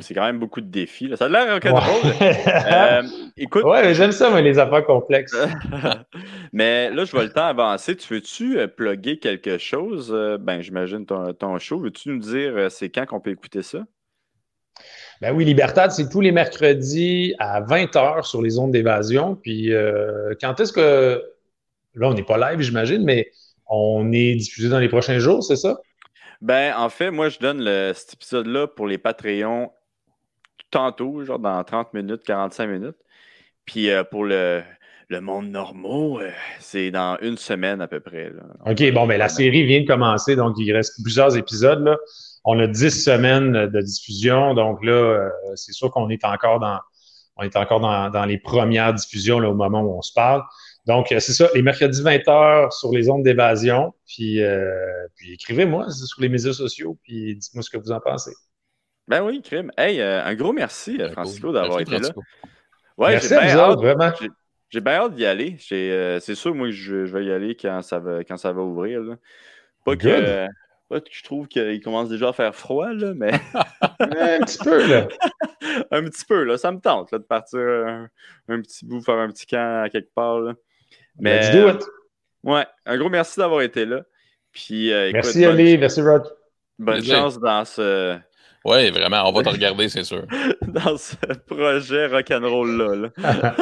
C'est 0.00 0.14
quand 0.14 0.24
même 0.24 0.38
beaucoup 0.38 0.60
de 0.60 0.66
défis. 0.66 1.10
Ça 1.16 1.26
a 1.26 1.28
l'air 1.28 1.52
rock'n'roll. 1.52 2.12
euh, 2.20 3.02
écoute. 3.36 3.64
Ouais, 3.64 3.94
j'aime 3.94 4.12
ça, 4.12 4.30
mais 4.30 4.42
les 4.42 4.58
affaires 4.58 4.84
complexes. 4.84 5.36
mais 6.52 6.90
là, 6.90 7.04
je 7.04 7.12
vois 7.12 7.24
le 7.24 7.32
temps 7.32 7.46
avancer. 7.46 7.96
Tu 7.96 8.14
veux-tu 8.14 8.58
euh, 8.58 8.66
plugger 8.66 9.18
quelque 9.18 9.58
chose? 9.58 10.10
Euh, 10.12 10.38
ben, 10.38 10.60
j'imagine 10.60 11.06
ton, 11.06 11.32
ton, 11.32 11.58
show. 11.58 11.78
Veux-tu 11.78 12.10
nous 12.10 12.18
dire 12.18 12.52
euh, 12.56 12.68
c'est 12.68 12.90
quand 12.90 13.06
qu'on 13.06 13.20
peut 13.20 13.30
écouter 13.30 13.62
ça? 13.62 13.84
Ben 15.20 15.34
oui, 15.34 15.44
Libertad, 15.44 15.90
c'est 15.90 16.08
tous 16.08 16.20
les 16.20 16.32
mercredis 16.32 17.34
à 17.38 17.62
20h 17.62 18.24
sur 18.24 18.42
les 18.42 18.58
ondes 18.58 18.72
d'évasion. 18.72 19.34
Puis 19.36 19.72
quand 20.40 20.60
est-ce 20.60 20.72
que. 20.72 21.22
Là, 21.94 22.08
on 22.08 22.14
n'est 22.14 22.24
pas 22.24 22.36
live, 22.36 22.60
j'imagine, 22.60 23.02
mais 23.02 23.30
on 23.66 24.12
est 24.12 24.34
diffusé 24.34 24.68
dans 24.68 24.78
les 24.78 24.88
prochains 24.90 25.18
jours, 25.18 25.42
c'est 25.42 25.56
ça? 25.56 25.78
Ben, 26.40 26.74
en 26.76 26.88
fait, 26.88 27.10
moi, 27.10 27.28
je 27.28 27.38
donne 27.38 27.64
cet 27.94 28.14
épisode-là 28.14 28.66
pour 28.66 28.86
les 28.86 28.98
Patreons 28.98 29.70
tantôt, 30.70 31.24
genre 31.24 31.38
dans 31.38 31.62
30 31.62 31.94
minutes, 31.94 32.22
45 32.24 32.66
minutes. 32.66 32.96
Puis 33.64 33.90
euh, 33.90 34.04
pour 34.04 34.24
le, 34.24 34.62
le 35.08 35.20
monde 35.20 35.48
normaux, 35.48 36.20
euh, 36.20 36.30
c'est 36.60 36.90
dans 36.90 37.16
une 37.20 37.36
semaine 37.36 37.80
à 37.80 37.88
peu 37.88 38.00
près. 38.00 38.32
OK, 38.64 38.92
bon, 38.92 39.06
mais 39.06 39.18
la 39.18 39.28
série 39.28 39.64
vient 39.64 39.80
de 39.80 39.86
commencer, 39.86 40.36
donc 40.36 40.56
il 40.58 40.72
reste 40.72 41.02
plusieurs 41.02 41.36
épisodes. 41.36 41.82
Là. 41.84 41.96
On 42.44 42.58
a 42.60 42.66
10 42.66 43.04
semaines 43.04 43.66
de 43.66 43.80
diffusion, 43.80 44.54
donc 44.54 44.84
là, 44.84 44.92
euh, 44.92 45.30
c'est 45.54 45.72
sûr 45.72 45.90
qu'on 45.90 46.08
est 46.10 46.24
encore 46.24 46.60
dans 46.60 46.78
on 47.38 47.42
est 47.42 47.56
encore 47.56 47.80
dans, 47.80 48.08
dans 48.08 48.24
les 48.24 48.38
premières 48.38 48.94
diffusions 48.94 49.36
au 49.36 49.54
moment 49.54 49.82
où 49.82 49.98
on 49.98 50.00
se 50.00 50.12
parle. 50.14 50.42
Donc, 50.86 51.06
c'est 51.08 51.20
ça, 51.20 51.48
les 51.54 51.62
mercredis 51.62 52.02
20h 52.02 52.70
sur 52.70 52.92
les 52.92 53.08
ondes 53.10 53.24
d'évasion. 53.24 53.92
Puis, 54.06 54.40
puis 55.16 55.32
écrivez-moi 55.34 55.90
sur 55.90 56.20
les 56.20 56.28
médias 56.28 56.52
sociaux, 56.52 56.96
puis 57.02 57.34
dites-moi 57.36 57.62
ce 57.62 57.70
que 57.70 57.78
vous 57.78 57.92
en 57.92 58.00
pensez. 58.00 58.32
Ben 59.08 59.22
oui, 59.22 59.40
crime. 59.40 59.70
Hey, 59.76 60.00
euh, 60.00 60.24
un 60.24 60.34
gros 60.34 60.52
merci, 60.52 61.00
euh, 61.00 61.10
Francisco, 61.10 61.52
d'avoir 61.52 61.80
été 61.80 61.98
là. 61.98 62.08
Ouais, 62.96 63.10
merci 63.10 63.28
j'ai 63.28 63.38
bien 63.38 63.56
hâte, 63.56 63.78
vraiment. 63.78 64.10
J'ai 64.68 64.80
bien 64.80 64.94
hâte 64.94 65.14
d'y 65.14 65.24
aller. 65.24 65.56
Euh, 65.72 66.18
c'est 66.18 66.34
sûr, 66.34 66.54
moi, 66.54 66.70
je, 66.70 67.06
je, 67.06 67.16
vais 67.16 67.26
y 67.26 67.30
aller 67.30 67.56
quand 67.56 67.82
ça 67.82 68.00
va, 68.00 68.24
quand 68.24 68.36
ça 68.36 68.52
va 68.52 68.62
ouvrir. 68.62 69.02
Pas 69.84 69.96
que, 69.96 70.46
pas 70.88 71.00
que 71.00 71.08
je 71.12 71.22
trouve 71.22 71.46
qu'il 71.46 71.80
commence 71.82 72.08
déjà 72.08 72.30
à 72.30 72.32
faire 72.32 72.54
froid, 72.54 72.92
là, 72.92 73.12
mais. 73.14 73.30
un 74.00 74.44
petit 74.44 74.58
peu, 74.58 74.88
là. 74.88 75.06
un 75.92 76.02
petit 76.04 76.24
peu, 76.24 76.42
là. 76.42 76.58
Ça 76.58 76.72
me 76.72 76.80
tente 76.80 77.12
là, 77.12 77.18
de 77.18 77.24
partir 77.24 77.60
un, 77.60 78.60
petit 78.60 78.84
bout, 78.84 79.00
faire 79.02 79.18
un 79.18 79.28
petit 79.28 79.46
camp 79.46 79.84
à 79.84 79.88
quelque 79.88 80.12
part. 80.12 80.40
Là. 80.40 80.54
Mais, 81.18 81.40
Let's 81.40 81.52
do 81.52 81.68
it. 81.68 81.84
Ouais, 82.42 82.66
un 82.84 82.98
gros 82.98 83.08
merci 83.08 83.38
d'avoir 83.38 83.62
été 83.62 83.84
là. 83.84 84.02
Puis, 84.52 84.90
merci, 85.12 85.44
Ali. 85.44 85.78
Merci, 85.78 86.00
Rod. 86.02 86.24
Bonne 86.78 87.02
chance 87.02 87.38
dans 87.38 87.64
ce 87.64 88.18
oui, 88.66 88.90
vraiment, 88.90 89.28
on 89.28 89.32
va 89.32 89.44
te 89.44 89.48
regarder, 89.48 89.88
c'est 89.88 90.02
sûr. 90.02 90.24
Dans 90.66 90.96
ce 90.96 91.14
projet 91.46 92.06
rock'n'roll-là. 92.08 93.10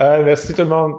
Euh, 0.00 0.22
merci 0.24 0.54
tout 0.54 0.62
le 0.62 0.68
monde. 0.68 0.94